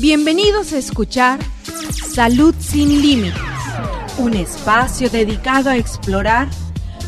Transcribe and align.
Bienvenidos 0.00 0.72
a 0.72 0.78
escuchar 0.78 1.40
Salud 1.92 2.54
sin 2.58 3.02
Límites, 3.02 3.38
un 4.18 4.32
espacio 4.32 5.10
dedicado 5.10 5.68
a 5.68 5.76
explorar 5.76 6.48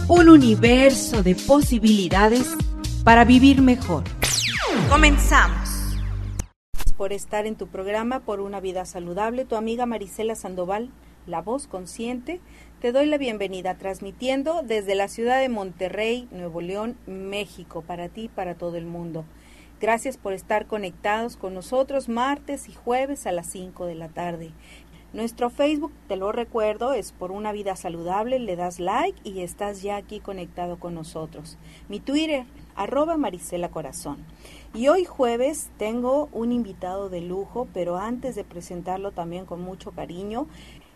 un 0.08 0.28
universo 0.28 1.22
de 1.22 1.34
posibilidades 1.34 2.54
para 3.02 3.24
vivir 3.24 3.62
mejor. 3.62 4.04
Comenzamos. 4.90 5.70
Por 6.98 7.14
estar 7.14 7.46
en 7.46 7.56
tu 7.56 7.68
programa 7.68 8.20
Por 8.20 8.40
una 8.40 8.60
vida 8.60 8.84
saludable, 8.84 9.46
tu 9.46 9.56
amiga 9.56 9.86
Marisela 9.86 10.34
Sandoval, 10.34 10.90
la 11.26 11.40
voz 11.40 11.68
consciente, 11.68 12.40
te 12.82 12.92
doy 12.92 13.06
la 13.06 13.16
bienvenida 13.16 13.78
transmitiendo 13.78 14.62
desde 14.62 14.96
la 14.96 15.08
ciudad 15.08 15.40
de 15.40 15.48
Monterrey, 15.48 16.28
Nuevo 16.30 16.60
León, 16.60 16.98
México, 17.06 17.80
para 17.86 18.10
ti 18.10 18.24
y 18.24 18.28
para 18.28 18.54
todo 18.54 18.76
el 18.76 18.84
mundo. 18.84 19.24
Gracias 19.82 20.16
por 20.16 20.32
estar 20.32 20.68
conectados 20.68 21.36
con 21.36 21.54
nosotros 21.54 22.08
martes 22.08 22.68
y 22.68 22.72
jueves 22.72 23.26
a 23.26 23.32
las 23.32 23.48
5 23.48 23.86
de 23.86 23.96
la 23.96 24.08
tarde. 24.08 24.52
Nuestro 25.12 25.50
Facebook, 25.50 25.90
te 26.06 26.14
lo 26.14 26.30
recuerdo, 26.30 26.92
es 26.92 27.10
por 27.10 27.32
una 27.32 27.50
vida 27.50 27.74
saludable, 27.74 28.38
le 28.38 28.54
das 28.54 28.78
like 28.78 29.18
y 29.28 29.40
estás 29.40 29.82
ya 29.82 29.96
aquí 29.96 30.20
conectado 30.20 30.78
con 30.78 30.94
nosotros. 30.94 31.58
Mi 31.88 31.98
Twitter, 31.98 32.44
arroba 32.76 33.16
Marisela 33.16 33.70
Corazón. 33.72 34.18
Y 34.72 34.86
hoy 34.86 35.04
jueves 35.04 35.72
tengo 35.78 36.28
un 36.30 36.52
invitado 36.52 37.10
de 37.10 37.20
lujo, 37.20 37.66
pero 37.74 37.96
antes 37.98 38.36
de 38.36 38.44
presentarlo 38.44 39.10
también 39.10 39.46
con 39.46 39.60
mucho 39.60 39.90
cariño, 39.90 40.46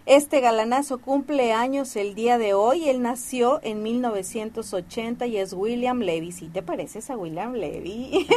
este 0.06 0.40
galanazo 0.40 0.98
cumple 0.98 1.52
años 1.52 1.96
el 1.96 2.14
día 2.14 2.38
de 2.38 2.54
hoy. 2.54 2.88
Él 2.88 3.02
nació 3.02 3.60
en 3.64 3.82
1980 3.82 5.26
y 5.26 5.36
es 5.36 5.52
William 5.52 5.98
Levy. 5.98 6.30
¿Sí 6.30 6.46
te 6.48 6.62
pareces 6.62 7.10
a 7.10 7.16
William 7.16 7.54
Levy? 7.54 8.28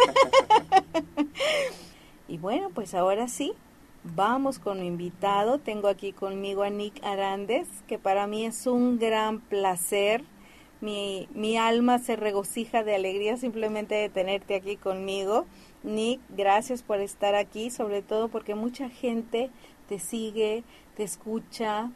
y 2.27 2.37
bueno, 2.39 2.71
pues 2.73 2.95
ahora 2.95 3.27
sí, 3.27 3.53
vamos 4.03 4.57
con 4.57 4.79
mi 4.79 4.87
invitado. 4.87 5.59
Tengo 5.59 5.89
aquí 5.89 6.11
conmigo 6.11 6.63
a 6.63 6.71
Nick 6.71 7.03
Arandes, 7.03 7.67
que 7.87 7.99
para 7.99 8.25
mí 8.25 8.45
es 8.45 8.65
un 8.65 8.97
gran 8.97 9.39
placer. 9.39 10.23
Mi, 10.81 11.27
mi 11.35 11.57
alma 11.57 11.99
se 11.99 12.15
regocija 12.15 12.83
de 12.83 12.95
alegría 12.95 13.37
simplemente 13.37 13.93
de 13.93 14.09
tenerte 14.09 14.55
aquí 14.55 14.75
conmigo. 14.75 15.45
Nick, 15.83 16.19
gracias 16.35 16.81
por 16.81 16.99
estar 16.99 17.35
aquí, 17.35 17.69
sobre 17.69 18.01
todo 18.01 18.27
porque 18.27 18.55
mucha 18.55 18.89
gente 18.89 19.51
te 19.87 19.99
sigue, 19.99 20.63
te 20.99 21.05
escucha, 21.05 21.91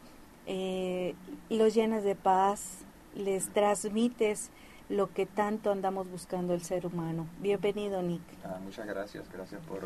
eh, 0.46 1.14
los 1.50 1.74
llenas 1.74 2.04
de 2.04 2.14
paz, 2.14 2.78
les 3.14 3.50
transmites 3.50 4.48
lo 4.88 5.12
que 5.12 5.26
tanto 5.26 5.70
andamos 5.70 6.10
buscando 6.10 6.54
el 6.54 6.62
ser 6.62 6.86
humano. 6.86 7.26
Bienvenido, 7.38 8.00
Nick. 8.00 8.22
Ah, 8.42 8.58
muchas 8.64 8.86
gracias, 8.86 9.30
gracias 9.30 9.60
por 9.66 9.82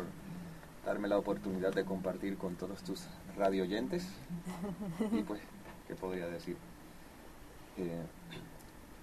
darme 0.85 1.09
la 1.09 1.17
oportunidad 1.17 1.73
de 1.73 1.83
compartir 1.83 2.37
con 2.37 2.55
todos 2.55 2.81
tus 2.81 3.09
radio 3.35 3.63
oyentes. 3.63 4.07
y 5.11 5.21
pues, 5.23 5.41
¿qué 5.89 5.95
podría 5.95 6.27
decir? 6.27 6.55
Eh, 7.75 8.01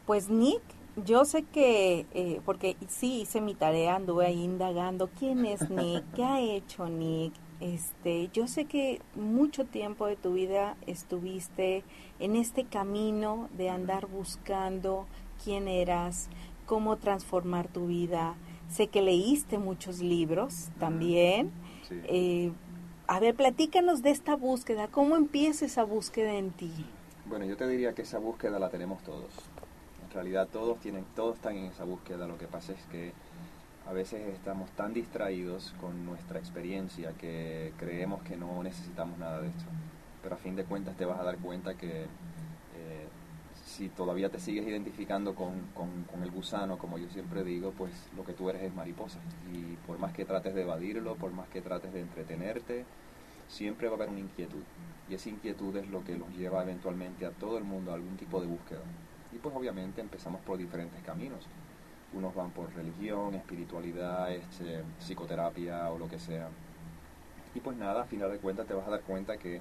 pues 0.06 0.30
Nick, 0.30 0.62
yo 1.04 1.26
sé 1.26 1.42
que, 1.42 2.06
eh, 2.14 2.40
porque 2.46 2.78
sí 2.88 3.20
hice 3.20 3.42
mi 3.42 3.54
tarea, 3.54 3.96
anduve 3.96 4.24
ahí 4.24 4.42
indagando 4.42 5.10
quién 5.18 5.44
es 5.44 5.68
Nick, 5.68 6.04
qué 6.14 6.24
ha 6.24 6.40
hecho 6.40 6.88
Nick, 6.88 7.34
este, 7.60 8.28
yo 8.32 8.46
sé 8.48 8.66
que 8.66 9.00
mucho 9.14 9.64
tiempo 9.64 10.06
de 10.06 10.16
tu 10.16 10.34
vida 10.34 10.76
estuviste 10.86 11.84
en 12.18 12.36
este 12.36 12.64
camino 12.64 13.48
de 13.56 13.70
andar 13.70 14.06
buscando 14.06 15.06
quién 15.42 15.68
eras, 15.68 16.28
cómo 16.66 16.96
transformar 16.96 17.68
tu 17.68 17.86
vida. 17.86 18.34
Sé 18.68 18.88
que 18.88 19.00
leíste 19.00 19.58
muchos 19.58 20.00
libros 20.00 20.68
también. 20.78 21.52
Eh, 21.90 22.52
a 23.06 23.20
ver, 23.20 23.34
platícanos 23.34 24.02
de 24.02 24.10
esta 24.10 24.34
búsqueda. 24.36 24.88
¿Cómo 24.88 25.16
empieza 25.16 25.64
esa 25.64 25.84
búsqueda 25.84 26.34
en 26.34 26.50
ti? 26.50 26.72
Bueno, 27.26 27.44
yo 27.44 27.56
te 27.56 27.66
diría 27.68 27.94
que 27.94 28.02
esa 28.02 28.18
búsqueda 28.18 28.58
la 28.58 28.68
tenemos 28.68 29.02
todos. 29.02 29.30
En 30.04 30.10
realidad 30.10 30.48
todos 30.52 30.78
tienen, 30.80 31.04
todos 31.14 31.36
están 31.36 31.56
en 31.56 31.66
esa 31.66 31.84
búsqueda. 31.84 32.26
Lo 32.26 32.36
que 32.38 32.48
pasa 32.48 32.72
es 32.72 32.82
que 32.86 33.12
a 33.88 33.92
veces 33.92 34.20
estamos 34.34 34.68
tan 34.70 34.92
distraídos 34.92 35.72
con 35.80 36.04
nuestra 36.04 36.38
experiencia 36.38 37.12
que 37.12 37.72
creemos 37.78 38.22
que 38.22 38.36
no 38.36 38.62
necesitamos 38.62 39.18
nada 39.18 39.40
de 39.40 39.48
esto. 39.48 39.64
Pero 40.22 40.34
a 40.34 40.38
fin 40.38 40.56
de 40.56 40.64
cuentas 40.64 40.96
te 40.96 41.04
vas 41.04 41.20
a 41.20 41.22
dar 41.22 41.38
cuenta 41.38 41.76
que 41.76 42.02
eh, 42.02 43.06
si 43.64 43.88
todavía 43.88 44.28
te 44.28 44.40
sigues 44.40 44.66
identificando 44.66 45.36
con, 45.36 45.68
con, 45.72 46.22
el 46.22 46.30
gusano, 46.32 46.78
como 46.78 46.98
yo 46.98 47.08
siempre 47.10 47.44
digo, 47.44 47.72
pues 47.78 47.92
lo 48.16 48.24
que 48.24 48.32
tú 48.32 48.50
eres 48.50 48.62
es 48.62 48.74
mariposa. 48.74 49.20
Y 49.52 49.76
por 49.86 49.98
más 49.98 50.12
que 50.12 50.24
trates 50.24 50.54
de 50.54 50.62
evadirlo, 50.62 51.14
por 51.14 51.30
más 51.30 51.48
que 51.48 51.60
trates 51.60 51.92
de 51.92 52.00
entretenerte, 52.00 52.84
siempre 53.46 53.86
va 53.86 53.92
a 53.92 53.96
haber 53.98 54.08
una 54.08 54.20
inquietud. 54.20 54.62
Y 55.08 55.14
esa 55.14 55.28
inquietud 55.28 55.76
es 55.76 55.88
lo 55.88 56.02
que 56.02 56.16
nos 56.16 56.36
lleva 56.36 56.64
eventualmente 56.64 57.24
a 57.24 57.30
todo 57.30 57.56
el 57.56 57.62
mundo 57.62 57.92
a 57.92 57.94
algún 57.94 58.16
tipo 58.16 58.40
de 58.40 58.48
búsqueda. 58.48 58.82
Y 59.32 59.38
pues 59.38 59.54
obviamente 59.54 60.00
empezamos 60.00 60.40
por 60.40 60.58
diferentes 60.58 61.00
caminos 61.04 61.46
unos 62.16 62.34
van 62.34 62.50
por 62.50 62.72
religión, 62.74 63.34
espiritualidad, 63.34 64.32
este, 64.32 64.82
psicoterapia 64.98 65.90
o 65.90 65.98
lo 65.98 66.08
que 66.08 66.18
sea. 66.18 66.48
Y 67.54 67.60
pues 67.60 67.76
nada, 67.76 68.02
a 68.02 68.04
final 68.04 68.30
de 68.30 68.38
cuentas 68.38 68.66
te 68.66 68.74
vas 68.74 68.86
a 68.86 68.90
dar 68.90 69.02
cuenta 69.02 69.36
que 69.36 69.60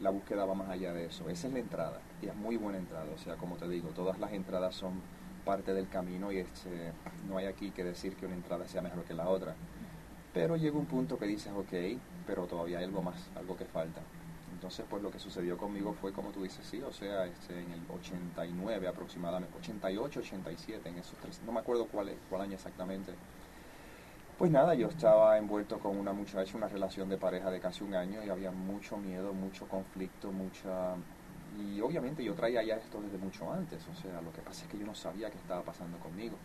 la 0.00 0.10
búsqueda 0.10 0.44
va 0.44 0.54
más 0.54 0.68
allá 0.68 0.92
de 0.92 1.06
eso. 1.06 1.28
Esa 1.28 1.48
es 1.48 1.52
la 1.52 1.60
entrada 1.60 2.00
y 2.22 2.26
es 2.26 2.34
muy 2.34 2.56
buena 2.56 2.78
entrada. 2.78 3.06
O 3.14 3.18
sea, 3.18 3.36
como 3.36 3.56
te 3.56 3.68
digo, 3.68 3.90
todas 3.90 4.18
las 4.18 4.32
entradas 4.32 4.74
son 4.74 5.00
parte 5.44 5.74
del 5.74 5.88
camino 5.88 6.32
y 6.32 6.38
este, 6.38 6.92
no 7.28 7.38
hay 7.38 7.46
aquí 7.46 7.70
que 7.70 7.84
decir 7.84 8.16
que 8.16 8.26
una 8.26 8.34
entrada 8.34 8.66
sea 8.66 8.82
mejor 8.82 9.04
que 9.04 9.14
la 9.14 9.28
otra. 9.28 9.54
Pero 10.32 10.56
llega 10.56 10.78
un 10.78 10.86
punto 10.86 11.18
que 11.18 11.26
dices, 11.26 11.52
ok, 11.52 11.98
pero 12.26 12.46
todavía 12.46 12.78
hay 12.78 12.84
algo 12.84 13.02
más, 13.02 13.30
algo 13.36 13.56
que 13.56 13.64
falta. 13.64 14.00
Entonces, 14.60 14.84
pues 14.90 15.02
lo 15.02 15.10
que 15.10 15.18
sucedió 15.18 15.56
conmigo 15.56 15.94
fue, 15.94 16.12
como 16.12 16.32
tú 16.32 16.42
dices, 16.42 16.66
sí, 16.66 16.82
o 16.82 16.92
sea, 16.92 17.24
este, 17.24 17.58
en 17.58 17.72
el 17.72 17.80
89 17.98 18.88
aproximadamente, 18.88 19.56
88, 19.56 20.20
87, 20.20 20.86
en 20.86 20.98
esos 20.98 21.18
tres, 21.18 21.40
no 21.46 21.52
me 21.52 21.60
acuerdo 21.60 21.86
cuál, 21.86 22.14
cuál 22.28 22.42
año 22.42 22.56
exactamente. 22.56 23.14
Pues 24.36 24.50
nada, 24.50 24.74
yo 24.74 24.88
estaba 24.88 25.38
envuelto 25.38 25.78
con 25.78 25.96
una 25.96 26.12
muchacha, 26.12 26.58
una 26.58 26.68
relación 26.68 27.08
de 27.08 27.16
pareja 27.16 27.50
de 27.50 27.58
casi 27.58 27.84
un 27.84 27.94
año 27.94 28.22
y 28.22 28.28
había 28.28 28.50
mucho 28.50 28.98
miedo, 28.98 29.32
mucho 29.32 29.66
conflicto, 29.66 30.30
mucha... 30.30 30.94
Y 31.58 31.80
obviamente 31.80 32.22
yo 32.22 32.34
traía 32.34 32.62
ya 32.62 32.76
esto 32.76 33.00
desde 33.00 33.16
mucho 33.16 33.50
antes, 33.50 33.82
o 33.88 33.94
sea, 33.94 34.20
lo 34.20 34.30
que 34.30 34.42
pasa 34.42 34.66
es 34.66 34.70
que 34.70 34.76
yo 34.76 34.84
no 34.84 34.94
sabía 34.94 35.30
qué 35.30 35.38
estaba 35.38 35.62
pasando 35.62 35.96
conmigo. 36.00 36.36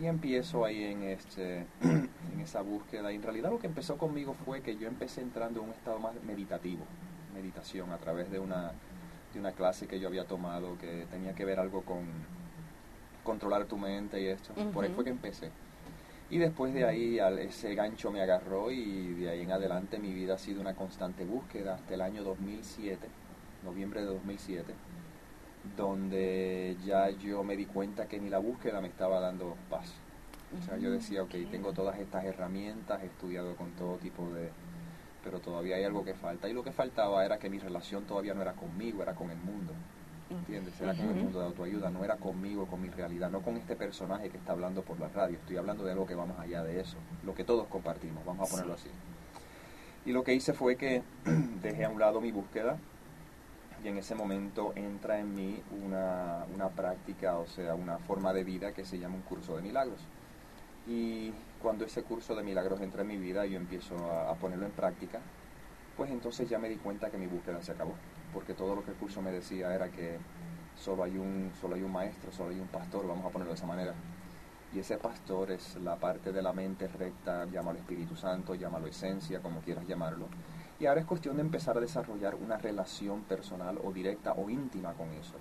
Y 0.00 0.06
empiezo 0.06 0.64
ahí 0.64 0.84
en, 0.84 1.02
este, 1.02 1.66
en 1.82 2.40
esa 2.42 2.62
búsqueda. 2.62 3.12
Y 3.12 3.16
en 3.16 3.22
realidad 3.22 3.50
lo 3.50 3.58
que 3.58 3.66
empezó 3.66 3.98
conmigo 3.98 4.32
fue 4.32 4.62
que 4.62 4.78
yo 4.78 4.88
empecé 4.88 5.20
entrando 5.20 5.60
en 5.60 5.66
un 5.66 5.72
estado 5.74 5.98
más 5.98 6.14
meditativo 6.24 6.86
meditación 7.40 7.92
a 7.92 7.98
través 7.98 8.30
de 8.30 8.38
una, 8.38 8.72
de 9.32 9.40
una 9.40 9.52
clase 9.52 9.86
que 9.86 9.98
yo 9.98 10.08
había 10.08 10.26
tomado 10.26 10.76
que 10.78 11.06
tenía 11.10 11.34
que 11.34 11.44
ver 11.44 11.58
algo 11.58 11.82
con 11.82 12.04
controlar 13.24 13.64
tu 13.66 13.76
mente 13.76 14.20
y 14.20 14.26
esto. 14.26 14.52
Por 14.72 14.84
ahí 14.84 14.90
fue 14.90 15.04
que 15.04 15.10
empecé. 15.10 15.50
Y 16.30 16.38
después 16.38 16.72
de 16.72 16.84
ahí 16.84 17.18
ese 17.40 17.74
gancho 17.74 18.10
me 18.10 18.20
agarró 18.22 18.70
y 18.70 19.14
de 19.14 19.30
ahí 19.30 19.42
en 19.42 19.52
adelante 19.52 19.98
mi 19.98 20.12
vida 20.12 20.34
ha 20.34 20.38
sido 20.38 20.60
una 20.60 20.74
constante 20.74 21.24
búsqueda 21.24 21.74
hasta 21.74 21.94
el 21.94 22.00
año 22.02 22.22
2007, 22.22 23.08
noviembre 23.64 24.00
de 24.00 24.06
2007, 24.06 24.72
donde 25.76 26.76
ya 26.84 27.10
yo 27.10 27.42
me 27.42 27.56
di 27.56 27.66
cuenta 27.66 28.06
que 28.06 28.20
ni 28.20 28.30
la 28.30 28.38
búsqueda 28.38 28.80
me 28.80 28.88
estaba 28.88 29.18
dando 29.18 29.56
paz. 29.68 29.92
O 30.58 30.62
sea, 30.62 30.78
yo 30.78 30.90
decía, 30.90 31.22
ok, 31.22 31.34
tengo 31.50 31.72
todas 31.72 31.98
estas 31.98 32.24
herramientas, 32.24 33.02
he 33.02 33.06
estudiado 33.06 33.54
con 33.56 33.70
todo 33.72 33.96
tipo 33.96 34.28
de, 34.30 34.50
pero 35.22 35.40
todavía 35.40 35.76
hay 35.76 35.84
algo 35.84 36.04
que 36.04 36.14
falta. 36.14 36.48
Y 36.48 36.52
lo 36.52 36.62
que 36.62 36.72
faltaba 36.72 37.24
era 37.24 37.38
que 37.38 37.50
mi 37.50 37.58
relación 37.58 38.04
todavía 38.04 38.34
no 38.34 38.42
era 38.42 38.52
conmigo, 38.52 39.02
era 39.02 39.14
con 39.14 39.30
el 39.30 39.38
mundo. 39.38 39.72
¿Entiendes? 40.30 40.80
Era 40.80 40.94
con 40.94 41.08
el 41.08 41.16
mundo 41.16 41.40
de 41.40 41.46
autoayuda, 41.46 41.90
no 41.90 42.04
era 42.04 42.16
conmigo, 42.16 42.66
con 42.66 42.80
mi 42.80 42.88
realidad, 42.88 43.30
no 43.30 43.42
con 43.42 43.56
este 43.56 43.74
personaje 43.74 44.30
que 44.30 44.36
está 44.36 44.52
hablando 44.52 44.82
por 44.82 45.00
la 45.00 45.08
radio. 45.08 45.36
Estoy 45.36 45.56
hablando 45.56 45.82
de 45.84 45.90
algo 45.90 46.06
que 46.06 46.14
va 46.14 46.24
más 46.24 46.38
allá 46.38 46.62
de 46.62 46.80
eso, 46.80 46.96
lo 47.24 47.34
que 47.34 47.42
todos 47.42 47.66
compartimos, 47.66 48.24
vamos 48.24 48.48
a 48.48 48.50
ponerlo 48.50 48.74
así. 48.74 48.90
Y 50.06 50.12
lo 50.12 50.22
que 50.22 50.32
hice 50.32 50.52
fue 50.52 50.76
que 50.76 51.02
dejé 51.62 51.84
a 51.84 51.90
un 51.90 51.98
lado 51.98 52.20
mi 52.20 52.30
búsqueda 52.30 52.78
y 53.82 53.88
en 53.88 53.98
ese 53.98 54.14
momento 54.14 54.72
entra 54.76 55.18
en 55.18 55.34
mí 55.34 55.62
una, 55.84 56.44
una 56.54 56.68
práctica, 56.68 57.38
o 57.38 57.46
sea, 57.46 57.74
una 57.74 57.98
forma 57.98 58.32
de 58.32 58.44
vida 58.44 58.72
que 58.72 58.84
se 58.84 58.98
llama 58.98 59.16
un 59.16 59.22
curso 59.22 59.56
de 59.56 59.62
milagros. 59.62 60.00
Y 60.90 61.32
cuando 61.62 61.84
ese 61.84 62.02
curso 62.02 62.34
de 62.34 62.42
milagros 62.42 62.80
entra 62.80 63.02
en 63.02 63.06
mi 63.06 63.16
vida 63.16 63.46
y 63.46 63.50
yo 63.52 63.58
empiezo 63.58 63.94
a, 64.10 64.34
ponerlo 64.34 64.66
en 64.66 64.72
práctica, 64.72 65.20
pues 65.96 66.10
entonces 66.10 66.48
ya 66.48 66.58
me 66.58 66.68
di 66.68 66.74
cuenta 66.78 67.10
que 67.10 67.16
mi 67.16 67.28
búsqueda 67.28 67.62
se 67.62 67.70
acabó, 67.70 67.94
porque 68.34 68.54
todo 68.54 68.74
lo 68.74 68.84
que 68.84 68.90
el 68.90 68.96
curso 68.96 69.22
me 69.22 69.30
decía 69.30 69.72
era 69.72 69.88
que 69.88 70.18
solo 70.76 71.04
hay 71.04 71.16
un, 71.16 71.52
solo 71.60 71.76
hay 71.76 71.84
un 71.84 71.92
maestro, 71.92 72.32
solo 72.32 72.50
hay 72.50 72.58
un 72.58 72.66
pastor, 72.66 73.06
vamos 73.06 73.24
a 73.24 73.28
ponerlo 73.28 73.52
de 73.52 73.56
esa 73.58 73.68
manera. 73.68 73.94
Y 74.74 74.80
ese 74.80 74.96
pastor 74.96 75.52
es 75.52 75.76
la 75.76 75.94
parte 75.94 76.32
de 76.32 76.42
la 76.42 76.52
mente 76.52 76.88
recta, 76.88 77.44
llámalo 77.44 77.78
Espíritu 77.78 78.16
Santo, 78.16 78.56
llámalo 78.56 78.88
esencia, 78.88 79.38
como 79.38 79.60
quieras 79.60 79.86
llamarlo. 79.86 80.26
Y 80.80 80.86
ahora 80.86 81.02
es 81.02 81.06
cuestión 81.06 81.36
de 81.36 81.42
empezar 81.42 81.76
a 81.76 81.80
desarrollar 81.80 82.34
una 82.34 82.56
relación 82.56 83.22
personal 83.22 83.78
o 83.84 83.92
directa 83.92 84.32
o 84.32 84.50
íntima 84.50 84.92
con 84.94 85.10
eso 85.10 85.36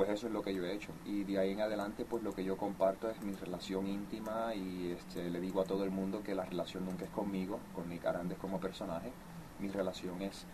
pues 0.00 0.08
eso 0.08 0.28
es 0.28 0.32
lo 0.32 0.40
que 0.40 0.54
yo 0.54 0.64
he 0.64 0.72
hecho. 0.72 0.92
Y 1.04 1.24
de 1.24 1.38
ahí 1.38 1.50
en 1.50 1.60
adelante, 1.60 2.06
pues 2.08 2.22
lo 2.22 2.32
que 2.32 2.42
yo 2.42 2.56
comparto 2.56 3.10
es 3.10 3.20
mi 3.20 3.34
relación 3.34 3.86
íntima 3.86 4.54
y 4.54 4.92
este, 4.92 5.28
le 5.28 5.40
digo 5.40 5.60
a 5.60 5.64
todo 5.64 5.84
el 5.84 5.90
mundo 5.90 6.22
que 6.22 6.34
la 6.34 6.46
relación 6.46 6.86
nunca 6.86 7.04
es 7.04 7.10
conmigo, 7.10 7.60
con 7.74 7.90
Nick 7.90 8.06
Arandes 8.06 8.38
como 8.38 8.58
personaje. 8.58 9.12
Mi 9.58 9.68
relación 9.68 10.22
es, 10.22 10.46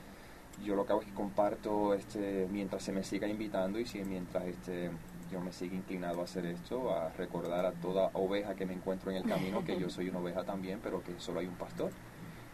yo 0.65 0.75
lo 0.75 0.85
que 0.85 0.91
hago 0.91 1.03
es 1.03 1.07
que 1.07 1.15
comparto 1.15 1.95
este, 1.95 2.49
mientras 2.51 2.83
se 2.83 2.91
me 2.91 3.05
siga 3.05 3.29
invitando 3.29 3.79
y 3.79 3.87
si 3.87 4.03
mientras 4.03 4.47
este, 4.47 4.91
yo 5.31 5.41
me 5.41 5.53
siga 5.53 5.77
inclinado 5.77 6.23
a 6.23 6.25
hacer 6.25 6.45
esto, 6.47 6.93
a 6.93 7.11
recordar 7.11 7.67
a 7.67 7.71
toda 7.71 8.11
oveja 8.15 8.57
que 8.57 8.67
me 8.67 8.73
encuentro 8.73 9.13
en 9.13 9.19
el 9.19 9.25
camino 9.29 9.65
que 9.65 9.79
yo 9.79 9.89
soy 9.91 10.09
una 10.09 10.19
oveja 10.19 10.43
también, 10.43 10.81
pero 10.83 11.05
que 11.05 11.21
solo 11.21 11.39
hay 11.39 11.47
un 11.47 11.55
pastor. 11.55 11.93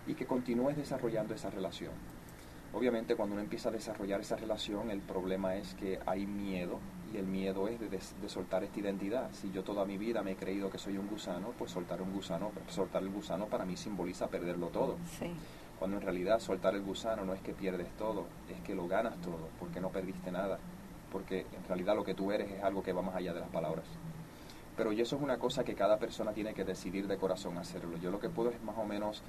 Y 0.06 0.12
que 0.12 0.26
continúes 0.26 0.76
desarrollando 0.76 1.32
esa 1.32 1.48
relación 1.48 1.92
Obviamente 2.74 3.16
cuando 3.16 3.34
uno 3.34 3.42
empieza 3.42 3.68
a 3.68 3.72
desarrollar 3.72 4.20
esa 4.20 4.36
relación, 4.36 4.90
el 4.90 5.00
problema 5.00 5.56
es 5.56 5.74
que 5.74 5.98
hay 6.06 6.26
miedo 6.26 6.78
y 7.12 7.18
el 7.18 7.26
miedo 7.26 7.68
es 7.68 7.78
de, 7.78 8.28
soltar 8.28 8.64
esta 8.64 8.80
identidad. 8.80 9.30
Si 9.32 9.52
yo 9.52 9.62
toda 9.62 9.84
mi 9.84 9.98
vida 9.98 10.22
me 10.22 10.32
he 10.32 10.36
creído 10.36 10.70
que 10.70 10.78
soy 10.78 10.96
un 10.96 11.06
gusano, 11.06 11.52
pues 11.58 11.70
soltar 11.70 12.00
un 12.00 12.12
gusano, 12.12 12.50
soltar 12.68 13.02
el 13.02 13.10
gusano 13.10 13.46
para 13.46 13.66
mí 13.66 13.76
simboliza 13.76 14.28
perderlo 14.28 14.68
todo. 14.68 14.96
Cuando 15.78 15.98
en 15.98 16.02
realidad 16.02 16.40
soltar 16.40 16.74
el 16.74 16.82
gusano 16.82 17.24
no 17.24 17.34
es 17.34 17.42
que 17.42 17.52
pierdes 17.52 17.90
todo, 17.98 18.26
es 18.48 18.60
que 18.62 18.74
lo 18.74 18.88
ganas 18.88 19.20
todo, 19.20 19.48
porque 19.58 19.80
no 19.80 19.90
perdiste 19.90 20.30
nada, 20.32 20.58
porque 21.10 21.40
en 21.40 21.64
realidad 21.68 21.94
lo 21.94 22.04
que 22.04 22.14
tú 22.14 22.32
eres 22.32 22.50
es 22.50 22.62
algo 22.62 22.82
que 22.82 22.94
va 22.94 23.02
más 23.02 23.16
allá 23.16 23.34
de 23.34 23.40
las 23.40 23.50
palabras. 23.50 23.84
Pero 24.76 24.92
y 24.92 25.00
eso 25.02 25.16
es 25.16 25.22
una 25.22 25.38
cosa 25.38 25.64
que 25.64 25.74
cada 25.74 25.98
persona 25.98 26.32
tiene 26.32 26.54
que 26.54 26.64
decidir 26.64 27.06
de 27.06 27.18
corazón 27.18 27.58
hacerlo. 27.58 27.98
Yo 27.98 28.10
lo 28.10 28.18
que 28.18 28.30
puedo 28.30 28.48
es 28.48 28.62
más 28.62 28.78
o 28.78 28.84
menos 28.84 29.22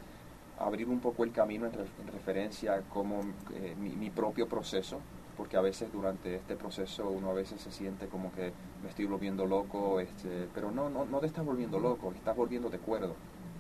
abrir 0.60 0.88
un 0.88 1.00
poco 1.00 1.24
el 1.24 1.32
camino 1.32 1.66
en, 1.66 1.74
referencia 2.12 2.76
a 2.76 2.82
cómo 2.82 3.22
eh, 3.54 3.76
mi, 3.78 4.10
propio 4.10 4.48
proceso, 4.48 5.00
porque 5.36 5.58
a 5.58 5.62
veces 5.62 5.92
durante 5.92 6.36
este 6.36 6.56
proceso 6.56 7.10
uno 7.10 7.32
a 7.32 7.34
veces 7.34 7.62
se 7.62 7.72
siente 7.72 8.08
como 8.08 8.32
que 8.34 8.52
me 8.84 8.90
estoy 8.90 9.06
volviendo 9.06 9.46
loco, 9.46 10.00
este, 10.00 10.48
pero 10.54 10.72
no, 10.72 10.90
no, 10.90 11.06
no 11.06 11.20
te 11.20 11.28
estás 11.28 11.46
volviendo 11.46 11.80
loco, 11.80 12.12
estás 12.16 12.36
volviendo 12.36 12.70
de 12.70 12.78
acuerdo. 12.78 13.16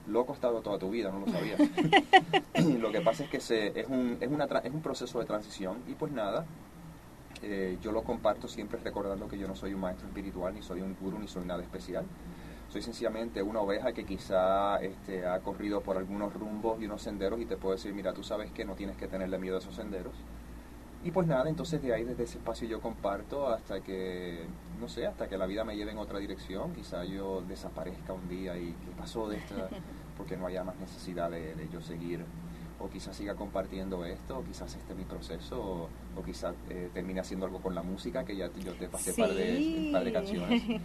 Loco 0.07 0.33
has 0.33 0.37
estado 0.37 0.61
toda 0.61 0.77
tu 0.77 0.89
vida, 0.89 1.11
no 1.11 1.19
lo 1.19 1.27
sabías. 1.31 1.59
lo 2.79 2.91
que 2.91 3.01
pasa 3.01 3.23
es 3.23 3.29
que 3.29 3.39
se, 3.39 3.79
es, 3.79 3.87
un, 3.87 4.17
es, 4.19 4.29
una, 4.29 4.45
es 4.45 4.73
un 4.73 4.81
proceso 4.81 5.19
de 5.19 5.25
transición 5.25 5.77
y 5.87 5.93
pues 5.93 6.11
nada, 6.11 6.45
eh, 7.41 7.77
yo 7.81 7.91
lo 7.91 8.03
comparto 8.03 8.47
siempre 8.47 8.79
recordando 8.83 9.27
que 9.27 9.37
yo 9.37 9.47
no 9.47 9.55
soy 9.55 9.73
un 9.73 9.81
maestro 9.81 10.07
espiritual, 10.07 10.53
ni 10.53 10.61
soy 10.61 10.81
un 10.81 10.95
guru, 10.99 11.19
ni 11.19 11.27
soy 11.27 11.45
nada 11.45 11.63
especial 11.63 12.05
soy 12.73 12.81
sencillamente 12.81 13.43
una 13.43 13.59
oveja 13.59 13.93
que 13.93 14.03
quizá 14.03 14.77
este, 14.77 15.27
ha 15.27 15.39
corrido 15.41 15.81
por 15.81 15.95
algunos 15.95 16.33
rumbos 16.33 16.81
y 16.81 16.85
unos 16.85 17.03
senderos 17.03 17.39
y 17.39 17.45
te 17.45 17.55
puedo 17.55 17.75
decir, 17.75 17.93
mira, 17.93 18.13
tú 18.13 18.23
sabes 18.23 18.49
que 18.49 18.65
no 18.65 18.73
tienes 18.73 18.97
que 18.97 19.07
tenerle 19.07 19.37
miedo 19.37 19.57
a 19.57 19.59
esos 19.59 19.75
senderos. 19.75 20.15
Y 21.03 21.11
pues 21.11 21.27
nada, 21.27 21.47
entonces 21.47 21.83
de 21.83 21.93
ahí, 21.93 22.03
desde 22.03 22.23
ese 22.23 22.39
espacio 22.39 22.67
yo 22.67 22.81
comparto 22.81 23.47
hasta 23.47 23.81
que, 23.81 24.47
no 24.81 24.89
sé, 24.89 25.05
hasta 25.05 25.29
que 25.29 25.37
la 25.37 25.45
vida 25.45 25.63
me 25.63 25.75
lleve 25.75 25.91
en 25.91 25.99
otra 25.99 26.17
dirección, 26.17 26.73
quizá 26.73 27.05
yo 27.05 27.43
desaparezca 27.47 28.11
un 28.11 28.27
día 28.27 28.57
y 28.57 28.71
qué 28.71 28.91
pasó 28.97 29.29
de 29.29 29.37
esta, 29.37 29.69
porque 30.17 30.35
no 30.35 30.47
haya 30.47 30.63
más 30.63 30.75
necesidad 30.77 31.29
de, 31.29 31.53
yo 31.71 31.79
seguir, 31.79 32.25
o 32.79 32.89
quizás 32.89 33.15
siga 33.15 33.35
compartiendo 33.35 34.03
esto, 34.03 34.39
o 34.39 34.43
quizás 34.43 34.73
este 34.73 34.93
es 34.93 34.97
mi 34.97 35.05
proceso, 35.05 35.89
o, 36.17 36.23
quizás 36.23 36.55
eh, 36.71 36.89
termine 36.91 37.19
haciendo 37.19 37.45
algo 37.45 37.59
con 37.59 37.75
la 37.75 37.83
música, 37.83 38.25
que 38.25 38.35
ya 38.35 38.49
yo 38.51 38.73
te 38.73 38.89
pasé 38.89 39.13
par, 39.13 39.31
de, 39.31 39.89
par 39.93 40.03
de 40.03 40.11
canciones. 40.11 40.63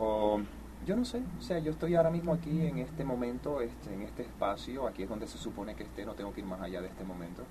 O 0.00 0.40
yo 0.88 0.96
no 0.96 1.04
sé, 1.04 1.20
o 1.38 1.42
sea, 1.42 1.58
yo 1.58 1.70
estoy 1.70 1.96
ahora 1.96 2.08
mismo 2.08 2.32
aquí 2.32 2.62
en 2.62 2.78
este 2.78 3.04
momento, 3.04 3.60
este, 3.60 3.92
en 3.92 4.00
este 4.00 4.22
espacio, 4.22 4.88
aquí 4.88 5.02
es 5.02 5.08
donde 5.10 5.26
se 5.26 5.36
supone 5.36 5.74
que 5.74 5.82
esté, 5.82 6.06
no 6.06 6.14
tengo 6.14 6.32
que 6.32 6.40
ir 6.40 6.46
más 6.46 6.62
allá 6.62 6.80
de 6.80 6.88
este 6.88 7.04
momento. 7.04 7.42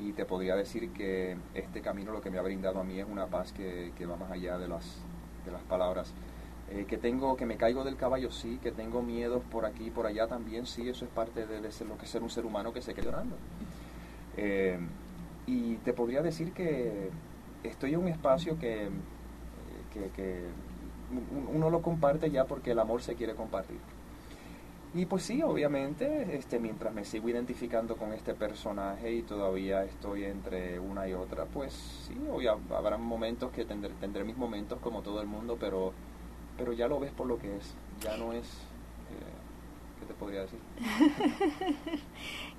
Y 0.00 0.10
te 0.10 0.24
podría 0.24 0.56
decir 0.56 0.92
que 0.92 1.36
este 1.54 1.80
camino 1.82 2.10
lo 2.10 2.20
que 2.20 2.30
me 2.30 2.38
ha 2.38 2.42
brindado 2.42 2.80
a 2.80 2.84
mí 2.84 2.98
es 2.98 3.06
una 3.08 3.26
paz 3.26 3.52
que, 3.52 3.92
va 4.06 4.16
más 4.16 4.32
allá 4.32 4.58
de 4.58 4.66
las, 4.66 5.04
de 5.44 5.52
las 5.52 5.62
palabras. 5.62 6.12
Eh, 6.70 6.84
que 6.88 6.98
tengo, 6.98 7.36
que 7.36 7.46
me 7.46 7.56
caigo 7.56 7.84
del 7.84 7.96
caballo, 7.96 8.32
sí, 8.32 8.58
que 8.60 8.72
tengo 8.72 9.02
miedos 9.02 9.44
por 9.52 9.64
aquí 9.64 9.86
y 9.86 9.90
por 9.90 10.06
allá 10.06 10.26
también, 10.26 10.66
sí, 10.66 10.88
eso 10.88 11.04
es 11.04 11.12
parte 11.12 11.46
de, 11.46 11.70
ser, 11.70 11.86
lo 11.86 11.96
que 11.96 12.06
ser 12.06 12.24
un 12.24 12.30
ser 12.30 12.44
humano 12.44 12.72
que 12.72 12.82
se 12.82 12.92
queda 12.92 13.04
llorando. 13.04 13.36
Eh, 14.36 14.80
y 15.46 15.76
te 15.76 15.92
podría 15.92 16.22
decir 16.22 16.52
que 16.52 17.10
estoy 17.62 17.94
en 17.94 18.00
un 18.00 18.08
espacio 18.08 18.58
que, 18.58 18.88
que 20.16 20.48
uno 21.54 21.70
lo 21.70 21.82
comparte 21.82 22.30
ya 22.30 22.44
porque 22.44 22.72
el 22.72 22.78
amor 22.78 23.02
se 23.02 23.14
quiere 23.14 23.34
compartir. 23.34 23.78
Y 24.94 25.04
pues 25.04 25.22
sí, 25.22 25.42
obviamente, 25.42 26.34
este, 26.36 26.58
mientras 26.58 26.94
me 26.94 27.04
sigo 27.04 27.28
identificando 27.28 27.96
con 27.96 28.14
este 28.14 28.32
personaje 28.32 29.12
y 29.12 29.22
todavía 29.22 29.84
estoy 29.84 30.24
entre 30.24 30.80
una 30.80 31.06
y 31.06 31.12
otra, 31.12 31.44
pues 31.44 31.74
sí, 32.06 32.16
hoy 32.30 32.46
habrá 32.46 32.96
momentos 32.96 33.52
que 33.52 33.66
tendré, 33.66 33.92
tendré 34.00 34.24
mis 34.24 34.36
momentos 34.36 34.78
como 34.80 35.02
todo 35.02 35.20
el 35.20 35.26
mundo, 35.26 35.58
pero, 35.60 35.92
pero 36.56 36.72
ya 36.72 36.88
lo 36.88 36.98
ves 37.00 37.12
por 37.12 37.26
lo 37.26 37.38
que 37.38 37.54
es, 37.54 37.74
ya 38.00 38.16
no 38.16 38.32
es, 38.32 38.46
eh, 38.46 40.00
¿qué 40.00 40.06
te 40.06 40.14
podría 40.14 40.40
decir? 40.40 40.58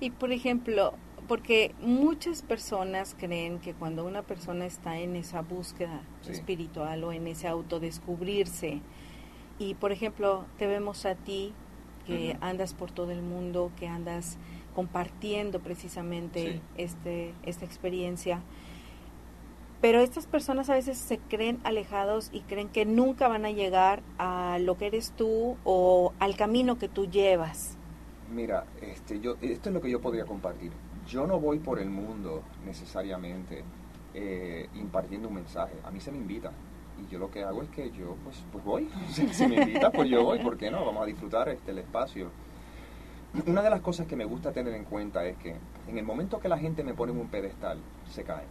y 0.00 0.10
por 0.10 0.30
ejemplo, 0.30 0.94
porque 1.30 1.76
muchas 1.80 2.42
personas 2.42 3.14
creen 3.16 3.60
que 3.60 3.72
cuando 3.72 4.04
una 4.04 4.22
persona 4.22 4.66
está 4.66 4.98
en 4.98 5.14
esa 5.14 5.42
búsqueda 5.42 6.02
espiritual 6.28 7.04
o 7.04 7.12
en 7.12 7.28
ese 7.28 7.46
autodescubrirse, 7.46 8.80
y 9.56 9.74
por 9.74 9.92
ejemplo, 9.92 10.44
te 10.58 10.66
vemos 10.66 11.06
a 11.06 11.14
ti 11.14 11.54
que 12.04 12.36
andas 12.40 12.74
por 12.74 12.90
todo 12.90 13.12
el 13.12 13.22
mundo, 13.22 13.70
que 13.78 13.86
andas 13.86 14.38
compartiendo 14.74 15.60
precisamente 15.60 16.60
este, 16.76 17.32
esta 17.44 17.64
experiencia, 17.64 18.42
pero 19.80 20.00
estas 20.00 20.26
personas 20.26 20.68
a 20.68 20.74
veces 20.74 20.98
se 20.98 21.18
creen 21.18 21.60
alejados 21.62 22.30
y 22.32 22.40
creen 22.40 22.68
que 22.68 22.84
nunca 22.84 23.28
van 23.28 23.44
a 23.44 23.52
llegar 23.52 24.02
a 24.18 24.58
lo 24.60 24.76
que 24.76 24.88
eres 24.88 25.12
tú 25.12 25.56
o 25.62 26.12
al 26.18 26.34
camino 26.34 26.76
que 26.76 26.88
tú 26.88 27.08
llevas. 27.08 27.76
Mira, 28.34 28.64
este, 28.82 29.20
yo, 29.20 29.36
esto 29.40 29.68
es 29.68 29.74
lo 29.74 29.80
que 29.80 29.90
yo 29.92 30.00
podría 30.00 30.24
compartir 30.24 30.72
yo 31.10 31.26
no 31.26 31.40
voy 31.40 31.58
por 31.58 31.80
el 31.80 31.90
mundo 31.90 32.42
necesariamente 32.64 33.64
eh, 34.14 34.68
impartiendo 34.74 35.28
un 35.28 35.34
mensaje. 35.34 35.74
A 35.84 35.90
mí 35.90 36.00
se 36.00 36.12
me 36.12 36.18
invita. 36.18 36.52
Y 37.02 37.10
yo 37.10 37.18
lo 37.18 37.30
que 37.30 37.42
hago 37.42 37.62
es 37.62 37.68
que 37.70 37.90
yo, 37.90 38.16
pues, 38.22 38.44
pues 38.52 38.64
voy. 38.64 38.88
Si, 39.10 39.46
me 39.46 39.56
invita, 39.56 39.90
pues 39.90 40.08
yo 40.08 40.22
voy. 40.22 40.38
¿Por 40.38 40.56
qué 40.56 40.70
no? 40.70 40.84
Vamos 40.84 41.02
a 41.02 41.06
disfrutar 41.06 41.48
este, 41.48 41.72
el 41.72 41.78
espacio. 41.78 42.30
Una 43.46 43.62
de 43.62 43.70
las 43.70 43.80
cosas 43.80 44.06
que 44.06 44.16
me 44.16 44.24
gusta 44.24 44.52
tener 44.52 44.72
en 44.72 44.84
cuenta 44.84 45.24
es 45.24 45.36
que 45.38 45.56
en 45.88 45.98
el 45.98 46.04
momento 46.04 46.38
que 46.38 46.48
la 46.48 46.58
gente 46.58 46.84
me 46.84 46.94
pone 46.94 47.12
en 47.12 47.18
un 47.18 47.28
pedestal, 47.28 47.78
se 48.08 48.22
cae. 48.22 48.44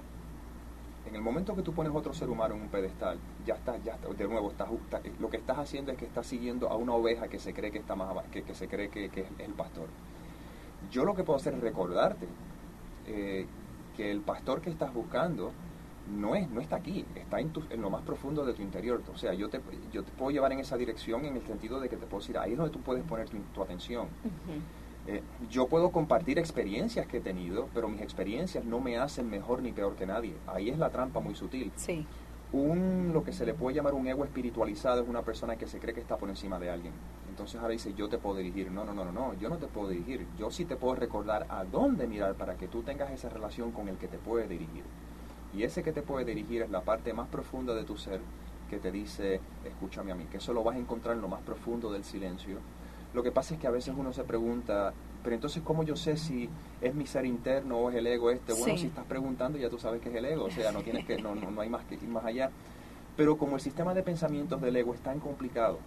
En 1.08 1.16
el 1.16 1.22
momento 1.22 1.56
que 1.56 1.62
tú 1.62 1.74
pones 1.74 1.94
otro 1.96 2.14
ser 2.14 2.30
humano 2.30 2.56
en 2.56 2.62
un 2.62 2.68
pedestal, 2.68 3.18
ya 3.46 3.56
está, 3.56 3.78
ya 3.84 3.94
está, 3.94 4.10
de 4.10 4.28
nuevo, 4.28 4.52
estás, 4.52 4.70
lo 5.20 5.30
que 5.30 5.38
estás 5.38 5.58
haciendo 5.58 5.92
es 5.92 5.98
que 5.98 6.06
estás 6.06 6.28
siguiendo 6.28 6.70
a 6.70 6.76
una 6.76 6.94
oveja 6.94 7.28
que 7.30 7.40
se 7.40 7.54
cree 7.54 7.72
que 7.72 7.80
está 7.80 7.96
más 7.96 8.26
que, 8.28 8.44
que 8.44 8.54
se 8.54 8.68
cree 8.68 8.90
que 8.90 9.06
es 9.06 9.26
el 9.40 9.54
pastor. 9.54 9.88
Yo 10.92 11.06
lo 11.06 11.16
que 11.16 11.24
puedo 11.24 11.38
hacer 11.38 11.54
es 11.54 11.62
recordarte 11.62 12.28
eh, 13.08 13.46
que 13.96 14.12
el 14.12 14.22
pastor 14.22 14.62
que 14.62 14.70
estás 14.70 14.94
buscando 14.94 15.52
no 16.10 16.36
es 16.36 16.50
no 16.50 16.62
está 16.62 16.78
aquí, 16.78 17.06
está 17.16 17.40
en, 17.40 17.52
en, 17.70 17.82
lo 17.82 17.90
más 17.90 18.02
profundo 18.02 18.46
de 18.46 18.54
tu 18.54 18.62
interior. 18.62 19.02
O 19.14 19.18
sea, 19.18 19.34
yo 19.34 19.50
te, 19.50 19.62
yo 19.92 20.04
te 20.04 20.12
puedo 20.12 20.32
llevar 20.32 20.52
en 20.52 20.60
esa 20.60 20.78
dirección 20.78 21.26
en 21.26 21.36
el 21.36 21.46
sentido 21.46 21.80
de 21.80 21.90
que 21.90 21.98
te 21.98 22.06
puedo 22.06 22.22
decir, 22.22 22.38
ahí 22.38 22.54
es 22.54 22.58
donde 22.58 22.74
tú 22.74 22.82
puedes 22.82 23.04
poner 23.04 23.28
tu, 23.30 23.62
atención. 23.62 24.08
Eh, 25.08 25.22
yo 25.50 25.68
puedo 25.68 25.92
compartir 25.92 26.38
experiencias 26.40 27.08
que 27.08 27.18
he 27.18 27.22
tenido, 27.22 27.68
pero 27.74 27.88
mis 27.88 28.02
experiencias 28.02 28.66
no 28.66 28.80
me 28.80 28.98
hacen 28.98 29.30
mejor 29.30 29.62
ni 29.62 29.72
peor 29.72 29.96
que 29.96 30.06
nadie. 30.06 30.36
Ahí 30.48 30.70
es 30.70 30.78
la 30.78 30.90
trampa 30.90 31.20
muy 31.20 31.36
sutil. 31.36 31.72
Sí. 31.76 32.06
Un, 32.52 33.12
lo 33.14 33.24
que 33.24 33.32
se 33.32 33.46
le 33.46 33.54
puede 33.54 33.76
llamar 33.76 33.94
un 33.94 34.08
ego 34.08 34.24
espiritualizado 34.24 35.04
es 35.04 35.10
una 35.10 35.22
persona 35.22 35.56
que 35.56 35.68
se 35.68 35.80
cree 35.80 35.94
que 35.94 36.02
está 36.02 36.18
por 36.18 36.30
encima 36.30 36.60
de 36.60 36.70
alguien. 36.70 36.94
Entonces 37.40 37.62
ahora 37.62 37.72
dice, 37.72 37.94
yo 37.94 38.10
te 38.10 38.18
puedo 38.18 38.36
dirigir. 38.36 38.70
No, 38.70 38.84
no, 38.84 38.94
no, 38.94 39.06
no, 39.06 39.14
no, 39.14 39.34
yo 39.40 39.48
no 39.48 39.56
te 39.56 39.68
puedo 39.68 39.88
dirigir. 39.88 40.28
Yo 40.38 40.52
sí 40.52 40.66
te 40.66 40.76
puedo 40.76 40.96
recordar 40.96 41.46
a 41.48 41.64
dónde 41.64 42.06
mirar 42.06 42.36
para 42.36 42.58
que 42.58 42.68
tú 42.68 42.84
tengas 42.84 43.12
esa 43.12 43.30
relación 43.30 43.72
con 43.72 43.88
el 43.88 43.96
que 43.96 44.10
te 44.10 44.18
puede 44.18 44.46
dirigir. 44.46 44.84
Y 45.56 45.64
ese 45.64 45.82
que 45.82 45.94
te 45.94 46.02
puede 46.02 46.26
dirigir 46.26 46.64
es 46.64 46.70
la 46.70 46.82
parte 46.82 47.14
más 47.14 47.30
profunda 47.30 47.74
de 47.74 47.86
tu 47.86 47.96
ser 47.96 48.20
que 48.70 48.78
te 48.78 48.92
dice, 48.92 49.40
escúchame 49.64 50.12
a 50.12 50.16
mí, 50.16 50.26
que 50.26 50.36
eso 50.36 50.52
lo 50.52 50.66
vas 50.66 50.76
a 50.76 50.80
encontrar 50.80 51.16
en 51.16 51.22
lo 51.22 51.30
más 51.30 51.42
profundo 51.42 51.90
del 51.94 52.04
silencio. 52.04 52.58
Lo 53.14 53.24
que 53.24 53.32
pasa 53.32 53.54
es 53.54 53.60
que 53.62 53.68
a 53.68 53.72
veces 53.72 53.96
uno 53.98 54.12
se 54.12 54.26
pregunta, 54.26 54.92
pero 55.24 55.34
entonces 55.34 55.64
¿cómo 55.64 55.84
yo 55.84 55.96
sé 55.96 56.18
si 56.18 56.50
es 56.82 56.94
mi 56.94 57.08
ser 57.08 57.26
interno 57.26 57.78
o 57.78 57.90
es 57.90 57.96
el 57.96 58.06
ego 58.06 58.32
este? 58.32 58.52
Bueno, 58.52 58.78
si 58.78 58.88
estás 58.88 59.06
preguntando 59.06 59.58
ya 59.58 59.70
tú 59.70 59.80
sabes 59.80 60.02
que 60.02 60.10
es 60.10 60.16
el 60.16 60.26
ego, 60.26 60.44
o 60.44 60.52
sea, 60.52 60.74
no 60.74 60.82
tienes 60.82 61.06
que, 61.06 61.22
no, 61.22 61.36
no, 61.36 61.50
no 61.50 61.62
hay 61.62 61.70
más 61.70 61.86
que 61.86 61.96
ir 61.96 62.04
más 62.04 62.26
allá. 62.26 62.52
Pero 63.16 63.38
como 63.38 63.56
el 63.56 63.62
sistema 63.62 63.94
de 63.94 64.04
pensamientos 64.04 64.60
del 64.62 64.76
ego 64.76 64.94
es 64.94 65.00
tan 65.00 65.22
complicado, 65.22 65.80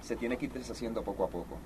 se 0.00 0.16
tiene 0.16 0.36
que 0.36 0.46
ir 0.46 0.52
deshaciendo 0.52 1.02
poco 1.02 1.24
a 1.24 1.28
poco. 1.28 1.56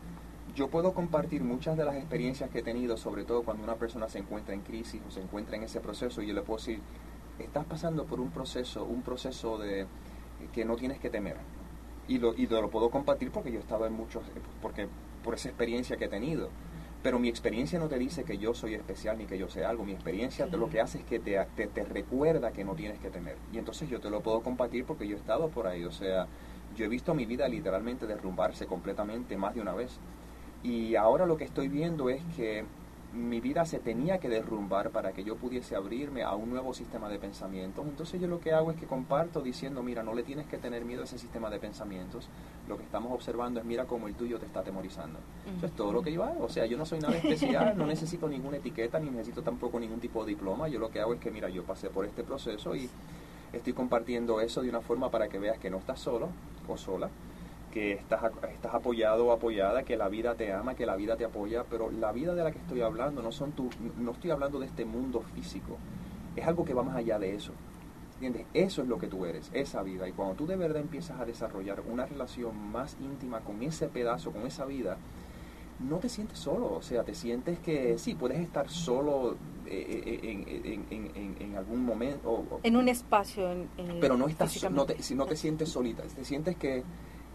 Yo 0.54 0.68
puedo 0.68 0.94
compartir 0.94 1.42
muchas 1.42 1.76
de 1.76 1.84
las 1.84 1.96
experiencias 1.96 2.48
que 2.50 2.60
he 2.60 2.62
tenido, 2.62 2.96
sobre 2.96 3.24
todo 3.24 3.42
cuando 3.42 3.64
una 3.64 3.74
persona 3.74 4.08
se 4.08 4.18
encuentra 4.18 4.54
en 4.54 4.60
crisis 4.60 5.00
o 5.06 5.10
se 5.10 5.20
encuentra 5.20 5.56
en 5.56 5.64
ese 5.64 5.80
proceso, 5.80 6.22
y 6.22 6.28
yo 6.28 6.34
le 6.34 6.42
puedo 6.42 6.58
decir, 6.58 6.80
estás 7.38 7.64
pasando 7.64 8.04
por 8.04 8.20
un 8.20 8.30
proceso, 8.30 8.84
un 8.84 9.02
proceso 9.02 9.58
de 9.58 9.86
que 10.52 10.64
no 10.64 10.76
tienes 10.76 10.98
que 10.98 11.10
temer. 11.10 11.36
Y 12.06 12.18
lo, 12.18 12.34
y 12.34 12.46
lo 12.46 12.70
puedo 12.70 12.90
compartir 12.90 13.30
porque 13.30 13.50
yo 13.50 13.58
he 13.58 13.62
estado 13.62 13.86
en 13.86 13.94
muchos, 13.94 14.22
porque 14.60 14.88
por 15.24 15.34
esa 15.34 15.48
experiencia 15.48 15.96
que 15.96 16.04
he 16.04 16.08
tenido. 16.08 16.50
pero 17.02 17.18
mi 17.18 17.28
experiencia 17.28 17.78
no 17.78 17.88
te 17.88 17.98
dice 17.98 18.24
que 18.24 18.38
yo 18.38 18.54
soy 18.54 18.74
especial 18.74 19.18
ni 19.18 19.26
que 19.26 19.36
yo 19.36 19.48
sé 19.48 19.64
algo. 19.64 19.84
Mi 19.84 19.92
experiencia 19.92 20.46
lo 20.46 20.70
que 20.70 20.80
hace 20.80 20.98
es 20.98 21.04
que 21.04 21.18
te, 21.18 21.38
te, 21.54 21.66
te, 21.66 21.84
recuerda 21.84 22.50
que 22.52 22.64
no 22.64 22.74
tienes 22.74 22.98
que 22.98 23.10
temer. 23.10 23.36
Y 23.52 23.58
entonces 23.58 23.90
yo 23.90 24.00
te 24.00 24.08
lo 24.08 24.22
puedo 24.22 24.40
compartir 24.40 24.86
porque 24.86 25.06
yo 25.06 25.16
he 25.16 25.18
estado 25.18 25.48
por 25.48 25.66
ahí. 25.66 25.84
O 25.84 25.92
sea, 25.92 26.26
yo 26.76 26.84
he 26.84 26.88
visto 26.88 27.14
mi 27.14 27.26
vida 27.26 27.48
literalmente 27.48 28.06
derrumbarse 28.06 28.66
completamente 28.66 29.36
más 29.36 29.54
de 29.54 29.60
una 29.60 29.72
vez. 29.72 29.98
Y 30.62 30.96
ahora 30.96 31.26
lo 31.26 31.36
que 31.36 31.44
estoy 31.44 31.68
viendo 31.68 32.08
es 32.08 32.22
que 32.36 32.64
mi 33.14 33.40
vida 33.40 33.64
se 33.64 33.78
tenía 33.78 34.18
que 34.18 34.28
derrumbar 34.28 34.90
para 34.90 35.12
que 35.12 35.22
yo 35.22 35.36
pudiese 35.36 35.76
abrirme 35.76 36.22
a 36.22 36.34
un 36.34 36.50
nuevo 36.50 36.74
sistema 36.74 37.08
de 37.08 37.18
pensamientos. 37.18 37.86
Entonces 37.86 38.20
yo 38.20 38.26
lo 38.26 38.40
que 38.40 38.52
hago 38.52 38.72
es 38.72 38.76
que 38.76 38.86
comparto 38.86 39.40
diciendo, 39.40 39.82
mira, 39.82 40.02
no 40.02 40.14
le 40.14 40.24
tienes 40.24 40.46
que 40.46 40.58
tener 40.58 40.84
miedo 40.84 41.02
a 41.02 41.04
ese 41.04 41.18
sistema 41.18 41.48
de 41.48 41.60
pensamientos. 41.60 42.28
Lo 42.68 42.76
que 42.76 42.82
estamos 42.82 43.12
observando 43.12 43.60
es, 43.60 43.66
mira 43.66 43.84
cómo 43.84 44.08
el 44.08 44.14
tuyo 44.14 44.38
te 44.38 44.46
está 44.46 44.60
atemorizando. 44.60 45.20
Eso 45.56 45.66
es 45.66 45.72
todo 45.72 45.92
lo 45.92 46.02
que 46.02 46.12
yo 46.12 46.24
hago. 46.24 46.44
O 46.44 46.48
sea, 46.48 46.66
yo 46.66 46.76
no 46.76 46.84
soy 46.84 46.98
nada 46.98 47.16
especial, 47.16 47.76
no 47.76 47.86
necesito 47.86 48.28
ninguna 48.28 48.56
etiqueta, 48.56 48.98
ni 48.98 49.10
necesito 49.10 49.42
tampoco 49.42 49.78
ningún 49.78 50.00
tipo 50.00 50.24
de 50.24 50.30
diploma. 50.30 50.68
Yo 50.68 50.80
lo 50.80 50.90
que 50.90 51.00
hago 51.00 51.14
es 51.14 51.20
que, 51.20 51.30
mira, 51.30 51.48
yo 51.48 51.62
pasé 51.62 51.90
por 51.90 52.04
este 52.04 52.24
proceso 52.24 52.74
y 52.74 52.90
estoy 53.52 53.72
compartiendo 53.74 54.40
eso 54.40 54.62
de 54.62 54.70
una 54.70 54.80
forma 54.80 55.10
para 55.10 55.28
que 55.28 55.38
veas 55.38 55.58
que 55.58 55.70
no 55.70 55.78
estás 55.78 56.00
solo 56.00 56.30
o 56.68 56.76
sola 56.76 57.10
que 57.74 57.92
estás, 57.92 58.22
estás 58.52 58.72
apoyado 58.72 59.26
o 59.26 59.32
apoyada, 59.32 59.82
que 59.82 59.96
la 59.96 60.08
vida 60.08 60.36
te 60.36 60.52
ama, 60.52 60.76
que 60.76 60.86
la 60.86 60.94
vida 60.94 61.16
te 61.16 61.24
apoya, 61.24 61.64
pero 61.68 61.90
la 61.90 62.12
vida 62.12 62.34
de 62.34 62.44
la 62.44 62.52
que 62.52 62.58
estoy 62.58 62.82
hablando 62.82 63.20
no, 63.20 63.32
son 63.32 63.50
tu, 63.50 63.68
no 63.98 64.12
estoy 64.12 64.30
hablando 64.30 64.60
de 64.60 64.66
este 64.66 64.84
mundo 64.84 65.22
físico, 65.34 65.76
es 66.36 66.46
algo 66.46 66.64
que 66.64 66.72
va 66.72 66.84
más 66.84 66.96
allá 66.96 67.18
de 67.18 67.34
eso. 67.34 67.52
¿Entiendes? 68.14 68.46
Eso 68.54 68.82
es 68.82 68.88
lo 68.88 68.98
que 68.98 69.08
tú 69.08 69.26
eres, 69.26 69.50
esa 69.52 69.82
vida. 69.82 70.08
Y 70.08 70.12
cuando 70.12 70.36
tú 70.36 70.46
de 70.46 70.54
verdad 70.54 70.80
empiezas 70.80 71.18
a 71.18 71.24
desarrollar 71.24 71.82
una 71.90 72.06
relación 72.06 72.56
más 72.70 72.96
íntima 73.00 73.40
con 73.40 73.60
ese 73.64 73.88
pedazo, 73.88 74.30
con 74.30 74.46
esa 74.46 74.64
vida, 74.64 74.96
no 75.80 75.98
te 75.98 76.08
sientes 76.08 76.38
solo. 76.38 76.72
O 76.72 76.82
sea, 76.82 77.04
te 77.04 77.14
sientes 77.14 77.58
que 77.58 77.98
sí, 77.98 78.14
puedes 78.14 78.38
estar 78.38 78.68
solo 78.68 79.36
eh, 79.66 80.20
eh, 80.22 80.44
en, 80.90 81.36
en, 81.40 81.56
algún 81.56 81.84
momento. 81.84 82.60
en 82.62 82.76
un 82.76 82.88
espacio. 82.88 83.48
pero 84.00 84.16
no, 84.16 84.28
estás, 84.28 84.70
no, 84.70 84.86
te, 84.86 84.96
no 85.14 85.26
te 85.26 85.36
sientes 85.36 85.68
solita. 85.68 86.02
Te 86.02 86.24
sientes 86.24 86.56
que 86.56 86.82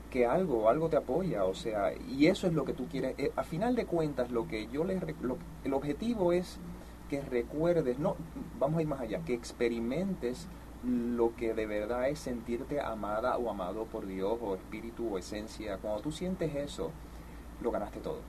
que 0.09 0.25
algo, 0.25 0.69
algo 0.69 0.89
te 0.89 0.97
apoya, 0.97 1.45
o 1.45 1.53
sea, 1.53 1.93
y 1.93 2.27
eso 2.27 2.47
es 2.47 2.53
lo 2.53 2.65
que 2.65 2.73
tú 2.73 2.87
quieres. 2.87 3.13
Eh, 3.17 3.31
a 3.35 3.43
final 3.43 3.75
de 3.75 3.85
cuentas, 3.85 4.31
lo 4.31 4.47
que 4.47 4.67
yo 4.67 4.83
les, 4.83 5.01
el 5.63 5.73
objetivo 5.73 6.33
es 6.33 6.59
que 7.09 7.21
recuerdes, 7.21 7.99
no, 7.99 8.15
vamos 8.59 8.79
a 8.79 8.81
ir 8.81 8.87
más 8.87 9.01
allá, 9.01 9.19
que 9.19 9.33
experimentes 9.33 10.47
lo 10.83 11.35
que 11.35 11.53
de 11.53 11.65
verdad 11.65 12.09
es 12.09 12.19
sentirte 12.19 12.79
amada 12.79 13.37
o 13.37 13.49
amado 13.49 13.85
por 13.85 14.05
Dios 14.05 14.37
o 14.41 14.55
espíritu 14.55 15.13
o 15.13 15.17
esencia. 15.17 15.77
Cuando 15.77 16.01
tú 16.01 16.11
sientes 16.11 16.55
eso, 16.55 16.91
lo 17.61 17.71
ganaste 17.71 17.99
todo. 17.99 18.19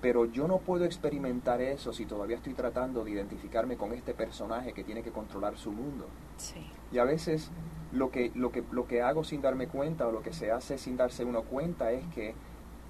Pero 0.00 0.26
yo 0.26 0.46
no 0.46 0.58
puedo 0.58 0.84
experimentar 0.84 1.60
eso 1.60 1.92
si 1.92 2.06
todavía 2.06 2.36
estoy 2.36 2.54
tratando 2.54 3.04
de 3.04 3.10
identificarme 3.12 3.76
con 3.76 3.92
este 3.92 4.14
personaje 4.14 4.72
que 4.72 4.84
tiene 4.84 5.02
que 5.02 5.10
controlar 5.10 5.56
su 5.56 5.72
mundo. 5.72 6.06
Sí. 6.36 6.66
Y 6.92 6.98
a 6.98 7.04
veces 7.04 7.50
lo 7.92 8.10
que, 8.10 8.30
lo, 8.34 8.52
que, 8.52 8.62
lo 8.70 8.86
que 8.86 9.02
hago 9.02 9.24
sin 9.24 9.40
darme 9.40 9.68
cuenta 9.68 10.06
o 10.06 10.12
lo 10.12 10.22
que 10.22 10.32
se 10.32 10.50
hace 10.50 10.78
sin 10.78 10.96
darse 10.96 11.24
uno 11.24 11.42
cuenta 11.42 11.92
es 11.92 12.04
que 12.14 12.34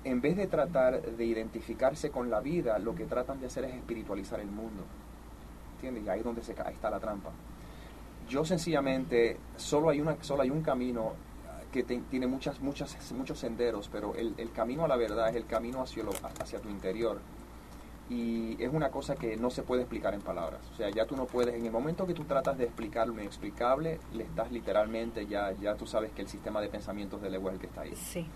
en 0.05 0.21
vez 0.21 0.37
de 0.37 0.47
tratar 0.47 1.03
de 1.03 1.25
identificarse 1.25 2.11
con 2.11 2.31
la 2.31 2.41
vida, 2.41 2.79
lo 2.79 2.95
que 2.95 3.07
tratan 3.07 3.41
de 3.41 3.47
hacer 3.47 3.65
es 3.65 3.75
espiritualizar 3.75 4.41
el 4.41 4.49
mundo. 4.49 4.85
¿Entiendes? 5.75 6.05
Y 6.05 6.09
ahí 6.09 6.19
es 6.21 6.25
donde 6.25 6.43
se, 6.43 6.55
ahí 6.65 6.75
está 6.75 6.91
la 6.91 7.01
trampa. 7.01 7.31
Yo 8.29 8.45
sencillamente, 8.45 9.37
solo 9.57 9.89
hay, 9.89 10.01
una, 10.01 10.17
solo 10.23 10.43
hay 10.43 10.51
un 10.51 10.63
camino 10.63 11.15
que 11.85 12.01
tiene 12.01 12.27
muchas, 12.27 12.61
muchas, 12.61 13.13
muchos 13.13 13.39
senderos, 13.39 13.89
pero 13.93 14.15
el, 14.15 14.35
el, 14.39 14.51
camino 14.53 14.85
a 14.85 14.89
la 14.89 14.97
verdad 14.97 15.29
es 15.29 15.37
el 15.37 15.47
camino 15.47 15.83
hacia, 15.83 16.05
lo, 16.05 16.13
hacia 16.41 16.59
tu 16.61 16.69
interior 16.69 17.21
y 18.09 18.63
es 18.63 18.73
una 18.73 18.91
cosa 18.91 19.17
que 19.17 19.37
no 19.37 19.51
se 19.51 19.63
puede 19.63 19.83
explicar 19.83 20.15
en 20.15 20.21
palabras. 20.21 20.61
O 20.73 20.77
sea, 20.77 20.91
ya 20.91 21.07
tú 21.07 21.17
no 21.17 21.27
puedes, 21.27 21.55
en 21.55 21.67
el 21.67 21.73
momento 21.73 22.07
que 22.07 22.15
tú 22.15 22.25
tratas 22.25 22.57
de 22.57 22.65
explicar 22.65 23.09
lo 23.09 23.15
inexplicable, 23.15 23.99
le 24.15 24.25
estás 24.25 24.53
literalmente, 24.53 25.27
ya, 25.27 25.53
ya 25.53 25.75
tú 25.75 25.87
sabes 25.87 26.13
que 26.13 26.23
el 26.23 26.29
sistema 26.29 26.61
de 26.61 26.69
pensamientos 26.69 27.21
del 27.21 27.35
ego 27.35 27.49
es 27.49 27.55
el 27.55 27.61
que 27.61 27.67
está 27.67 27.81
ahí. 27.83 27.95
Sí. 27.97 28.27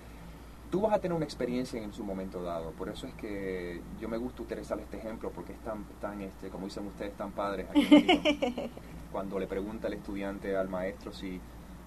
Tú 0.70 0.82
vas 0.82 0.92
a 0.92 0.98
tener 0.98 1.16
una 1.16 1.24
experiencia 1.24 1.82
en 1.82 1.92
su 1.92 2.04
momento 2.04 2.42
dado, 2.42 2.70
por 2.72 2.88
eso 2.88 3.06
es 3.06 3.14
que 3.14 3.80
yo 4.00 4.08
me 4.08 4.16
gusta 4.16 4.42
utilizar 4.42 4.78
este 4.78 4.98
ejemplo, 4.98 5.30
porque 5.30 5.52
es 5.52 5.58
tan, 5.60 5.84
tan 6.00 6.20
este, 6.20 6.48
como 6.48 6.66
dicen 6.66 6.86
ustedes, 6.86 7.14
tan 7.14 7.32
padres. 7.32 7.68
Aquí 7.70 7.86
Cuando 9.12 9.38
le 9.40 9.48
pregunta 9.48 9.88
el 9.88 9.94
estudiante 9.94 10.56
al 10.56 10.68
maestro 10.68 11.12
si 11.12 11.40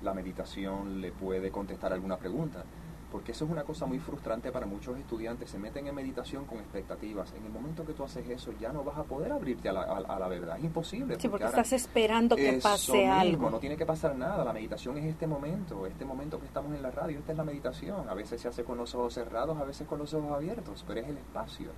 la 0.03 0.13
meditación 0.13 1.01
le 1.01 1.11
puede 1.11 1.51
contestar 1.51 1.93
alguna 1.93 2.17
pregunta 2.17 2.63
porque 3.13 3.31
eso 3.31 3.45
es 3.45 3.51
una 3.51 3.63
cosa 3.63 3.85
muy 3.85 3.99
frustrante 3.99 4.51
para 4.51 4.65
muchos 4.65 4.97
estudiantes, 4.97 5.47
se 5.47 5.59
meten 5.59 5.85
en 5.85 5.93
meditación 5.93 6.45
con 6.45 6.57
expectativas. 6.57 7.31
En 7.33 7.45
el 7.45 7.51
momento 7.51 7.85
que 7.85 7.93
tú 7.93 8.03
haces 8.03 8.27
eso 8.27 8.51
ya 8.59 8.73
no 8.73 8.83
vas 8.83 8.97
a 8.97 9.03
poder 9.03 9.31
abrirte 9.31 9.69
a 9.69 9.71
la, 9.73 9.83
a, 9.83 10.17
la 10.17 10.27
verdad, 10.27 10.57
es 10.57 10.63
imposible. 10.63 11.19
Sí, 11.19 11.27
porque, 11.27 11.45
estás 11.45 11.73
esperando 11.73 12.35
que 12.35 12.53
pase 12.53 12.91
mismo, 12.91 13.13
algo. 13.13 13.49
No 13.51 13.59
tiene 13.59 13.77
que 13.77 13.85
pasar 13.85 14.15
nada, 14.15 14.43
la 14.43 14.51
meditación 14.51 14.97
es 14.97 15.05
este 15.05 15.27
momento, 15.27 15.85
este 15.85 16.05
momento 16.05 16.39
que 16.39 16.47
estamos 16.47 16.75
en 16.75 16.81
la 16.81 16.89
radio, 16.89 17.19
esta 17.19 17.33
es 17.33 17.37
la 17.37 17.43
meditación. 17.43 18.09
A 18.09 18.15
veces 18.15 18.41
se 18.41 18.47
hace 18.47 18.63
con 18.63 18.79
los 18.79 18.95
ojos 18.95 19.13
cerrados, 19.13 19.59
a 19.59 19.63
veces 19.63 19.87
con 19.87 19.99
los 19.99 20.11
ojos 20.15 20.31
abiertos, 20.31 20.83
pero 20.87 21.01
es 21.01 21.07
el 21.07 21.17
espacio. 21.19 21.69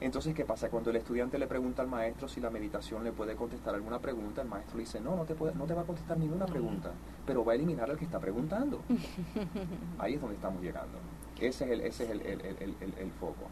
Entonces, 0.00 0.34
¿qué 0.34 0.44
pasa? 0.44 0.68
Cuando 0.70 0.90
el 0.90 0.96
estudiante 0.96 1.38
le 1.38 1.46
pregunta 1.46 1.82
al 1.82 1.88
maestro 1.88 2.28
si 2.28 2.40
la 2.40 2.50
meditación 2.50 3.04
le 3.04 3.12
puede 3.12 3.36
contestar 3.36 3.74
alguna 3.74 4.00
pregunta, 4.00 4.42
el 4.42 4.48
maestro 4.48 4.76
le 4.76 4.84
dice, 4.84 5.00
no, 5.00 5.16
no 5.16 5.24
te, 5.24 5.34
puede, 5.34 5.54
no 5.54 5.66
te 5.66 5.74
va 5.74 5.82
a 5.82 5.84
contestar 5.84 6.18
ninguna 6.18 6.46
pregunta, 6.46 6.90
pero 7.26 7.44
va 7.44 7.52
a 7.52 7.54
eliminar 7.54 7.90
al 7.90 7.96
que 7.96 8.04
está 8.04 8.18
preguntando. 8.18 8.80
Ahí 9.98 10.14
es 10.14 10.20
donde 10.20 10.36
estamos 10.36 10.62
llegando. 10.62 10.98
Ese 11.40 11.64
es 11.64 11.70
el, 11.70 11.80
ese 11.80 12.04
es 12.04 12.10
el, 12.10 12.20
el, 12.22 12.74
el, 12.80 13.10
foco. 13.12 13.46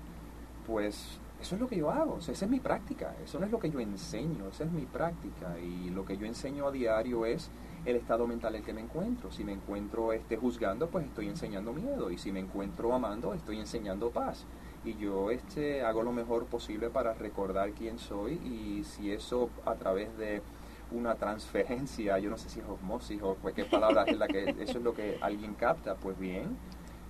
Pues 0.66 1.18
eso 1.40 1.54
es 1.54 1.60
lo 1.60 1.68
que 1.68 1.76
yo 1.76 1.90
hago, 1.90 2.18
esa 2.18 2.32
es 2.32 2.48
mi 2.48 2.60
práctica, 2.60 3.14
eso 3.24 3.38
no 3.38 3.46
es 3.46 3.52
lo 3.52 3.58
que 3.58 3.70
yo 3.70 3.80
enseño, 3.80 4.48
esa 4.48 4.64
es 4.64 4.72
mi 4.72 4.82
práctica 4.82 5.58
y 5.58 5.90
lo 5.90 6.04
que 6.04 6.16
yo 6.16 6.26
enseño 6.26 6.68
a 6.68 6.72
diario 6.72 7.26
es 7.26 7.50
el 7.84 7.96
estado 7.96 8.28
mental 8.28 8.54
en 8.54 8.60
el 8.60 8.66
que 8.66 8.72
me 8.72 8.80
encuentro. 8.80 9.32
Si 9.32 9.42
me 9.42 9.52
encuentro 9.52 10.12
este, 10.12 10.36
juzgando, 10.36 10.88
pues 10.88 11.06
estoy 11.06 11.28
enseñando 11.28 11.72
miedo 11.72 12.10
y 12.10 12.18
si 12.18 12.30
me 12.30 12.40
encuentro 12.40 12.94
amando, 12.94 13.34
estoy 13.34 13.58
enseñando 13.58 14.10
paz 14.10 14.44
y 14.84 14.96
yo 14.96 15.30
este 15.30 15.82
hago 15.82 16.02
lo 16.02 16.12
mejor 16.12 16.46
posible 16.46 16.90
para 16.90 17.14
recordar 17.14 17.72
quién 17.72 17.98
soy 17.98 18.34
y 18.34 18.84
si 18.84 19.12
eso 19.12 19.50
a 19.64 19.74
través 19.74 20.16
de 20.18 20.42
una 20.90 21.14
transferencia, 21.14 22.18
yo 22.18 22.30
no 22.30 22.36
sé 22.36 22.48
si 22.48 22.60
es 22.60 22.66
osmosis 22.66 23.20
o 23.22 23.36
cualquier 23.36 23.68
palabra 23.68 24.04
es 24.04 24.18
la 24.18 24.28
que 24.28 24.54
eso 24.58 24.78
es 24.78 24.84
lo 24.84 24.94
que 24.94 25.18
alguien 25.20 25.54
capta, 25.54 25.94
pues 25.94 26.18
bien. 26.18 26.56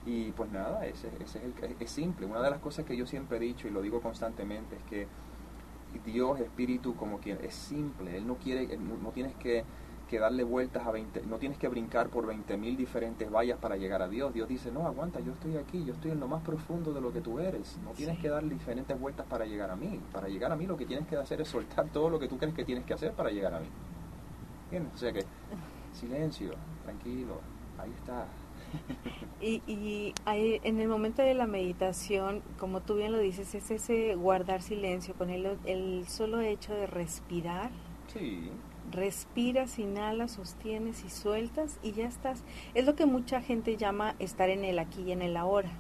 Y 0.05 0.33
pues 0.33 0.51
nada, 0.51 0.85
ese, 0.87 1.09
ese 1.21 1.39
es, 1.39 1.45
el, 1.45 1.77
es 1.79 1.91
simple. 1.91 2.27
Una 2.27 2.43
de 2.43 2.51
las 2.51 2.59
cosas 2.59 2.85
que 2.85 2.97
yo 2.97 3.07
siempre 3.07 3.37
he 3.37 3.41
dicho 3.41 3.69
y 3.69 3.71
lo 3.71 3.83
digo 3.83 4.01
constantemente 4.01 4.77
es 4.77 4.83
que 4.85 5.07
Dios, 6.05 6.41
espíritu, 6.41 6.97
como 6.97 7.19
quien 7.19 7.39
es 7.43 7.55
simple. 7.55 8.17
Él 8.17 8.27
no 8.27 8.37
quiere, 8.37 8.77
no 8.77 9.11
tienes 9.11 9.35
que 9.37 9.65
que 10.13 10.19
darle 10.19 10.45
vueltas 10.45 10.87
a 10.87 10.91
20, 10.91 11.23
no 11.23 11.39
tienes 11.39 11.57
que 11.57 11.69
brincar 11.69 12.11
por 12.11 12.27
20.000 12.27 12.77
diferentes 12.77 13.33
vallas 13.33 13.59
para 13.59 13.79
llegar 13.79 14.03
a 14.03 14.09
Dios. 14.09 14.35
Dios 14.35 14.47
dice, 14.47 14.71
no, 14.71 14.87
aguanta, 14.87 15.21
yo 15.21 15.33
estoy 15.33 15.57
aquí, 15.57 15.87
yo 15.87 15.95
estoy 15.95 16.11
en 16.11 16.21
lo 16.21 16.29
más 16.29 16.43
profundo 16.43 16.93
de 16.93 17.01
lo 17.01 17.15
que 17.15 17.23
tú 17.23 17.39
eres. 17.39 17.79
No 17.83 17.93
tienes 17.93 18.19
que 18.19 18.29
dar 18.29 18.47
diferentes 18.47 19.01
vueltas 19.01 19.25
para 19.25 19.47
llegar 19.47 19.71
a 19.71 19.75
mí. 19.75 19.99
Para 20.13 20.29
llegar 20.29 20.53
a 20.53 20.57
mí 20.57 20.67
lo 20.67 20.77
que 20.77 20.85
tienes 20.85 21.09
que 21.09 21.17
hacer 21.17 21.41
es 21.41 21.49
soltar 21.49 21.89
todo 21.89 22.11
lo 22.11 22.19
que 22.19 22.29
tú 22.29 22.37
crees 22.37 22.53
que 22.53 22.63
tienes 22.63 22.85
que 22.85 22.93
hacer 22.93 23.13
para 23.13 23.31
llegar 23.31 23.55
a 23.55 23.61
mí. 23.61 23.69
¿Entiendes? 24.65 24.93
O 24.97 24.99
sea 24.99 25.15
que, 25.15 25.25
silencio, 25.95 26.51
tranquilo, 26.85 27.41
ahí 27.79 27.91
está. 27.99 28.27
Y, 29.41 29.63
y 29.67 30.15
en 30.27 30.79
el 30.79 30.89
momento 30.89 31.23
de 31.23 31.33
la 31.33 31.47
meditación, 31.47 32.43
como 32.59 32.83
tú 32.83 32.97
bien 32.97 33.13
lo 33.13 33.19
dices, 33.19 33.55
es 33.55 33.71
ese 33.71 34.15
guardar 34.15 34.61
silencio, 34.61 35.15
con 35.15 35.31
el, 35.31 35.59
el 35.65 36.07
solo 36.07 36.41
hecho 36.41 36.75
de 36.75 36.87
respirar. 36.87 37.71
Sí 38.09 38.51
respiras, 38.93 39.79
inhalas, 39.79 40.33
sostienes 40.33 41.05
y 41.05 41.11
sueltas 41.11 41.79
y 41.83 41.93
ya 41.93 42.07
estás. 42.07 42.43
Es 42.75 42.87
lo 42.87 42.95
que 42.95 43.07
mucha 43.07 43.41
gente 43.41 43.77
llama 43.77 44.15
estar 44.19 44.51
en 44.51 44.65
el 44.65 44.79
aquí 44.79 45.03
y 45.03 45.13
en 45.13 45.23
el 45.23 45.37
ahora. 45.37 45.71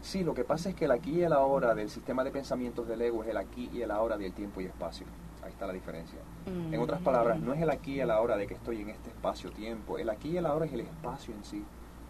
Sí, 0.00 0.22
lo 0.22 0.34
que 0.34 0.44
pasa 0.44 0.70
es 0.70 0.74
que 0.74 0.84
el 0.84 0.92
aquí 0.92 1.18
y 1.18 1.22
el 1.22 1.32
ahora 1.32 1.74
del 1.74 1.90
sistema 1.90 2.22
de 2.22 2.30
pensamientos 2.30 2.86
del 2.86 3.02
ego 3.02 3.24
es 3.24 3.30
el 3.30 3.36
aquí 3.36 3.68
y 3.72 3.82
el 3.82 3.90
ahora 3.90 4.16
del 4.16 4.32
tiempo 4.32 4.60
y 4.60 4.64
espacio. 4.66 5.06
Ahí 5.42 5.50
está 5.50 5.66
la 5.66 5.72
diferencia. 5.72 6.18
En 6.46 6.80
otras 6.80 7.00
palabras, 7.00 7.40
no 7.40 7.52
es 7.52 7.60
el 7.60 7.70
aquí 7.70 7.94
y 7.94 8.00
el 8.00 8.10
ahora 8.10 8.36
de 8.36 8.46
que 8.46 8.54
estoy 8.54 8.80
en 8.80 8.90
este 8.90 9.10
espacio-tiempo. 9.10 9.98
El 9.98 10.08
aquí 10.10 10.30
y 10.30 10.36
el 10.36 10.46
ahora 10.46 10.66
es 10.66 10.72
el 10.72 10.80
espacio 10.80 11.34
en 11.34 11.44
sí. 11.44 11.64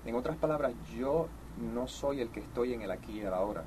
En 0.05 0.15
otras 0.15 0.37
palabras, 0.37 0.73
yo 0.95 1.29
no 1.75 1.89
soy 1.89 2.21
el 2.21 2.29
que 2.31 2.41
estoy 2.41 2.75
en 2.75 2.83
el 2.83 2.91
aquí 2.91 3.13
y 3.13 3.21
el 3.21 3.33
ahora 3.33 3.65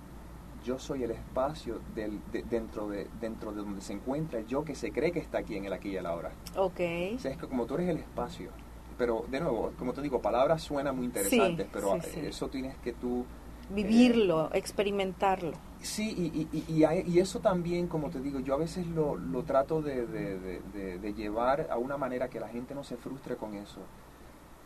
yo 0.69 0.77
soy 0.77 1.03
el 1.03 1.09
espacio 1.09 1.79
del, 1.95 2.19
dentro, 2.47 2.87
de, 2.87 3.07
dentro 3.19 3.51
de 3.51 3.63
donde 3.63 3.81
se 3.81 3.93
encuentra 3.93 4.41
yo 4.41 4.63
que 4.63 4.75
se 4.75 4.91
cree 4.91 5.11
que 5.11 5.17
está 5.17 5.39
aquí 5.39 5.55
en 5.55 5.65
el 5.65 5.73
aquí 5.73 5.89
y 5.89 5.95
el 5.95 6.05
ahora. 6.05 6.31
Ok. 6.55 6.79
O 7.15 7.19
sea, 7.19 7.31
es 7.31 7.37
que 7.37 7.47
como 7.47 7.65
tú 7.65 7.73
eres 7.73 7.89
el 7.89 7.97
espacio, 7.97 8.51
pero 8.95 9.25
de 9.31 9.39
nuevo, 9.39 9.71
como 9.79 9.93
te 9.93 10.03
digo, 10.03 10.21
palabras 10.21 10.61
suenan 10.61 10.95
muy 10.95 11.07
interesantes, 11.07 11.65
pero 11.73 11.95
eso 11.95 12.49
tienes 12.49 12.77
que 12.83 12.93
tú... 12.93 13.25
Vivirlo, 13.71 14.51
experimentarlo. 14.53 15.53
Sí, 15.81 16.13
y, 16.15 16.47
y, 16.55 16.63
y, 16.67 16.85
y, 16.85 17.19
eso 17.19 17.39
también, 17.39 17.87
como 17.87 18.11
te 18.11 18.19
digo, 18.19 18.39
yo 18.39 18.53
a 18.53 18.57
veces 18.57 18.85
lo, 18.85 19.15
lo 19.15 19.43
trato 19.43 19.81
de, 19.81 20.05
de, 20.05 20.99
de, 20.99 21.13
llevar 21.15 21.67
a 21.71 21.77
una 21.77 21.97
manera 21.97 22.29
que 22.29 22.39
la 22.39 22.49
gente 22.49 22.75
no 22.75 22.83
se 22.83 22.95
frustre 22.95 23.37
con 23.37 23.55
eso 23.55 23.81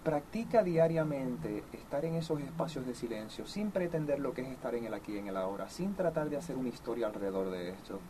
Practica 0.03 0.63
diariamente 0.63 1.63
estar 1.71 2.03
en 2.03 2.15
esos 2.15 2.41
espacios 2.41 2.85
de 2.85 2.93
silencio 2.93 3.45
sin 3.45 3.71
pretender 3.71 4.19
lo 4.19 4.33
que 4.33 4.41
es 4.41 4.49
estar 4.49 4.75
en 4.75 4.83
el 4.83 4.93
aquí 4.93 5.13
y 5.13 5.17
en 5.17 5.27
el 5.27 5.37
ahora, 5.37 5.69
sin 5.69 5.93
tratar 5.95 6.29
de 6.29 6.35
hacer 6.35 6.57
una 6.57 6.67
historia 6.67 7.07
alrededor 7.07 7.49
de 7.51 7.69
esto. 7.69 8.01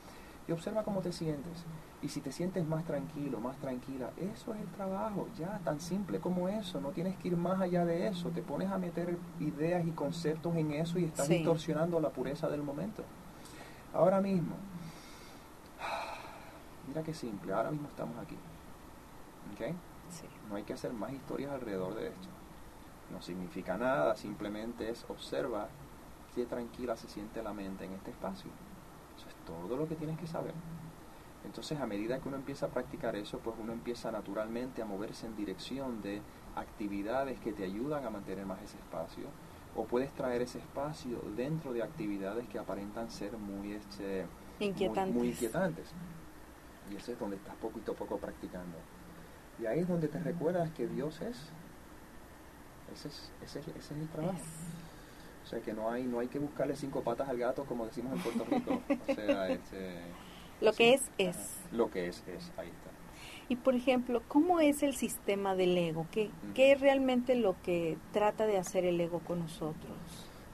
Y 0.47 0.51
observa 0.51 0.83
cómo 0.83 1.01
te 1.01 1.11
sientes. 1.11 1.63
Y 2.01 2.09
si 2.09 2.19
te 2.19 2.31
sientes 2.31 2.65
más 2.65 2.83
tranquilo, 2.83 3.39
más 3.39 3.57
tranquila, 3.57 4.09
eso 4.17 4.55
es 4.55 4.61
el 4.61 4.67
trabajo, 4.69 5.27
ya, 5.37 5.59
tan 5.63 5.79
simple 5.79 6.19
como 6.19 6.49
eso. 6.49 6.81
No 6.81 6.89
tienes 6.89 7.15
que 7.17 7.27
ir 7.27 7.37
más 7.37 7.61
allá 7.61 7.85
de 7.85 8.07
eso. 8.07 8.29
Te 8.29 8.41
pones 8.41 8.71
a 8.71 8.79
meter 8.79 9.15
ideas 9.39 9.85
y 9.85 9.91
conceptos 9.91 10.55
en 10.55 10.71
eso 10.71 10.97
y 10.97 11.05
estás 11.05 11.29
distorsionando 11.29 11.99
la 11.99 12.09
pureza 12.09 12.49
del 12.49 12.63
momento. 12.63 13.03
Ahora 13.93 14.19
mismo, 14.19 14.55
mira 16.87 17.03
qué 17.03 17.13
simple, 17.13 17.53
ahora 17.53 17.69
mismo 17.69 17.87
estamos 17.87 18.17
aquí. 18.17 18.35
¿Ok? 19.53 19.75
No 20.49 20.55
hay 20.55 20.63
que 20.63 20.73
hacer 20.73 20.93
más 20.93 21.13
historias 21.13 21.51
alrededor 21.51 21.95
de 21.95 22.07
esto. 22.07 22.27
No 23.11 23.21
significa 23.21 23.77
nada, 23.77 24.15
simplemente 24.15 24.89
es 24.89 25.05
observa 25.09 25.67
qué 26.35 26.45
tranquila 26.45 26.95
se 26.95 27.07
siente 27.07 27.43
la 27.43 27.53
mente 27.53 27.85
en 27.85 27.93
este 27.93 28.11
espacio. 28.11 28.49
Eso 29.17 29.27
es 29.27 29.35
todo 29.45 29.77
lo 29.77 29.87
que 29.87 29.95
tienes 29.95 30.17
que 30.17 30.27
saber. 30.27 30.53
Entonces, 31.45 31.79
a 31.79 31.85
medida 31.85 32.19
que 32.19 32.27
uno 32.27 32.37
empieza 32.37 32.67
a 32.67 32.69
practicar 32.69 33.15
eso, 33.15 33.39
pues 33.39 33.55
uno 33.59 33.73
empieza 33.73 34.11
naturalmente 34.11 34.81
a 34.81 34.85
moverse 34.85 35.27
en 35.27 35.35
dirección 35.35 36.01
de 36.01 36.21
actividades 36.55 37.39
que 37.39 37.51
te 37.51 37.63
ayudan 37.63 38.05
a 38.05 38.09
mantener 38.09 38.45
más 38.45 38.61
ese 38.61 38.77
espacio. 38.77 39.25
O 39.75 39.85
puedes 39.85 40.11
traer 40.13 40.41
ese 40.41 40.59
espacio 40.59 41.19
dentro 41.35 41.73
de 41.73 41.83
actividades 41.83 42.47
que 42.47 42.59
aparentan 42.59 43.09
ser 43.09 43.37
muy, 43.37 43.73
este, 43.73 44.25
inquietantes. 44.59 45.15
Muy, 45.15 45.29
inquietantes. 45.29 45.91
Y 46.91 46.95
eso 46.95 47.11
es 47.11 47.19
donde 47.19 47.35
estás 47.35 47.55
poquito 47.55 47.91
a 47.91 47.95
poco 47.95 48.17
practicando. 48.17 48.77
Y 49.59 49.65
ahí 49.65 49.79
es 49.79 49.87
donde 49.87 50.07
te 50.07 50.19
recuerdas 50.19 50.69
que 50.71 50.87
Dios 50.87 51.21
es. 51.21 51.37
Ese 52.93 53.07
es, 53.07 53.31
ese 53.43 53.59
es, 53.59 53.91
el 53.91 54.07
trabajo. 54.09 54.39
O 55.43 55.47
sea 55.47 55.59
que 55.59 55.73
no 55.73 55.89
hay, 55.89 56.03
no 56.03 56.19
hay 56.19 56.27
que 56.27 56.39
buscarle 56.39 56.75
cinco 56.75 57.01
patas 57.01 57.27
al 57.27 57.37
gato 57.37 57.65
como 57.65 57.85
decimos 57.85 58.13
en 58.13 58.21
Puerto 58.21 58.45
Rico. 58.45 58.81
O 59.09 59.13
sea, 59.13 59.49
este, 59.49 59.97
lo 60.61 60.73
que 60.73 60.93
es, 60.93 61.11
es. 61.17 61.37
Lo 61.71 61.89
que 61.89 62.07
es, 62.07 62.23
es. 62.27 62.51
Ahí 62.57 62.69
está. 62.69 62.89
Y 63.49 63.57
por 63.57 63.75
ejemplo, 63.75 64.21
¿cómo 64.27 64.59
es 64.59 64.83
el 64.83 64.95
sistema 64.95 65.55
del 65.55 65.77
ego? 65.77 66.07
¿Qué, 66.11 66.31
¿Qué 66.55 66.71
es 66.71 66.79
realmente 66.79 67.35
lo 67.35 67.55
que 67.61 67.97
trata 68.11 68.45
de 68.45 68.57
hacer 68.57 68.85
el 68.85 68.99
ego 68.99 69.19
con 69.19 69.39
nosotros? 69.39 69.97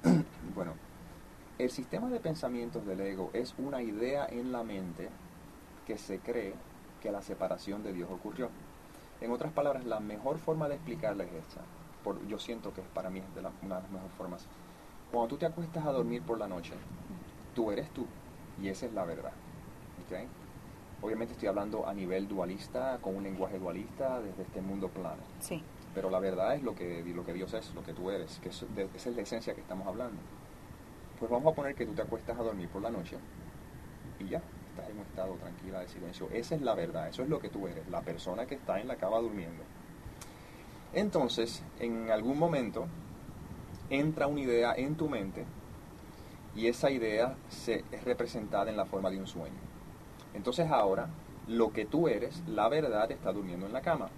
bueno, 0.55 0.73
el 1.59 1.69
sistema 1.69 2.09
de 2.09 2.19
pensamientos 2.19 2.85
del 2.85 3.01
ego 3.01 3.29
es 3.33 3.53
una 3.57 3.83
idea 3.83 4.25
en 4.25 4.51
la 4.51 4.63
mente 4.63 5.09
que 5.85 5.97
se 5.97 6.19
cree 6.19 6.53
que 7.01 7.11
la 7.11 7.21
separación 7.21 7.83
de 7.83 7.93
Dios 7.93 8.09
ocurrió. 8.11 8.49
En 9.21 9.31
otras 9.31 9.51
palabras, 9.51 9.85
la 9.85 9.99
mejor 9.99 10.37
forma 10.37 10.69
de 10.69 10.75
explicarla 10.75 11.23
es 11.25 11.33
esta. 11.33 11.61
Por, 12.03 12.25
yo 12.27 12.39
siento 12.39 12.73
que 12.73 12.81
para 12.81 13.09
mí 13.09 13.19
es 13.19 13.35
de 13.35 13.41
una 13.41 13.49
de 13.49 13.81
las 13.81 13.91
mejores 13.91 14.13
formas. 14.17 14.47
Cuando 15.11 15.27
tú 15.27 15.37
te 15.37 15.45
acuestas 15.45 15.85
a 15.85 15.91
dormir 15.91 16.21
por 16.21 16.37
la 16.37 16.47
noche, 16.47 16.73
tú 17.53 17.71
eres 17.71 17.89
tú. 17.91 18.05
Y 18.61 18.69
esa 18.69 18.85
es 18.85 18.93
la 18.93 19.05
verdad. 19.05 19.31
Obviamente 21.01 21.33
estoy 21.33 21.47
hablando 21.47 21.87
a 21.87 21.93
nivel 21.93 22.27
dualista, 22.27 22.97
con 23.01 23.15
un 23.15 23.23
lenguaje 23.23 23.59
dualista, 23.59 24.19
desde 24.19 24.43
este 24.43 24.61
mundo 24.61 24.89
plano. 24.89 25.21
Sí. 25.39 25.63
Pero 25.93 26.09
la 26.09 26.19
verdad 26.19 26.55
es 26.55 26.63
lo 26.63 26.75
que, 26.75 27.03
lo 27.15 27.25
que 27.25 27.33
Dios 27.33 27.53
es, 27.53 27.73
lo 27.73 27.83
que 27.83 27.93
tú 27.93 28.09
eres, 28.09 28.39
que 28.39 28.49
esa 28.49 28.65
es 29.09 29.15
la 29.15 29.21
esencia 29.21 29.53
que 29.53 29.61
estamos 29.61 29.87
hablando. 29.87 30.19
Pues 31.19 31.31
vamos 31.31 31.53
a 31.53 31.55
poner 31.55 31.75
que 31.75 31.85
tú 31.85 31.93
te 31.93 32.01
acuestas 32.01 32.37
a 32.37 32.43
dormir 32.43 32.69
por 32.69 32.81
la 32.81 32.89
noche 32.89 33.17
y 34.19 34.29
ya, 34.29 34.41
en 34.87 34.97
un 34.97 35.05
estado 35.05 35.33
tranquila 35.35 35.79
de 35.79 35.87
silencio. 35.87 36.29
Esa 36.31 36.55
es 36.55 36.61
la 36.61 36.75
verdad, 36.75 37.07
eso 37.07 37.23
es 37.23 37.29
lo 37.29 37.39
que 37.39 37.49
tú 37.49 37.67
eres, 37.67 37.87
la 37.89 38.01
persona 38.01 38.45
que 38.45 38.55
está 38.55 38.79
en 38.79 38.87
la 38.87 38.95
cama 38.95 39.17
durmiendo. 39.19 39.63
Entonces, 40.93 41.63
en 41.79 42.09
algún 42.11 42.37
momento, 42.37 42.87
entra 43.89 44.27
una 44.27 44.41
idea 44.41 44.73
en 44.75 44.95
tu 44.95 45.09
mente 45.09 45.45
y 46.55 46.67
esa 46.67 46.89
idea 46.91 47.35
se, 47.49 47.83
es 47.91 48.03
representada 48.03 48.69
en 48.69 48.77
la 48.77 48.85
forma 48.85 49.09
de 49.09 49.19
un 49.19 49.27
sueño. 49.27 49.59
Entonces 50.33 50.69
ahora, 50.69 51.09
lo 51.47 51.71
que 51.71 51.85
tú 51.85 52.07
eres, 52.07 52.43
la 52.47 52.69
verdad, 52.69 53.11
está 53.11 53.31
durmiendo 53.31 53.65
en 53.65 53.73
la 53.73 53.81
cama. 53.81 54.09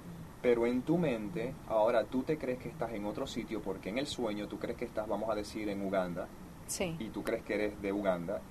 Pero 0.41 0.65
en 0.65 0.81
tu 0.81 0.97
mente, 0.97 1.53
ahora 1.67 2.03
tú 2.03 2.23
te 2.23 2.37
crees 2.37 2.59
que 2.59 2.69
estás 2.69 2.91
en 2.93 3.05
otro 3.05 3.27
sitio 3.27 3.61
porque 3.61 3.89
en 3.89 3.99
el 3.99 4.07
sueño 4.07 4.47
tú 4.47 4.57
crees 4.57 4.77
que 4.77 4.85
estás, 4.85 5.07
vamos 5.07 5.29
a 5.29 5.35
decir, 5.35 5.69
en 5.69 5.85
Uganda. 5.85 6.27
Sí. 6.67 6.95
Y 6.99 7.09
tú 7.09 7.23
crees 7.23 7.43
que 7.43 7.53
eres 7.53 7.81
de 7.81 7.91
Uganda 7.91 8.41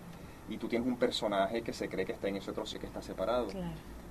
y 0.50 0.58
tú 0.58 0.68
tienes 0.68 0.86
un 0.86 0.96
personaje 0.96 1.62
que 1.62 1.72
se 1.72 1.88
cree 1.88 2.04
que 2.04 2.12
está 2.12 2.28
en 2.28 2.36
ese 2.36 2.50
otro 2.50 2.64
que 2.64 2.86
está 2.86 3.00
separado. 3.00 3.46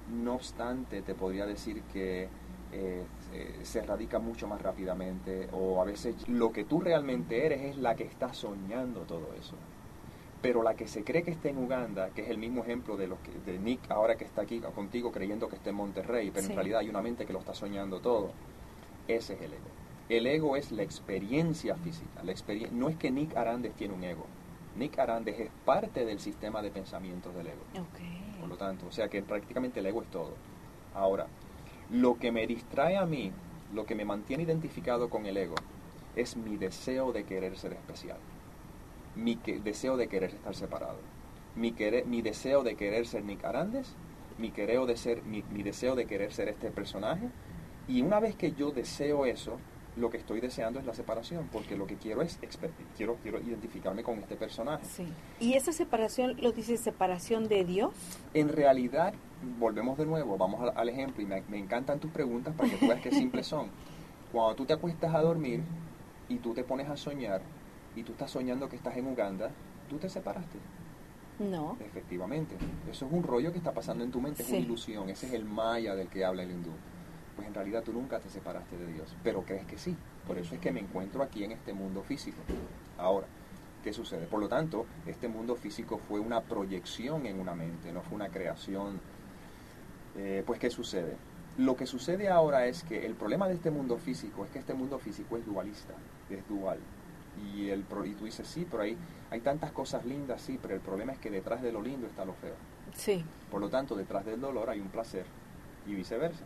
No 0.10 0.34
obstante, 0.36 1.02
te 1.04 1.14
podría 1.14 1.46
decir 1.46 1.84
que 1.94 2.30
eh, 2.72 3.04
eh, 3.34 3.60
se 3.64 3.82
radica 3.84 4.20
mucho 4.20 4.48
más 4.48 4.62
rápidamente 4.62 5.50
o 5.52 5.82
a 5.82 5.86
veces 5.86 6.16
lo 6.28 6.52
que 6.52 6.64
tú 6.64 6.80
realmente 6.80 7.46
eres 7.46 7.62
es 7.62 7.78
la 7.78 7.96
que 7.96 8.06
está 8.06 8.34
soñando 8.34 9.02
todo 9.02 9.34
eso. 9.40 9.56
Pero 10.42 10.64
la 10.64 10.76
que 10.76 10.88
se 10.88 11.04
cree 11.04 11.24
que 11.24 11.32
está 11.32 11.50
en 11.50 11.58
Uganda, 11.58 12.10
que 12.12 12.22
es 12.22 12.30
el 12.30 12.38
mismo 12.38 12.64
ejemplo 12.64 12.96
de, 12.96 13.08
los 13.08 13.20
que, 13.20 13.52
de 13.52 13.60
Nick 13.60 13.92
ahora 13.92 14.16
que 14.16 14.24
está 14.24 14.44
aquí 14.44 14.62
contigo 14.62 15.12
creyendo 15.12 15.50
que 15.50 15.58
está 15.58 15.72
en 15.72 15.76
Monterrey, 15.76 16.32
pero 16.34 16.48
en 16.48 16.56
realidad 16.56 16.80
hay 16.80 16.90
una 16.90 17.02
mente 17.02 17.26
que 17.26 17.34
lo 17.34 17.40
está 17.40 17.54
soñando 17.54 18.00
todo, 18.00 18.32
ese 19.10 19.34
es 19.34 19.42
el 19.42 19.54
ego. 19.54 19.68
El 20.08 20.26
ego 20.26 20.56
es 20.56 20.72
la 20.72 20.84
experiencia 20.84 21.76
física. 21.76 22.24
La 22.24 22.34
no 22.72 22.88
es 22.88 22.96
que 22.96 23.12
Nick 23.12 23.36
Arandes 23.36 23.74
tiene 23.74 23.94
un 23.94 24.04
ego. 24.04 24.26
Nick 24.80 24.98
Arandes 24.98 25.38
es 25.38 25.50
parte 25.66 26.06
del 26.06 26.20
sistema 26.20 26.62
de 26.62 26.72
pensamientos 26.72 27.36
del 27.36 27.48
ego. 27.48 27.62
Por 28.40 28.48
lo 28.48 28.56
tanto, 28.56 28.88
o 28.88 28.92
sea 28.92 29.10
que 29.10 29.22
prácticamente 29.22 29.82
el 29.82 29.86
ego 29.86 30.02
es 30.02 30.10
todo. 30.10 30.34
Ahora, 30.96 31.28
lo 31.92 32.18
que 32.18 32.32
me 32.32 32.48
distrae 32.48 32.96
a 32.96 33.06
mí, 33.06 33.34
lo 33.74 33.86
que 33.86 33.94
me 33.94 34.06
mantiene 34.06 34.44
identificado 34.44 35.10
con 35.10 35.26
el 35.26 35.36
ego, 35.36 35.56
es 36.16 36.38
mi 36.38 36.56
deseo 36.56 37.12
de 37.12 37.26
querer 37.26 37.58
ser 37.58 37.74
especial. 37.74 38.18
Mi 39.16 39.36
deseo 39.36 39.98
de 39.98 40.08
querer 40.08 40.30
estar 40.30 40.56
separado. 40.56 40.98
Mi, 41.56 41.76
mi 42.06 42.22
deseo 42.22 42.64
de 42.64 42.76
querer 42.76 43.06
ser 43.06 43.26
Nick 43.26 43.44
Arandes, 43.44 43.96
mi, 44.38 44.50
de 44.50 44.96
ser, 44.96 45.24
mi 45.24 45.64
deseo 45.64 45.96
de 45.96 46.06
querer 46.06 46.32
ser 46.32 46.48
este 46.48 46.72
personaje. 46.72 47.28
Y 47.90 48.02
una 48.02 48.22
vez 48.22 48.36
que 48.36 48.54
yo 48.54 48.72
deseo 48.72 49.26
eso, 49.26 49.58
lo 49.96 50.10
que 50.10 50.18
estoy 50.18 50.40
deseando 50.40 50.80
es 50.80 50.86
la 50.86 50.94
separación, 50.94 51.50
porque 51.52 51.76
lo 51.76 51.88
que 51.88 51.96
quiero 51.96 52.22
es 52.22 52.40
quiero 52.96 53.18
quiero 53.22 53.40
identificarme 53.40 54.04
con 54.04 54.20
este 54.20 54.36
personaje. 54.36 54.86
Sí. 54.86 55.08
¿Y 55.40 55.54
esa 55.54 55.72
separación 55.72 56.36
lo 56.42 56.52
dice 56.52 56.78
separación 56.78 57.48
de 57.48 57.66
Dios? 57.66 57.94
En 58.34 58.50
realidad, 58.50 59.14
volvemos 59.60 59.98
de 59.98 60.06
nuevo, 60.06 60.38
vamos 60.38 60.72
al, 60.76 60.90
ejemplo, 60.90 61.24
y 61.24 61.26
me, 61.26 61.58
encantan 61.58 62.00
tus 62.00 62.12
preguntas 62.12 62.54
para 62.56 62.70
que 62.70 62.78
tú 62.78 62.88
veas 62.88 63.02
qué 63.02 63.12
simples 63.12 63.48
son. 63.48 63.68
Cuando 64.32 64.56
tú 64.56 64.66
te 64.66 64.74
acuestas 64.74 65.14
a 65.14 65.22
dormir 65.22 65.62
y 66.28 66.38
tú 66.38 66.54
te 66.54 66.64
pones 66.64 66.88
a 66.90 66.96
soñar, 66.96 67.42
y 67.96 68.04
tú 68.04 68.12
estás 68.12 68.32
soñando 68.32 68.70
que 68.70 68.76
estás 68.76 68.96
en 68.96 69.08
Uganda, 69.08 69.52
tú 69.90 69.98
te 69.98 70.10
separaste. 70.10 70.60
No. 71.40 71.78
Efectivamente. 71.80 72.56
Eso 72.90 73.06
es 73.06 73.12
un 73.12 73.24
rollo 73.24 73.52
que 73.52 73.58
está 73.58 73.74
pasando 73.74 74.04
en 74.04 74.12
tu 74.12 74.22
mente, 74.22 74.44
es 74.44 74.50
una 74.50 74.60
ilusión. 74.60 75.10
Ese 75.10 75.28
es 75.28 75.34
el 75.34 75.46
maya 75.46 75.96
del 75.96 76.08
que 76.08 76.24
habla 76.24 76.44
el 76.44 76.52
hindú 76.52 76.72
pues 77.40 77.48
en 77.48 77.54
realidad 77.54 77.84
tú 77.84 77.94
nunca 77.94 78.20
te 78.20 78.30
separaste 78.30 78.78
de 78.78 78.92
Dios, 78.92 79.16
pero 79.24 79.44
crees 79.44 79.66
que 79.66 79.78
sí. 79.78 79.96
Por 80.28 80.38
eso 80.38 80.56
es 80.56 80.60
que 80.60 80.74
me 80.74 80.82
encuentro 80.82 81.24
aquí 81.24 81.46
en 81.46 81.54
este 81.54 81.72
mundo 81.72 82.04
físico. 82.04 82.36
Ahora, 82.98 83.28
¿qué 83.82 83.94
sucede? 83.94 84.28
Por 84.28 84.42
lo 84.42 84.50
tanto, 84.50 84.86
este 85.06 85.30
mundo 85.30 85.56
físico 85.56 86.00
fue 86.00 86.20
una 86.20 86.42
proyección 86.42 87.26
en 87.28 87.40
una 87.40 87.56
mente, 87.56 87.94
no 87.94 88.02
fue 88.02 88.18
una 88.18 88.28
creación. 88.28 89.00
Eh, 90.18 90.44
pues, 90.46 90.60
¿qué 90.60 90.70
sucede? 90.70 91.16
Lo 91.58 91.78
que 91.78 91.86
sucede 91.86 92.28
ahora 92.28 92.66
es 92.66 92.84
que 92.84 93.06
el 93.06 93.16
problema 93.16 93.48
de 93.48 93.54
este 93.54 93.72
mundo 93.72 93.98
físico 93.98 94.44
es 94.44 94.52
que 94.52 94.60
este 94.60 94.74
mundo 94.74 95.00
físico 95.00 95.38
es 95.38 95.46
dualista, 95.46 95.94
es 96.30 96.46
dual. 96.50 96.80
Y, 97.56 97.70
el, 97.70 97.86
y 98.04 98.14
tú 98.16 98.26
dices, 98.26 98.46
sí, 98.50 98.68
pero 98.70 98.84
hay, 98.84 98.98
hay 99.32 99.40
tantas 99.40 99.72
cosas 99.72 100.04
lindas, 100.04 100.42
sí, 100.42 100.60
pero 100.62 100.74
el 100.74 100.82
problema 100.82 101.14
es 101.14 101.20
que 101.20 101.30
detrás 101.30 101.62
de 101.62 101.72
lo 101.72 101.82
lindo 101.82 102.06
está 102.06 102.26
lo 102.26 102.34
feo. 102.34 102.56
Sí. 102.94 103.24
Por 103.50 103.62
lo 103.62 103.70
tanto, 103.70 103.96
detrás 103.96 104.26
del 104.26 104.42
dolor 104.42 104.70
hay 104.70 104.82
un 104.82 104.90
placer 104.90 105.24
y 105.88 105.96
viceversa. 105.96 106.44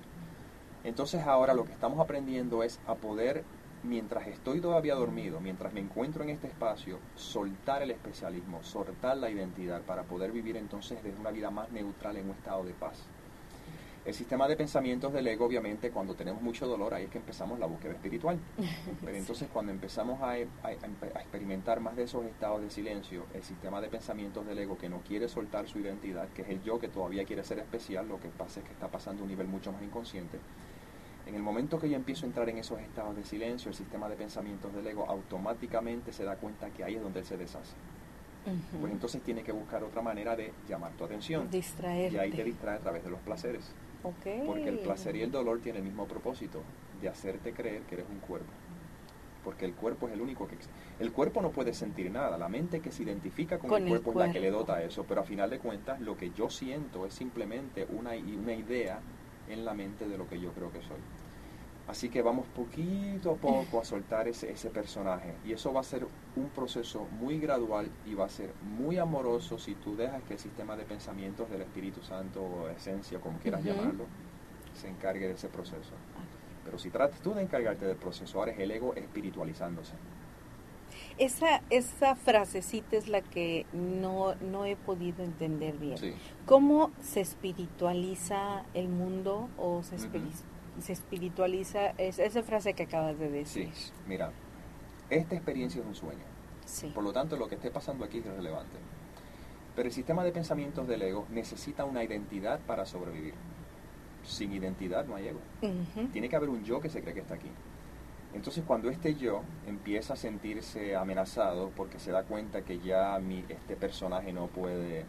Entonces 0.83 1.21
ahora 1.23 1.53
lo 1.53 1.65
que 1.65 1.71
estamos 1.71 1.99
aprendiendo 1.99 2.61
es 2.61 2.79
a 2.87 2.95
poder, 2.95 3.43
mientras 3.83 4.27
estoy 4.27 4.59
todavía 4.59 4.95
dormido, 4.95 5.39
mientras 5.39 5.73
me 5.73 5.79
encuentro 5.79 6.23
en 6.23 6.29
este 6.29 6.47
espacio, 6.47 6.99
soltar 7.15 7.81
el 7.81 7.91
especialismo, 7.91 8.61
soltar 8.63 9.17
la 9.17 9.29
identidad 9.29 9.81
para 9.81 10.03
poder 10.03 10.31
vivir 10.31 10.57
entonces 10.57 11.01
desde 11.01 11.19
una 11.19 11.31
vida 11.31 11.51
más 11.51 11.71
neutral 11.71 12.17
en 12.17 12.25
un 12.25 12.31
estado 12.31 12.65
de 12.65 12.73
paz. 12.73 13.07
El 14.05 14.13
sistema 14.13 14.49
de 14.49 14.57
pensamientos 14.57 15.13
del 15.13 15.25
ego, 15.27 15.45
obviamente, 15.45 15.89
cuando 15.89 16.13
tenemos 16.13 16.41
mucho 16.41 16.67
dolor, 16.67 16.93
ahí 16.93 17.05
es 17.05 17.09
que 17.09 17.19
empezamos 17.19 17.57
la 17.57 17.67
búsqueda 17.67 17.93
espiritual. 17.93 18.37
Pero 19.05 19.17
entonces 19.17 19.47
cuando 19.53 19.71
empezamos 19.71 20.21
a, 20.21 20.31
a, 20.31 20.71
experimentar 20.73 21.79
más 21.79 21.95
de 21.95 22.03
esos 22.03 22.25
estados 22.25 22.61
de 22.61 22.69
silencio, 22.69 23.25
el 23.33 23.43
sistema 23.43 23.79
de 23.79 23.87
pensamientos 23.87 24.45
del 24.45 24.59
ego 24.59 24.77
que 24.77 24.89
no 24.89 24.99
quiere 25.07 25.29
soltar 25.29 25.69
su 25.69 25.79
identidad, 25.79 26.27
que 26.35 26.41
es 26.41 26.49
el 26.49 26.61
yo 26.63 26.79
que 26.79 26.89
todavía 26.89 27.23
quiere 27.23 27.45
ser 27.45 27.59
especial, 27.59 28.09
lo 28.09 28.19
que 28.19 28.27
pasa 28.27 28.59
es 28.59 28.65
que 28.65 28.73
está 28.73 28.89
pasando 28.89 29.21
a 29.21 29.23
un 29.23 29.29
nivel 29.29 29.47
mucho 29.47 29.71
más 29.71 29.81
inconsciente, 29.81 30.37
en 31.25 31.35
el 31.35 31.41
momento 31.41 31.79
que 31.79 31.89
yo 31.89 31.95
empiezo 31.95 32.25
a 32.25 32.27
entrar 32.27 32.49
en 32.49 32.57
esos 32.57 32.79
estados 32.79 33.15
de 33.15 33.23
silencio, 33.23 33.69
el 33.69 33.75
sistema 33.75 34.09
de 34.09 34.15
pensamientos 34.15 34.73
del 34.73 34.85
ego 34.85 35.05
automáticamente 35.07 36.11
se 36.11 36.23
da 36.23 36.35
cuenta 36.35 36.69
que 36.69 36.83
ahí 36.83 36.95
es 36.95 37.01
donde 37.01 37.19
él 37.19 37.25
se 37.25 37.37
deshace. 37.37 37.73
Pues 38.79 38.91
entonces 38.91 39.21
tiene 39.21 39.41
que 39.41 39.53
buscar 39.53 39.83
otra 39.83 40.01
manera 40.01 40.35
de 40.35 40.51
llamar 40.67 40.91
tu 40.93 41.05
atención. 41.05 41.49
Distraerte. 41.49 42.15
Y 42.15 42.19
ahí 42.19 42.31
te 42.31 42.43
distrae 42.43 42.75
a 42.75 42.79
través 42.79 43.03
de 43.03 43.09
los 43.09 43.19
placeres. 43.21 43.73
Porque 44.01 44.67
el 44.67 44.79
placer 44.79 45.15
y 45.15 45.21
el 45.21 45.31
dolor 45.31 45.61
tienen 45.61 45.83
el 45.83 45.87
mismo 45.87 46.05
propósito, 46.05 46.61
de 47.01 47.07
hacerte 47.07 47.53
creer 47.53 47.83
que 47.83 47.95
eres 47.95 48.07
un 48.09 48.19
cuerpo. 48.19 48.51
Porque 49.45 49.65
el 49.65 49.73
cuerpo 49.73 50.07
es 50.07 50.13
el 50.13 50.21
único 50.21 50.47
que 50.47 50.57
El 50.99 51.13
cuerpo 51.13 51.41
no 51.41 51.51
puede 51.51 51.73
sentir 51.73 52.11
nada, 52.11 52.37
la 52.37 52.49
mente 52.49 52.81
que 52.81 52.91
se 52.91 53.03
identifica 53.03 53.59
con, 53.59 53.73
el, 53.81 53.87
cuerpo 53.87 54.11
es 54.11 54.17
la 54.17 54.31
que 54.31 54.41
le 54.41 54.51
dota 54.51 54.81
eso, 54.83 55.05
pero 55.07 55.21
a 55.21 55.23
final 55.23 55.49
de 55.49 55.59
cuentas 55.59 56.01
lo 56.01 56.17
que 56.17 56.31
yo 56.31 56.49
siento 56.49 57.05
es 57.05 57.13
simplemente 57.13 57.87
una, 57.91 58.11
una 58.11 58.53
idea 58.53 58.99
en 59.49 59.65
la 59.65 59.73
mente 59.73 60.07
de 60.07 60.17
lo 60.17 60.27
que 60.27 60.39
yo 60.39 60.51
creo 60.51 60.71
que 60.71 60.81
soy. 60.81 60.99
Así 61.87 62.07
que 62.07 62.21
vamos 62.21 62.45
poquito 62.55 63.31
a 63.31 63.35
poco 63.35 63.81
a 63.81 63.83
soltar 63.83 64.27
ese, 64.29 64.51
ese 64.51 64.69
personaje. 64.69 65.33
Y 65.45 65.51
eso 65.51 65.73
va 65.73 65.81
a 65.81 65.83
ser 65.83 66.07
un 66.35 66.49
proceso 66.49 67.07
muy 67.19 67.39
gradual 67.39 67.89
y 68.05 68.13
va 68.13 68.25
a 68.25 68.29
ser 68.29 68.53
muy 68.77 68.97
amoroso 68.97 69.59
si 69.59 69.75
tú 69.75 69.95
dejas 69.95 70.23
que 70.23 70.33
el 70.33 70.39
sistema 70.39 70.77
de 70.77 70.85
pensamientos 70.85 71.49
del 71.49 71.61
Espíritu 71.61 72.01
Santo 72.01 72.41
o 72.41 72.69
esencia, 72.69 73.19
como 73.19 73.37
quieras 73.39 73.63
llamarlo, 73.63 74.05
se 74.73 74.87
encargue 74.87 75.27
de 75.27 75.33
ese 75.33 75.49
proceso. 75.49 75.91
Pero 76.63 76.79
si 76.79 76.89
tratas 76.89 77.19
tú 77.19 77.33
de 77.33 77.41
encargarte 77.41 77.85
del 77.85 77.97
proceso, 77.97 78.39
ahora 78.39 78.53
es 78.53 78.59
el 78.59 78.71
ego 78.71 78.93
espiritualizándose. 78.95 79.93
Esa, 81.17 81.61
esa 81.69 82.15
frasecita 82.15 82.97
es 82.97 83.07
la 83.07 83.21
que 83.21 83.65
no, 83.73 84.35
no 84.35 84.65
he 84.65 84.75
podido 84.75 85.23
entender 85.23 85.77
bien. 85.77 85.97
¿Cómo 86.45 86.91
se 87.01 87.21
espiritualiza 87.21 88.63
el 88.73 88.89
mundo 88.89 89.49
o 89.57 89.83
se, 89.83 89.97
se 89.99 90.93
espiritualiza 90.93 91.89
esa 91.97 92.43
frase 92.43 92.73
que 92.73 92.83
acabas 92.83 93.19
de 93.19 93.29
decir? 93.29 93.71
Sí, 93.73 93.91
mira, 94.07 94.31
esta 95.09 95.35
experiencia 95.35 95.81
es 95.81 95.87
un 95.87 95.95
sueño. 95.95 96.23
Por 96.93 97.03
lo 97.03 97.13
tanto, 97.13 97.37
lo 97.37 97.47
que 97.47 97.55
esté 97.55 97.69
pasando 97.71 98.05
aquí 98.05 98.19
es 98.19 98.25
relevante. 98.25 98.77
Pero 99.75 99.87
el 99.87 99.93
sistema 99.93 100.23
de 100.23 100.31
pensamientos 100.31 100.87
del 100.87 101.01
ego 101.01 101.25
necesita 101.29 101.83
una 101.85 102.03
identidad 102.03 102.59
para 102.61 102.85
sobrevivir. 102.85 103.33
Sin 104.23 104.53
identidad 104.53 105.05
no 105.05 105.15
hay 105.15 105.27
ego. 105.27 105.39
Tiene 106.11 106.29
que 106.29 106.35
haber 106.35 106.49
un 106.49 106.63
yo 106.63 106.79
que 106.79 106.89
se 106.89 107.01
cree 107.01 107.13
que 107.13 107.21
está 107.21 107.35
aquí. 107.35 107.49
Entonces 108.33 108.63
cuando 108.65 108.89
este 108.89 109.15
yo 109.15 109.43
empieza 109.67 110.13
a 110.13 110.15
sentirse 110.15 110.95
amenazado 110.95 111.71
porque 111.75 111.99
se 111.99 112.11
da 112.11 112.23
cuenta 112.23 112.63
que 112.63 112.79
ya 112.79 113.19
mi, 113.19 113.45
este 113.47 113.75
personaje 113.75 114.33
no 114.33 114.47
puede, 114.47 115.05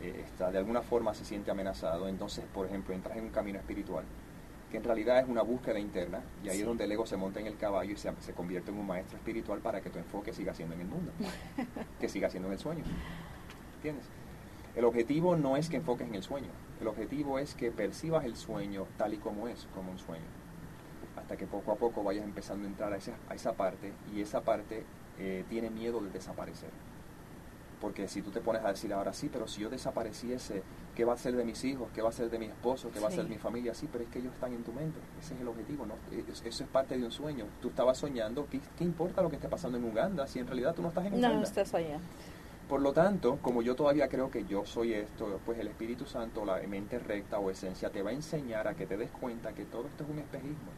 eh, 0.00 0.24
de 0.38 0.58
alguna 0.58 0.80
forma 0.80 1.12
se 1.12 1.24
siente 1.24 1.50
amenazado, 1.50 2.08
entonces 2.08 2.44
por 2.52 2.66
ejemplo 2.66 2.94
entras 2.94 3.18
en 3.18 3.24
un 3.24 3.30
camino 3.30 3.58
espiritual 3.58 4.04
que 4.70 4.78
en 4.78 4.84
realidad 4.84 5.18
es 5.18 5.28
una 5.28 5.42
búsqueda 5.42 5.78
interna 5.78 6.22
y 6.42 6.48
ahí 6.48 6.60
es 6.60 6.66
donde 6.66 6.84
el 6.84 6.92
ego 6.92 7.04
se 7.04 7.18
monta 7.18 7.38
en 7.38 7.46
el 7.46 7.58
caballo 7.58 7.92
y 7.92 7.96
se, 7.96 8.10
se 8.20 8.32
convierte 8.32 8.70
en 8.70 8.78
un 8.78 8.86
maestro 8.86 9.18
espiritual 9.18 9.60
para 9.60 9.82
que 9.82 9.90
tu 9.90 9.98
enfoque 9.98 10.32
siga 10.32 10.54
siendo 10.54 10.74
en 10.74 10.80
el 10.80 10.86
mundo, 10.86 11.12
que 12.00 12.08
siga 12.08 12.30
siendo 12.30 12.48
en 12.48 12.54
el 12.54 12.58
sueño. 12.58 12.82
¿Entiendes? 13.76 14.06
El 14.74 14.86
objetivo 14.86 15.36
no 15.36 15.58
es 15.58 15.68
que 15.68 15.76
enfoques 15.76 16.08
en 16.08 16.14
el 16.14 16.22
sueño, 16.22 16.48
el 16.80 16.88
objetivo 16.88 17.38
es 17.38 17.54
que 17.54 17.70
percibas 17.70 18.24
el 18.24 18.34
sueño 18.34 18.86
tal 18.96 19.12
y 19.12 19.18
como 19.18 19.46
es, 19.46 19.68
como 19.74 19.90
un 19.90 19.98
sueño 19.98 20.41
hasta 21.32 21.38
que 21.38 21.46
poco 21.46 21.72
a 21.72 21.76
poco 21.76 22.04
vayas 22.04 22.24
empezando 22.24 22.66
a 22.66 22.70
entrar 22.70 22.92
a 22.92 22.96
esa, 22.96 23.12
a 23.26 23.34
esa 23.34 23.54
parte 23.54 23.92
y 24.14 24.20
esa 24.20 24.42
parte 24.42 24.84
eh, 25.18 25.44
tiene 25.48 25.70
miedo 25.70 26.00
de 26.00 26.10
desaparecer. 26.10 26.68
Porque 27.80 28.06
si 28.06 28.20
tú 28.20 28.30
te 28.30 28.40
pones 28.40 28.62
a 28.62 28.68
decir 28.68 28.92
ahora 28.92 29.14
sí, 29.14 29.30
pero 29.32 29.48
si 29.48 29.62
yo 29.62 29.70
desapareciese, 29.70 30.62
¿qué 30.94 31.06
va 31.06 31.14
a 31.14 31.16
ser 31.16 31.34
de 31.34 31.44
mis 31.44 31.64
hijos? 31.64 31.88
¿Qué 31.94 32.02
va 32.02 32.10
a 32.10 32.12
ser 32.12 32.30
de 32.30 32.38
mi 32.38 32.46
esposo? 32.46 32.90
¿Qué 32.92 33.00
va 33.00 33.08
a 33.08 33.10
ser 33.10 33.24
de 33.24 33.30
mi 33.30 33.38
familia? 33.38 33.72
Sí, 33.72 33.88
pero 33.90 34.04
es 34.04 34.10
que 34.10 34.18
ellos 34.18 34.34
están 34.34 34.52
en 34.52 34.62
tu 34.62 34.72
mente. 34.72 35.00
Ese 35.20 35.34
es 35.34 35.40
el 35.40 35.48
objetivo, 35.48 35.86
¿no? 35.86 35.94
E, 36.14 36.22
eso 36.30 36.64
es 36.64 36.70
parte 36.70 36.98
de 36.98 37.04
un 37.04 37.10
sueño. 37.10 37.46
Tú 37.62 37.68
estabas 37.70 37.96
soñando, 37.96 38.46
¿qué, 38.50 38.84
importa 38.84 39.22
lo 39.22 39.30
que 39.30 39.36
esté 39.36 39.48
pasando 39.48 39.78
en 39.78 39.84
Uganda 39.84 40.26
si 40.26 40.38
en 40.38 40.46
realidad 40.46 40.74
tú 40.74 40.82
no 40.82 40.88
estás 40.88 41.06
en 41.06 41.14
Uganda? 41.14 41.28
No, 41.30 41.36
no 41.36 41.42
estás 41.42 41.74
allá. 41.74 41.98
Por 42.68 42.82
lo 42.82 42.92
tanto, 42.92 43.38
como 43.40 43.62
yo 43.62 43.74
todavía 43.74 44.08
creo 44.08 44.30
que 44.30 44.44
yo 44.44 44.64
soy 44.64 44.92
esto, 44.92 45.40
pues 45.44 45.58
el 45.58 45.66
Espíritu 45.66 46.04
Santo, 46.04 46.44
la 46.44 46.58
mente 46.68 46.98
recta 46.98 47.38
o 47.38 47.50
esencia, 47.50 47.90
te 47.90 48.02
va 48.02 48.10
a 48.10 48.12
enseñar 48.12 48.68
a 48.68 48.74
que 48.74 48.86
te 48.86 48.96
des 48.96 49.10
cuenta 49.10 49.54
que 49.54 49.64
todo 49.64 49.86
esto 49.86 50.04
es 50.04 50.10
un 50.10 50.18
espejismo 50.18 50.70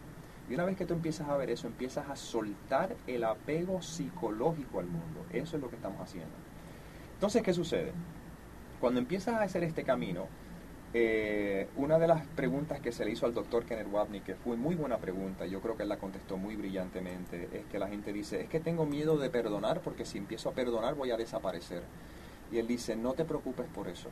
y 0.48 0.54
una 0.54 0.64
vez 0.64 0.76
que 0.76 0.84
tú 0.84 0.94
empiezas 0.94 1.28
a 1.28 1.36
ver 1.36 1.50
eso, 1.50 1.66
empiezas 1.66 2.08
a 2.10 2.16
soltar 2.16 2.94
el 3.06 3.24
apego 3.24 3.80
psicológico 3.80 4.80
al 4.80 4.86
mundo. 4.86 5.24
Eso 5.32 5.56
es 5.56 5.62
lo 5.62 5.70
que 5.70 5.76
estamos 5.76 6.00
haciendo. 6.00 6.34
Entonces, 7.14 7.42
¿qué 7.42 7.54
sucede? 7.54 7.92
Cuando 8.80 9.00
empiezas 9.00 9.36
a 9.36 9.42
hacer 9.42 9.64
este 9.64 9.84
camino, 9.84 10.26
eh, 10.92 11.68
una 11.76 11.98
de 11.98 12.06
las 12.06 12.26
preguntas 12.26 12.80
que 12.80 12.92
se 12.92 13.04
le 13.04 13.12
hizo 13.12 13.24
al 13.24 13.32
doctor 13.32 13.64
Kenneth 13.64 13.88
Wapney, 13.90 14.20
que 14.20 14.34
fue 14.34 14.56
muy 14.56 14.74
buena 14.74 14.98
pregunta, 14.98 15.46
yo 15.46 15.60
creo 15.60 15.76
que 15.76 15.84
él 15.84 15.88
la 15.88 15.96
contestó 15.96 16.36
muy 16.36 16.54
brillantemente, 16.54 17.48
es 17.52 17.64
que 17.66 17.78
la 17.78 17.88
gente 17.88 18.12
dice, 18.12 18.42
es 18.42 18.48
que 18.48 18.60
tengo 18.60 18.84
miedo 18.84 19.16
de 19.16 19.30
perdonar 19.30 19.80
porque 19.80 20.04
si 20.04 20.18
empiezo 20.18 20.50
a 20.50 20.52
perdonar 20.52 20.94
voy 20.94 21.10
a 21.10 21.16
desaparecer. 21.16 21.82
Y 22.52 22.58
él 22.58 22.66
dice, 22.66 22.94
no 22.94 23.14
te 23.14 23.24
preocupes 23.24 23.66
por 23.74 23.88
eso. 23.88 24.08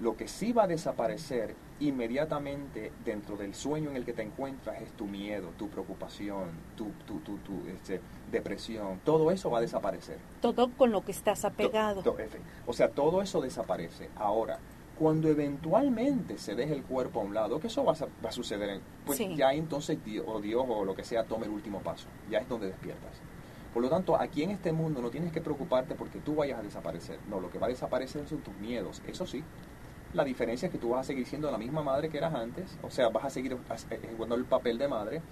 Lo 0.00 0.16
que 0.16 0.26
sí 0.26 0.52
va 0.52 0.64
a 0.64 0.66
desaparecer 0.66 1.54
inmediatamente 1.80 2.92
dentro 3.04 3.36
del 3.36 3.54
sueño 3.54 3.90
en 3.90 3.96
el 3.96 4.04
que 4.04 4.12
te 4.12 4.22
encuentras 4.22 4.80
es 4.82 4.92
tu 4.92 5.06
miedo, 5.06 5.50
tu 5.56 5.68
preocupación, 5.68 6.50
tu, 6.76 6.90
tu, 7.06 7.20
tu, 7.20 7.38
tu 7.38 7.66
este, 7.68 8.00
depresión. 8.30 9.00
Todo 9.04 9.30
eso 9.30 9.50
va 9.50 9.58
a 9.58 9.60
desaparecer. 9.60 10.18
Todo 10.40 10.70
con 10.72 10.90
lo 10.90 11.04
que 11.04 11.12
estás 11.12 11.44
apegado. 11.44 12.02
o 12.66 12.72
sea, 12.72 12.90
todo 12.90 13.22
eso 13.22 13.40
desaparece. 13.40 14.10
Ahora, 14.16 14.58
cuando 14.98 15.28
eventualmente 15.28 16.38
se 16.38 16.54
deje 16.54 16.72
el 16.72 16.82
cuerpo 16.82 17.20
a 17.20 17.24
un 17.24 17.34
lado, 17.34 17.60
que 17.60 17.66
eso 17.66 17.84
va 17.84 17.92
a, 17.92 18.24
va 18.24 18.28
a 18.28 18.32
suceder, 18.32 18.80
pues 19.04 19.18
ya 19.36 19.52
entonces 19.52 20.02
Dios, 20.04 20.24
o 20.28 20.40
Dios 20.40 20.64
o 20.68 20.84
lo 20.84 20.94
que 20.94 21.04
sea 21.04 21.24
tome 21.24 21.46
el 21.46 21.52
último 21.52 21.80
paso. 21.80 22.06
Ya 22.30 22.38
es 22.38 22.48
donde 22.48 22.68
despiertas. 22.68 23.20
Por 23.72 23.82
lo 23.82 23.88
tanto, 23.88 24.14
aquí 24.14 24.44
en 24.44 24.50
este 24.50 24.70
mundo 24.70 25.02
no 25.02 25.10
tienes 25.10 25.32
que 25.32 25.40
preocuparte 25.40 25.96
porque 25.96 26.20
tú 26.20 26.36
vayas 26.36 26.60
a 26.60 26.62
desaparecer. 26.62 27.18
No, 27.28 27.40
lo 27.40 27.50
que 27.50 27.58
va 27.58 27.66
a 27.66 27.70
desaparecer 27.70 28.28
son 28.28 28.38
tus 28.38 28.54
miedos. 28.58 29.02
Eso 29.08 29.26
sí, 29.26 29.42
la 30.14 30.24
diferencia 30.24 30.66
es 30.66 30.72
que 30.72 30.78
tú 30.78 30.90
vas 30.90 31.00
a 31.00 31.04
seguir 31.04 31.26
siendo 31.26 31.50
la 31.50 31.58
misma 31.58 31.82
madre 31.82 32.08
que 32.08 32.18
eras 32.18 32.34
antes, 32.34 32.78
o 32.82 32.90
sea, 32.90 33.08
vas 33.08 33.24
a 33.24 33.30
seguir 33.30 33.56
ejecutando 33.90 34.34
el 34.36 34.44
papel 34.44 34.78
de 34.78 34.88
madre, 34.88 35.22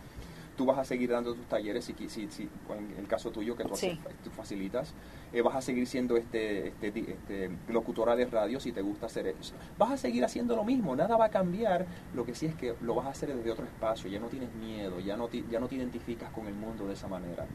tú 0.57 0.67
vas 0.67 0.79
a 0.79 0.85
seguir 0.85 1.11
dando 1.11 1.35
tus 1.35 1.47
talleres, 1.47 1.85
si, 1.85 1.95
si, 2.09 2.29
si 2.31 2.49
en 2.71 2.97
el 2.99 3.07
caso 3.07 3.31
tuyo 3.31 3.57
que 3.57 3.65
tú, 3.65 4.31
facilitas, 4.31 4.93
eh, 5.33 5.41
vas 5.41 5.57
a 5.57 5.63
seguir 5.63 5.87
siendo 5.87 6.17
este, 6.17 6.69
este, 6.69 7.13
este, 7.13 7.51
locutora 7.69 8.17
de 8.17 8.27
radio 8.27 8.61
si 8.61 8.73
te 8.73 8.83
gusta 8.83 9.07
hacer 9.07 9.29
eso. 9.29 9.55
Vas 9.79 9.93
a 9.93 9.97
seguir 9.97 10.25
haciendo 10.25 10.57
lo 10.57 10.65
mismo, 10.65 10.95
nada 10.95 11.17
va 11.17 11.27
a 11.27 11.31
cambiar, 11.31 11.87
lo 12.15 12.27
que 12.27 12.35
sí 12.35 12.47
es 12.47 12.55
que 12.55 12.75
lo 12.83 12.95
vas 12.95 13.07
a 13.07 13.11
hacer 13.11 13.35
desde 13.35 13.51
otro 13.51 13.65
espacio, 13.65 14.11
ya 14.11 14.21
no 14.21 14.27
tienes 14.27 14.53
miedo, 14.55 15.01
ya 15.01 15.17
no 15.17 15.31
ya 15.31 15.61
no 15.61 15.69
te 15.69 15.77
identificas 15.77 16.31
con 16.33 16.47
el 16.47 16.55
mundo 16.55 16.87
de 16.87 16.95
esa 16.95 17.09
manera. 17.09 17.47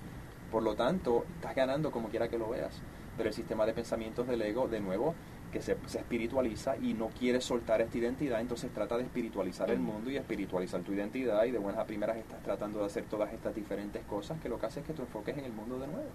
Por 0.51 0.63
lo 0.63 0.75
tanto, 0.75 1.25
estás 1.35 1.55
ganando 1.55 1.91
como 1.91 2.09
quiera 2.09 2.29
que 2.29 2.37
lo 2.37 2.49
veas. 2.49 2.81
Pero 3.17 3.29
el 3.29 3.35
sistema 3.35 3.65
de 3.65 3.73
pensamientos 3.73 4.27
del 4.27 4.41
ego, 4.43 4.67
de 4.67 4.79
nuevo, 4.79 5.15
que 5.57 5.63
se, 5.63 5.99
espiritualiza 5.99 6.77
y 6.77 6.93
no 6.93 7.09
quiere 7.09 7.41
soltar 7.41 7.81
esta 7.81 7.97
identidad, 7.97 8.39
entonces 8.39 8.71
trata 8.73 8.97
de 8.97 9.03
espiritualizar 9.03 9.69
el 9.71 9.79
mundo 9.79 10.11
y 10.11 10.17
espiritualizar 10.17 10.81
tu 10.81 10.93
identidad 10.93 11.43
y 11.45 11.51
de 11.51 11.57
buenas 11.57 11.81
a 11.81 11.85
primeras 11.85 12.17
estás 12.17 12.41
tratando 12.43 12.79
de 12.79 12.85
hacer 12.85 13.05
todas 13.05 13.33
estas 13.33 13.55
diferentes 13.55 14.03
cosas 14.03 14.39
que 14.39 14.49
lo 14.49 14.59
que 14.59 14.67
hace 14.67 14.81
es 14.81 14.85
que 14.85 14.93
tú 14.93 15.01
enfoques 15.01 15.37
en 15.37 15.45
el 15.45 15.51
mundo 15.51 15.79
de 15.79 15.87
nuevo. 15.87 16.09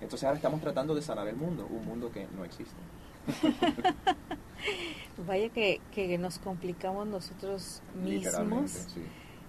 Entonces 0.00 0.24
ahora 0.24 0.36
estamos 0.36 0.60
tratando 0.60 0.94
de 0.94 1.02
sanar 1.02 1.28
el 1.28 1.36
mundo, 1.36 1.66
un 1.68 1.84
mundo 1.84 2.10
que 2.10 2.26
no 2.36 2.44
existe. 2.44 2.76
Vaya 5.26 5.48
que, 5.50 5.80
que, 5.92 6.16
nos 6.18 6.38
complicamos 6.38 7.06
nosotros 7.06 7.82
mismos. 7.94 8.96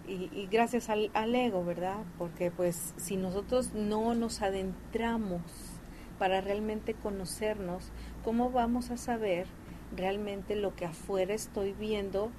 Y, 0.08 0.30
y, 0.34 0.47
gracias 0.52 0.89
al, 0.89 1.12
al 1.13 1.36
ego, 1.36 1.63
¿verdad? 1.63 1.97
Porque 2.17 2.49
pues 2.49 2.95
si 2.97 3.15
nosotros 3.15 3.73
no 3.73 4.15
nos 4.15 4.41
adentramos 4.41 5.41
para 6.17 6.41
realmente 6.41 6.93
conocernos, 6.93 7.91
¿cómo 8.23 8.51
vamos 8.51 8.91
a 8.91 8.97
saber 8.97 9.47
realmente 9.95 10.55
lo 10.55 10.75
que 10.75 10.86
afuera 10.86 11.34
estoy 11.34 11.73
viendo? 11.73 12.32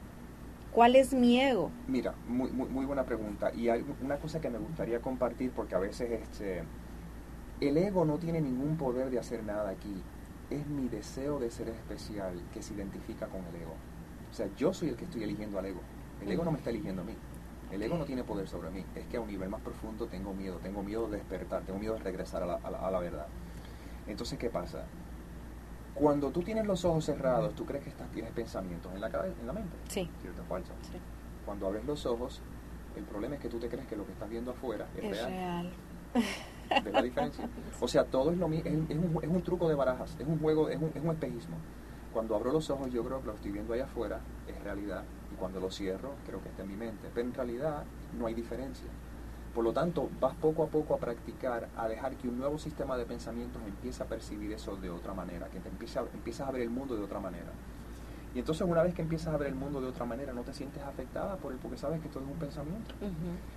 ¿Cuál 0.72 0.94
es 0.94 1.12
mi 1.12 1.40
ego? 1.40 1.70
Mira, 1.88 2.14
muy, 2.28 2.50
buena 2.86 3.04
pregunta. 3.04 3.52
Y 3.54 3.68
hay 3.68 3.84
una 4.02 4.16
cosa 4.18 4.40
que 4.40 4.50
me 4.50 4.58
gustaría 4.58 5.00
compartir 5.00 5.50
porque 5.50 5.74
a 5.74 5.78
veces 5.78 6.10
este, 6.12 6.62
el 7.60 7.76
ego 7.76 8.04
no 8.04 8.18
tiene 8.18 8.40
ningún 8.40 8.76
poder 8.76 9.10
de 9.10 9.18
hacer 9.18 9.42
nada 9.42 9.70
aquí. 9.70 10.02
Es 10.48 10.66
mi 10.66 10.88
deseo 10.88 11.40
de 11.40 11.50
ser 11.50 11.68
especial 11.68 12.40
que 12.52 12.62
se 12.62 12.74
identifica 12.74 13.26
con 13.26 13.40
el 13.46 13.62
ego. 13.62 13.74
O 14.30 14.34
sea, 14.34 14.48
yo 14.56 14.72
soy 14.72 14.90
el 14.90 14.96
que 14.96 15.04
estoy 15.04 15.24
eligiendo 15.24 15.58
al 15.58 15.66
ego. 15.66 15.80
El 16.22 16.30
ego 16.30 16.44
no 16.44 16.52
me 16.52 16.58
está 16.58 16.70
eligiendo 16.70 17.02
a 17.02 17.04
mí. 17.04 17.14
El 17.72 17.82
ego 17.82 17.96
no 17.98 18.04
tiene 18.04 18.22
poder 18.22 18.48
sobre 18.48 18.70
mí. 18.70 18.84
Es 18.94 19.06
que 19.06 19.16
a 19.16 19.20
un 19.20 19.28
nivel 19.28 19.48
más 19.48 19.60
profundo 19.60 20.06
tengo 20.06 20.34
miedo. 20.34 20.58
Tengo 20.62 20.84
miedo 20.84 21.08
de 21.08 21.18
despertar. 21.18 21.62
Tengo 21.62 21.80
miedo 21.80 21.94
de 21.94 22.00
regresar 22.00 22.42
a 22.44 22.90
la 22.90 23.00
verdad. 23.00 23.26
Entonces, 24.06 24.38
¿qué 24.38 24.50
pasa? 24.50 24.84
Cuando 25.94 26.30
tú 26.30 26.42
tienes 26.42 26.66
los 26.66 26.84
ojos 26.84 27.04
cerrados, 27.04 27.54
tú 27.54 27.66
crees 27.66 27.84
que 27.84 27.90
estás, 27.90 28.10
tienes 28.10 28.32
pensamientos 28.32 28.92
en 28.94 29.00
la 29.00 29.10
cabeza, 29.10 29.34
en 29.40 29.46
la 29.46 29.52
mente. 29.52 29.76
Sí. 29.88 30.08
¿Cierto 30.20 30.42
o 30.42 30.44
falso? 30.44 30.72
Sí. 30.82 30.98
Cuando 31.44 31.66
abres 31.66 31.84
los 31.84 32.06
ojos, 32.06 32.40
el 32.96 33.04
problema 33.04 33.34
es 33.34 33.40
que 33.40 33.48
tú 33.48 33.58
te 33.58 33.68
crees 33.68 33.86
que 33.86 33.96
lo 33.96 34.06
que 34.06 34.12
estás 34.12 34.28
viendo 34.28 34.50
afuera 34.52 34.86
es, 34.96 35.04
es 35.04 35.10
real. 35.10 35.72
¿Ves 36.14 36.92
la 36.92 37.02
diferencia? 37.02 37.48
O 37.80 37.88
sea, 37.88 38.04
todo 38.04 38.30
es 38.30 38.38
lo 38.38 38.48
mismo, 38.48 38.68
es, 38.68 38.74
un, 38.76 39.18
es, 39.22 39.28
un, 39.28 39.42
truco 39.42 39.68
de 39.68 39.74
barajas, 39.74 40.16
es 40.18 40.26
un 40.26 40.38
juego, 40.38 40.68
es 40.68 40.80
un, 40.80 40.90
es 40.94 41.02
un 41.02 41.10
espejismo. 41.10 41.56
Cuando 42.12 42.34
abro 42.34 42.52
los 42.52 42.68
ojos, 42.70 42.90
yo 42.90 43.04
creo 43.04 43.20
que 43.20 43.26
lo 43.26 43.34
estoy 43.34 43.52
viendo 43.52 43.72
ahí 43.72 43.80
afuera, 43.80 44.20
es 44.46 44.62
realidad. 44.62 45.04
Y 45.32 45.36
cuando 45.36 45.60
lo 45.60 45.70
cierro, 45.70 46.14
creo 46.26 46.42
que 46.42 46.48
está 46.48 46.62
en 46.62 46.68
mi 46.68 46.76
mente. 46.76 47.08
Pero 47.14 47.26
en 47.26 47.34
realidad 47.34 47.84
no 48.18 48.26
hay 48.26 48.34
diferencia. 48.34 48.88
Por 49.54 49.64
lo 49.64 49.72
tanto, 49.72 50.08
vas 50.20 50.34
poco 50.36 50.62
a 50.62 50.66
poco 50.68 50.94
a 50.94 50.98
practicar, 50.98 51.68
a 51.76 51.88
dejar 51.88 52.16
que 52.16 52.28
un 52.28 52.38
nuevo 52.38 52.58
sistema 52.58 52.96
de 52.96 53.04
pensamientos 53.04 53.60
empiece 53.66 54.02
a 54.02 54.06
percibir 54.06 54.52
eso 54.52 54.76
de 54.76 54.90
otra 54.90 55.12
manera, 55.12 55.48
que 55.48 55.58
te 55.58 55.68
empiece 55.68 55.98
a, 55.98 56.02
empiezas 56.02 56.48
a 56.48 56.52
ver 56.52 56.62
el 56.62 56.70
mundo 56.70 56.96
de 56.96 57.02
otra 57.02 57.18
manera. 57.18 57.50
Y 58.32 58.38
entonces 58.38 58.66
una 58.66 58.82
vez 58.82 58.94
que 58.94 59.02
empiezas 59.02 59.34
a 59.34 59.36
ver 59.36 59.48
el 59.48 59.56
mundo 59.56 59.80
de 59.80 59.88
otra 59.88 60.04
manera, 60.04 60.32
no 60.32 60.42
te 60.42 60.54
sientes 60.54 60.82
afectada 60.82 61.36
por 61.36 61.52
él 61.52 61.58
porque 61.60 61.76
sabes 61.76 62.00
que 62.00 62.08
todo 62.08 62.22
es 62.22 62.30
un 62.30 62.38
pensamiento. 62.38 62.94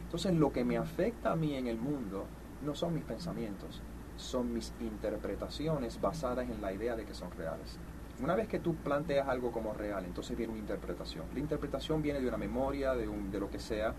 Entonces 0.05 0.33
lo 0.33 0.51
que 0.51 0.63
me 0.63 0.77
afecta 0.77 1.31
a 1.31 1.35
mí 1.35 1.55
en 1.55 1.67
el 1.67 1.77
mundo 1.77 2.25
no 2.63 2.73
son 2.73 2.95
mis 2.95 3.03
pensamientos, 3.03 3.81
son 4.17 4.51
mis 4.51 4.73
interpretaciones 4.79 6.01
basadas 6.01 6.49
en 6.49 6.59
la 6.59 6.73
idea 6.73 6.95
de 6.95 7.05
que 7.05 7.13
son 7.13 7.29
reales. 7.31 7.77
Una 8.21 8.35
vez 8.35 8.47
que 8.47 8.59
tú 8.59 8.75
planteas 8.75 9.27
algo 9.27 9.51
como 9.51 9.73
real, 9.73 10.05
entonces 10.05 10.35
viene 10.35 10.53
una 10.53 10.61
interpretación. 10.61 11.25
La 11.33 11.39
interpretación 11.39 12.01
viene 12.01 12.19
de 12.19 12.27
una 12.27 12.37
memoria, 12.37 12.93
de, 12.95 13.07
un, 13.07 13.31
de 13.31 13.39
lo 13.39 13.49
que 13.49 13.59
sea, 13.59 13.93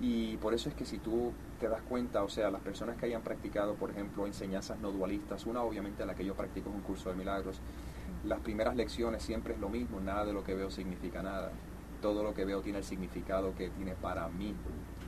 y 0.00 0.36
por 0.36 0.52
eso 0.52 0.68
es 0.68 0.74
que 0.74 0.84
si 0.84 0.98
tú 0.98 1.32
te 1.58 1.68
das 1.68 1.80
cuenta, 1.82 2.22
o 2.22 2.28
sea, 2.28 2.50
las 2.50 2.60
personas 2.60 2.96
que 2.96 3.06
hayan 3.06 3.22
practicado, 3.22 3.74
por 3.74 3.90
ejemplo, 3.90 4.26
enseñanzas 4.26 4.78
no 4.80 4.92
dualistas, 4.92 5.46
una 5.46 5.62
obviamente 5.62 6.04
la 6.04 6.14
que 6.14 6.24
yo 6.24 6.34
practico 6.34 6.68
es 6.68 6.74
un 6.74 6.82
curso 6.82 7.08
de 7.08 7.16
milagros, 7.16 7.60
las 8.24 8.40
primeras 8.40 8.76
lecciones 8.76 9.22
siempre 9.22 9.54
es 9.54 9.60
lo 9.60 9.70
mismo, 9.70 10.00
nada 10.00 10.26
de 10.26 10.34
lo 10.34 10.44
que 10.44 10.54
veo 10.54 10.70
significa 10.70 11.22
nada, 11.22 11.50
todo 12.02 12.22
lo 12.22 12.34
que 12.34 12.44
veo 12.44 12.60
tiene 12.60 12.78
el 12.78 12.84
significado 12.84 13.54
que 13.54 13.70
tiene 13.70 13.94
para 13.94 14.28
mí. 14.28 14.54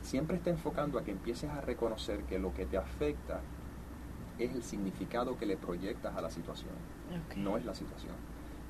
Siempre 0.01 0.37
está 0.37 0.49
enfocando 0.49 0.97
a 0.97 1.03
que 1.03 1.11
empieces 1.11 1.51
a 1.51 1.61
reconocer 1.61 2.23
que 2.23 2.39
lo 2.39 2.53
que 2.53 2.65
te 2.65 2.77
afecta 2.77 3.41
es 4.39 4.55
el 4.55 4.63
significado 4.63 5.37
que 5.37 5.45
le 5.45 5.57
proyectas 5.57 6.15
a 6.15 6.21
la 6.21 6.31
situación, 6.31 6.71
no 7.35 7.57
es 7.57 7.65
la 7.65 7.75
situación. 7.75 8.13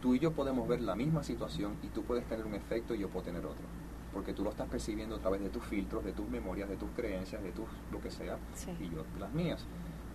Tú 0.01 0.15
y 0.15 0.19
yo 0.19 0.31
podemos 0.31 0.67
ver 0.67 0.81
la 0.81 0.95
misma 0.95 1.23
situación 1.23 1.77
y 1.83 1.87
tú 1.87 2.03
puedes 2.03 2.25
tener 2.25 2.45
un 2.45 2.55
efecto 2.55 2.93
y 2.93 2.99
yo 2.99 3.09
puedo 3.09 3.25
tener 3.25 3.45
otro 3.45 3.65
porque 4.13 4.33
tú 4.33 4.43
lo 4.43 4.49
estás 4.49 4.67
percibiendo 4.67 5.15
a 5.15 5.19
través 5.19 5.41
de 5.41 5.49
tus 5.49 5.63
filtros, 5.63 6.03
de 6.03 6.13
tus 6.13 6.27
memorias, 6.29 6.69
de 6.69 6.77
tus 6.77 6.89
creencias, 6.91 7.41
de 7.43 7.51
tus 7.51 7.67
lo 7.91 8.01
que 8.01 8.11
sea, 8.11 8.37
y 8.79 8.89
yo 8.89 9.03
las 9.19 9.33
mías. 9.33 9.65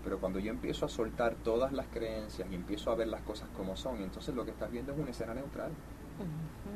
Pero 0.02 0.18
cuando 0.18 0.38
yo 0.38 0.50
empiezo 0.50 0.84
a 0.84 0.88
soltar 0.88 1.34
todas 1.36 1.72
las 1.72 1.86
creencias 1.86 2.46
y 2.50 2.54
empiezo 2.54 2.90
a 2.90 2.94
ver 2.94 3.08
las 3.08 3.22
cosas 3.22 3.48
como 3.56 3.74
son, 3.76 4.02
entonces 4.02 4.34
lo 4.34 4.44
que 4.44 4.50
estás 4.50 4.70
viendo 4.70 4.92
es 4.92 4.98
una 4.98 5.10
escena 5.10 5.32
neutral. 5.34 5.72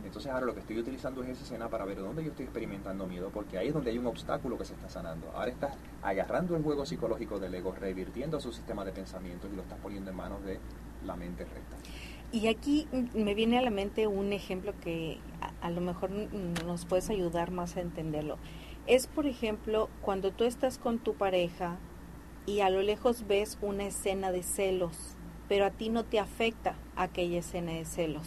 Entonces 0.05 0.33
ahora 0.33 0.47
lo 0.47 0.55
que 0.55 0.61
estoy 0.61 0.79
utilizando 0.79 1.23
es 1.23 1.31
esa 1.31 1.45
escena 1.45 1.69
para 1.69 1.85
ver 1.85 1.99
dónde 1.99 2.25
yo 2.25 2.31
estoy 2.31 2.45
experimentando 2.45 3.07
miedo, 3.07 3.31
porque 3.33 3.59
ahí 3.59 3.69
es 3.69 3.75
donde 3.75 3.91
hay 3.91 3.99
un 3.99 4.07
obstáculo 4.07 4.57
que 4.57 4.65
se 4.65 4.75
está 4.75 4.89
sanando. 4.89 5.31
Ahora 5.35 5.51
estás 5.51 5.77
agarrando 6.03 6.57
el 6.57 6.63
juego 6.63 6.87
psicológico 6.87 7.39
del 7.39 7.55
ego, 7.55 7.73
revirtiendo 7.73 8.41
su 8.41 8.53
sistema 8.53 8.85
de 8.85 8.93
pensamientos 8.93 9.51
y 9.53 9.57
lo 9.57 9.63
estás 9.63 9.79
poniendo 9.79 10.11
en 10.11 10.17
manos 10.17 10.43
de 10.45 10.59
la 11.05 11.15
mente 11.15 11.45
recta. 11.45 11.77
Y 12.31 12.49
aquí 12.49 12.87
me 13.15 13.35
viene 13.35 13.59
a 13.59 13.63
la 13.63 13.71
mente 13.71 14.07
un 14.07 14.33
ejemplo 14.33 14.75
que 14.83 15.19
a, 15.63 15.71
lo 15.71 15.81
mejor 15.81 16.11
nos 16.11 16.85
puedes 16.85 17.09
ayudar 17.09 17.51
más 17.51 17.77
a 17.77 17.81
entenderlo. 17.81 18.37
Es, 18.87 19.07
por 19.07 19.27
ejemplo, 19.27 19.89
cuando 20.03 20.31
tú 20.31 20.45
estás 20.45 20.79
con 20.79 20.99
tu 20.99 21.15
pareja 21.15 21.79
y 22.45 22.61
a 22.61 22.71
lo 22.71 22.83
lejos 22.83 23.27
ves 23.27 23.59
una 23.63 23.87
escena 23.87 24.31
de 24.31 24.43
celos, 24.43 25.17
pero 25.49 25.65
a 25.65 25.71
ti 25.71 25.89
no 25.89 26.05
te 26.05 26.19
afecta 26.19 26.75
aquella 26.97 27.39
escena 27.39 27.73
de 27.73 27.87
celos. 27.87 28.27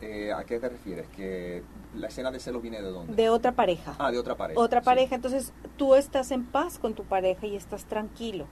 Eh, 0.00 0.32
¿A 0.32 0.44
qué 0.44 0.58
te 0.58 0.68
refieres? 0.68 1.06
¿Que 1.08 1.62
la 1.94 2.08
escena 2.08 2.30
de 2.32 2.40
celos 2.40 2.62
viene 2.62 2.82
de 2.82 2.90
dónde? 2.90 3.14
De 3.14 3.28
otra 3.28 3.52
pareja. 3.52 3.94
Ah, 3.98 4.10
de 4.10 4.18
otra 4.18 4.36
pareja. 4.36 4.60
Otra 4.60 4.80
pareja. 4.80 5.14
Entonces 5.14 5.52
tú 5.76 5.94
estás 5.94 6.30
en 6.32 6.46
paz 6.46 6.78
con 6.78 6.94
tu 6.94 7.04
pareja 7.04 7.46
y 7.46 7.54
estás 7.54 7.84
tranquilo. 7.84 8.46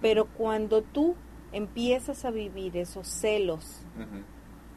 Pero 0.00 0.26
cuando 0.26 0.82
tú 0.82 1.14
empiezas 1.54 2.24
a 2.24 2.30
vivir 2.30 2.76
esos 2.76 3.08
celos. 3.08 3.86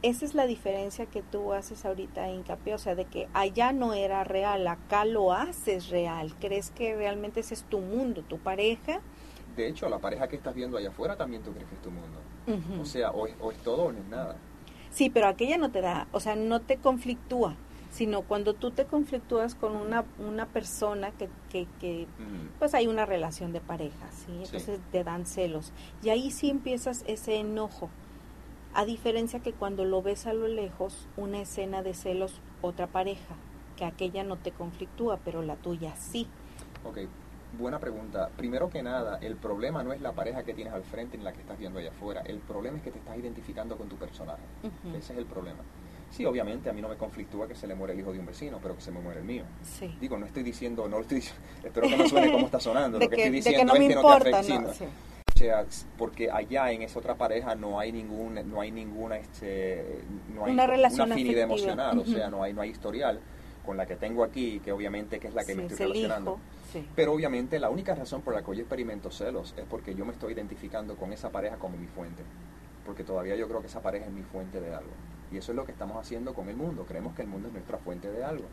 Esa 0.03 0.25
es 0.25 0.35
la 0.35 0.45
diferencia 0.45 1.07
que 1.07 1.23
tú 1.23 1.53
haces 1.53 1.83
ahorita 1.85 2.29
hincapié, 2.29 2.75
o 2.75 2.77
sea, 2.77 2.93
de 2.93 3.05
que 3.05 3.27
allá 3.33 3.73
no 3.73 3.93
era 3.93 4.23
real, 4.23 4.67
acá 4.67 5.03
lo 5.03 5.33
haces 5.33 5.89
real. 5.89 6.35
¿Crees 6.39 6.69
que 6.69 6.95
realmente 6.95 7.39
ese 7.39 7.55
es 7.55 7.63
tu 7.63 7.79
mundo, 7.79 8.21
tu 8.21 8.37
pareja? 8.37 9.01
De 9.55 9.67
hecho, 9.67 9.89
la 9.89 9.97
pareja 9.97 10.27
que 10.27 10.35
estás 10.35 10.53
viendo 10.53 10.77
allá 10.77 10.89
afuera 10.89 11.17
también 11.17 11.41
tú 11.41 11.51
crees 11.51 11.67
que 11.67 11.75
es 11.75 11.81
tu 11.81 11.89
mundo. 11.89 12.19
O 12.79 12.85
sea, 12.85 13.11
o 13.11 13.27
es, 13.27 13.35
o 13.41 13.51
es 13.51 13.57
todo 13.57 13.85
o 13.85 13.91
no 13.91 13.97
es 13.97 14.05
nada. 14.05 14.37
Sí, 14.91 15.09
pero 15.09 15.27
aquella 15.27 15.57
no 15.57 15.71
te 15.71 15.81
da, 15.81 16.07
o 16.11 16.19
sea, 16.19 16.35
no 16.35 16.61
te 16.61 16.77
conflictúa 16.77 17.55
sino 17.91 18.21
cuando 18.21 18.53
tú 18.53 18.71
te 18.71 18.85
conflictúas 18.85 19.55
con 19.55 19.75
una, 19.75 20.05
una 20.19 20.45
persona 20.45 21.11
que, 21.11 21.29
que, 21.79 22.07
pues 22.59 22.73
hay 22.73 22.87
una 22.87 23.05
relación 23.05 23.53
de 23.53 23.61
pareja, 23.61 24.11
¿sí? 24.11 24.31
Entonces 24.43 24.79
te 24.91 25.03
dan 25.03 25.25
celos. 25.25 25.71
Y 26.03 26.09
ahí 26.09 26.31
sí 26.31 26.49
empiezas 26.49 27.03
ese 27.07 27.37
enojo. 27.37 27.89
A 28.73 28.85
diferencia 28.85 29.39
que 29.39 29.53
cuando 29.53 29.85
lo 29.85 30.01
ves 30.01 30.27
a 30.27 30.33
lo 30.33 30.47
lejos, 30.47 31.07
una 31.15 31.39
escena 31.41 31.81
de 31.81 31.93
celos, 31.93 32.39
otra 32.61 32.87
pareja, 32.87 33.35
que 33.75 33.85
aquella 33.85 34.23
no 34.23 34.37
te 34.37 34.51
conflictúa, 34.51 35.19
pero 35.23 35.41
la 35.41 35.55
tuya 35.55 35.95
sí. 35.95 36.27
Ok, 36.83 36.99
buena 37.57 37.79
pregunta. 37.79 38.29
Primero 38.35 38.69
que 38.69 38.83
nada, 38.83 39.17
el 39.21 39.35
problema 39.35 39.83
no 39.83 39.93
es 39.93 40.01
la 40.01 40.11
pareja 40.11 40.43
que 40.43 40.53
tienes 40.53 40.73
al 40.73 40.83
frente 40.83 41.17
en 41.17 41.23
la 41.23 41.33
que 41.33 41.41
estás 41.41 41.57
viendo 41.57 41.79
allá 41.79 41.89
afuera. 41.89 42.21
El 42.21 42.39
problema 42.39 42.77
es 42.77 42.83
que 42.83 42.91
te 42.91 42.99
estás 42.99 43.17
identificando 43.17 43.77
con 43.77 43.87
tu 43.87 43.95
personaje. 43.95 44.43
Ese 44.95 45.13
es 45.13 45.19
el 45.19 45.25
problema. 45.25 45.63
Sí, 46.11 46.25
obviamente 46.25 46.69
a 46.69 46.73
mí 46.73 46.81
no 46.81 46.89
me 46.89 46.95
conflictúa 46.95 47.47
que 47.47 47.55
se 47.55 47.67
le 47.67 47.75
muere 47.75 47.93
el 47.93 47.99
hijo 47.99 48.11
de 48.11 48.19
un 48.19 48.25
vecino, 48.25 48.59
pero 48.61 48.75
que 48.75 48.81
se 48.81 48.91
me 48.91 48.99
muere 48.99 49.19
el 49.19 49.25
mío. 49.25 49.43
Sí. 49.63 49.95
Digo, 49.99 50.17
no 50.17 50.25
estoy 50.25 50.43
diciendo, 50.43 50.87
no 50.87 50.99
estoy 50.99 51.19
espero 51.63 51.87
que 51.87 51.97
no 51.97 52.07
suene 52.07 52.31
como 52.31 52.45
está 52.45 52.59
sonando. 52.59 52.99
lo 52.99 53.09
que, 53.09 53.15
estoy 53.15 53.31
diciendo 53.31 53.73
es 53.73 53.79
que 53.79 53.95
no 53.95 54.17
te 54.19 54.33
afecte. 54.33 54.87
O 55.35 55.39
sea, 55.39 55.65
porque 55.99 56.31
allá 56.31 56.71
en 56.71 56.81
esa 56.81 56.97
otra 56.97 57.13
pareja 57.13 57.53
no 57.53 57.79
hay 57.79 57.91
ningún, 57.91 58.39
no 58.49 58.59
hay 58.59 58.71
ninguna, 58.71 59.17
este, 59.17 60.01
no 60.33 60.45
hay 60.45 60.53
una, 60.53 60.65
relación 60.65 61.11
afinidad 61.11 61.43
emocional, 61.43 61.99
o 61.99 62.05
sea, 62.05 62.27
no 62.31 62.41
hay, 62.41 62.53
no 62.53 62.61
hay 62.61 62.71
historial 62.71 63.19
con 63.63 63.77
la 63.77 63.85
que 63.85 63.97
tengo 63.97 64.23
aquí, 64.23 64.59
que 64.61 64.71
obviamente 64.71 65.19
que 65.19 65.27
es 65.27 65.35
la 65.35 65.43
que 65.43 65.53
me 65.53 65.67
estoy 65.67 65.77
relacionando. 65.77 66.39
Pero 66.95 67.13
obviamente 67.13 67.59
la 67.59 67.69
única 67.69 67.93
razón 67.93 68.21
por 68.21 68.33
la 68.33 68.41
que 68.41 68.55
yo 68.55 68.61
experimento 68.61 69.11
celos 69.11 69.53
es 69.57 69.65
porque 69.65 69.93
yo 69.93 70.05
me 70.05 70.13
estoy 70.13 70.33
identificando 70.33 70.95
con 70.95 71.13
esa 71.13 71.29
pareja 71.29 71.57
como 71.57 71.77
mi 71.77 71.87
fuente, 71.87 72.23
porque 72.85 73.03
todavía 73.03 73.35
yo 73.35 73.47
creo 73.47 73.61
que 73.61 73.67
esa 73.67 73.81
pareja 73.81 74.05
es 74.05 74.11
mi 74.11 74.23
fuente 74.23 74.59
de 74.59 74.73
algo. 74.73 74.91
Y 75.31 75.37
eso 75.37 75.51
es 75.51 75.55
lo 75.55 75.65
que 75.65 75.71
estamos 75.71 75.97
haciendo 75.97 76.33
con 76.33 76.49
el 76.49 76.55
mundo. 76.55 76.85
Creemos 76.87 77.15
que 77.15 77.21
el 77.21 77.27
mundo 77.27 77.47
es 77.47 77.53
nuestra 77.53 77.77
fuente 77.77 78.11
de 78.11 78.23
algo. 78.23 78.45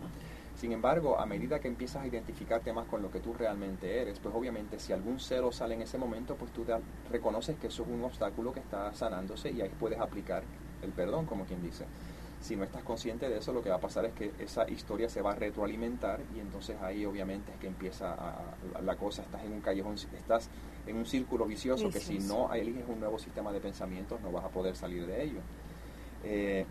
Sin 0.56 0.72
embargo, 0.72 1.18
a 1.18 1.26
medida 1.26 1.58
que 1.58 1.68
empiezas 1.68 2.02
a 2.02 2.06
identificarte 2.06 2.72
más 2.72 2.86
con 2.86 3.02
lo 3.02 3.10
que 3.10 3.20
tú 3.20 3.34
realmente 3.34 4.00
eres, 4.00 4.20
pues 4.20 4.34
obviamente 4.34 4.78
si 4.78 4.92
algún 4.92 5.18
cero 5.18 5.50
sale 5.50 5.74
en 5.74 5.82
ese 5.82 5.98
momento, 5.98 6.36
pues 6.36 6.52
tú 6.52 6.64
reconoces 7.10 7.56
que 7.58 7.66
eso 7.66 7.82
es 7.82 7.88
un 7.88 8.04
obstáculo 8.04 8.52
que 8.52 8.60
está 8.60 8.92
sanándose 8.94 9.50
y 9.50 9.60
ahí 9.60 9.72
puedes 9.80 9.98
aplicar 9.98 10.44
el 10.82 10.90
perdón, 10.92 11.26
como 11.26 11.44
quien 11.44 11.60
dice. 11.60 11.86
Si 12.40 12.56
no 12.56 12.62
estás 12.62 12.82
consciente 12.82 13.28
de 13.28 13.38
eso, 13.38 13.52
lo 13.52 13.62
que 13.62 13.70
va 13.70 13.76
a 13.76 13.80
pasar 13.80 14.04
es 14.04 14.12
que 14.12 14.30
esa 14.38 14.68
historia 14.70 15.08
se 15.08 15.22
va 15.22 15.32
a 15.32 15.34
retroalimentar 15.34 16.20
y 16.36 16.40
entonces 16.40 16.76
ahí 16.82 17.04
obviamente 17.04 17.50
es 17.52 17.58
que 17.58 17.66
empieza 17.66 18.14
la 18.82 18.96
cosa, 18.96 19.22
estás 19.22 19.42
en 19.44 19.52
un 19.54 19.60
callejón, 19.60 19.94
estás 19.94 20.50
en 20.86 20.96
un 20.96 21.06
círculo 21.06 21.46
vicioso 21.46 21.90
que 21.90 22.00
si 22.00 22.18
no 22.18 22.52
eliges 22.52 22.84
un 22.86 23.00
nuevo 23.00 23.18
sistema 23.18 23.50
de 23.50 23.60
pensamientos 23.60 24.20
no 24.20 24.30
vas 24.30 24.44
a 24.44 24.48
poder 24.48 24.76
salir 24.76 25.06
de 25.06 25.24
ello. 25.24 25.40
Eh, 26.24 26.64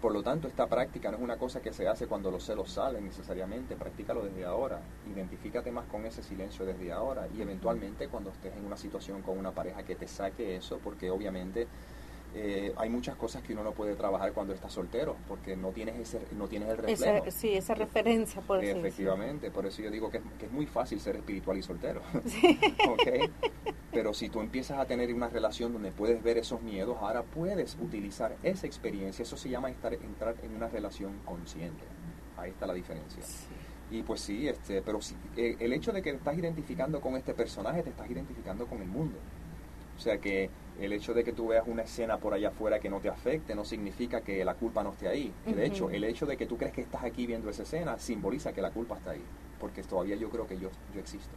por 0.00 0.12
lo 0.12 0.22
tanto, 0.22 0.46
esta 0.46 0.66
práctica 0.66 1.10
no 1.10 1.16
es 1.16 1.22
una 1.22 1.38
cosa 1.38 1.60
que 1.60 1.72
se 1.72 1.88
hace 1.88 2.06
cuando 2.06 2.30
los 2.30 2.44
celos 2.44 2.70
salen 2.70 3.04
necesariamente, 3.04 3.74
practícalo 3.74 4.22
desde 4.22 4.44
ahora, 4.44 4.80
identifícate 5.12 5.72
más 5.72 5.86
con 5.86 6.06
ese 6.06 6.22
silencio 6.22 6.64
desde 6.64 6.92
ahora 6.92 7.26
y 7.36 7.42
eventualmente 7.42 8.08
cuando 8.08 8.30
estés 8.30 8.54
en 8.54 8.64
una 8.64 8.76
situación 8.76 9.22
con 9.22 9.38
una 9.38 9.50
pareja 9.50 9.82
que 9.82 9.96
te 9.96 10.06
saque 10.06 10.56
eso, 10.56 10.78
porque 10.84 11.10
obviamente 11.10 11.66
eh, 12.34 12.72
hay 12.76 12.90
muchas 12.90 13.16
cosas 13.16 13.42
que 13.42 13.52
uno 13.52 13.64
no 13.64 13.72
puede 13.72 13.94
trabajar 13.94 14.32
cuando 14.32 14.52
está 14.52 14.68
soltero, 14.68 15.16
porque 15.26 15.56
no 15.56 15.70
tienes 15.70 15.98
ese, 15.98 16.20
no 16.32 16.46
tienes 16.46 16.68
el 16.68 16.76
reflejo. 16.76 17.30
sí, 17.30 17.54
esa 17.54 17.74
referencia, 17.74 18.42
por 18.42 18.62
Efectivamente, 18.62 19.50
por 19.50 19.66
eso 19.66 19.82
yo 19.82 19.90
digo 19.90 20.10
que 20.10 20.18
es, 20.18 20.52
muy 20.52 20.66
fácil 20.66 21.00
ser 21.00 21.16
espiritual 21.16 21.58
y 21.58 21.62
soltero. 21.62 22.02
Pero 23.92 24.12
si 24.12 24.28
tú 24.28 24.40
empiezas 24.40 24.78
a 24.78 24.84
tener 24.84 25.12
una 25.14 25.28
relación 25.28 25.72
donde 25.72 25.90
puedes 25.90 26.22
ver 26.22 26.38
esos 26.38 26.60
miedos, 26.62 26.98
ahora 27.00 27.22
puedes 27.22 27.76
utilizar 27.80 28.36
esa 28.42 28.66
experiencia, 28.66 29.22
eso 29.22 29.36
se 29.36 29.48
llama 29.48 29.70
estar, 29.70 29.94
entrar 29.94 30.36
en 30.42 30.54
una 30.54 30.68
relación 30.68 31.18
consciente. 31.24 31.84
Ahí 32.36 32.50
está 32.50 32.66
la 32.66 32.74
diferencia. 32.74 33.22
Y 33.90 34.02
pues 34.02 34.20
sí, 34.20 34.46
este, 34.46 34.82
pero 34.82 35.00
si, 35.00 35.14
eh, 35.36 35.56
el 35.58 35.72
hecho 35.72 35.92
de 35.92 36.02
que 36.02 36.10
te 36.10 36.18
estás 36.18 36.36
identificando 36.36 37.00
con 37.00 37.16
este 37.16 37.32
personaje, 37.32 37.82
te 37.82 37.90
estás 37.90 38.10
identificando 38.10 38.66
con 38.66 38.82
el 38.82 38.88
mundo. 38.88 39.16
O 39.96 40.00
sea 40.00 40.18
que 40.18 40.50
el 40.80 40.92
hecho 40.92 41.12
de 41.12 41.24
que 41.24 41.32
tú 41.32 41.48
veas 41.48 41.66
una 41.66 41.82
escena 41.82 42.18
por 42.18 42.34
allá 42.34 42.48
afuera 42.48 42.78
que 42.78 42.88
no 42.88 43.00
te 43.00 43.08
afecte 43.08 43.54
no 43.54 43.64
significa 43.64 44.20
que 44.20 44.44
la 44.44 44.54
culpa 44.54 44.82
no 44.82 44.92
esté 44.92 45.08
ahí. 45.08 45.32
De 45.46 45.66
hecho, 45.66 45.90
el 45.90 46.04
hecho 46.04 46.26
de 46.26 46.36
que 46.36 46.46
tú 46.46 46.56
crees 46.56 46.72
que 46.72 46.82
estás 46.82 47.04
aquí 47.04 47.26
viendo 47.26 47.50
esa 47.50 47.64
escena 47.64 47.98
simboliza 47.98 48.52
que 48.52 48.62
la 48.62 48.70
culpa 48.70 48.96
está 48.96 49.10
ahí, 49.10 49.22
porque 49.58 49.82
todavía 49.82 50.16
yo 50.16 50.30
creo 50.30 50.46
que 50.46 50.58
yo, 50.58 50.70
yo 50.94 51.00
existo. 51.00 51.34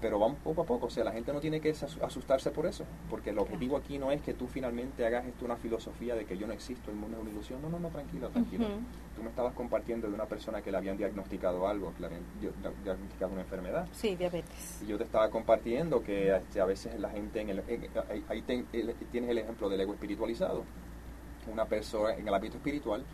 Pero 0.00 0.18
vamos 0.18 0.38
poco 0.44 0.62
a 0.62 0.64
poco, 0.64 0.86
o 0.86 0.90
sea, 0.90 1.02
la 1.02 1.12
gente 1.12 1.32
no 1.32 1.40
tiene 1.40 1.60
que 1.60 1.70
asustarse 1.70 2.50
por 2.52 2.66
eso, 2.66 2.84
porque 3.10 3.30
el 3.30 3.38
objetivo 3.38 3.76
aquí 3.76 3.98
no 3.98 4.12
es 4.12 4.22
que 4.22 4.32
tú 4.32 4.46
finalmente 4.46 5.04
hagas 5.04 5.26
esto 5.26 5.44
una 5.44 5.56
filosofía 5.56 6.14
de 6.14 6.24
que 6.24 6.38
yo 6.38 6.46
no 6.46 6.52
existo, 6.52 6.92
el 6.92 6.96
mundo 6.96 7.16
es 7.16 7.22
una 7.22 7.30
ilusión, 7.32 7.60
no, 7.60 7.68
no, 7.68 7.80
no, 7.80 7.88
tranquilo, 7.88 8.28
tranquilo. 8.28 8.66
Tú 9.16 9.22
me 9.24 9.30
estabas 9.30 9.54
compartiendo 9.54 10.06
de 10.06 10.14
una 10.14 10.26
persona 10.26 10.62
que 10.62 10.70
le 10.70 10.76
habían 10.76 10.96
diagnosticado 10.96 11.66
algo, 11.66 11.92
que 11.94 12.00
le 12.02 12.06
habían 12.06 12.22
diagnosticado 12.84 13.32
una 13.32 13.40
enfermedad. 13.40 13.88
Sí, 13.90 14.14
diabetes. 14.14 14.80
Y 14.82 14.86
yo 14.86 14.98
te 14.98 15.04
estaba 15.04 15.28
compartiendo 15.30 16.00
que 16.00 16.36
este, 16.36 16.60
a 16.60 16.64
veces 16.64 16.98
la 17.00 17.10
gente, 17.10 17.40
en 17.40 17.50
el, 17.50 17.62
ahí 18.28 18.42
tienes 18.42 19.30
el 19.30 19.38
ejemplo 19.38 19.68
del 19.68 19.80
ego 19.80 19.94
espiritualizado. 19.94 20.62
Una 21.50 21.64
persona 21.64 22.14
en 22.14 22.28
el 22.28 22.34
ámbito 22.34 22.58
espiritual, 22.58 23.04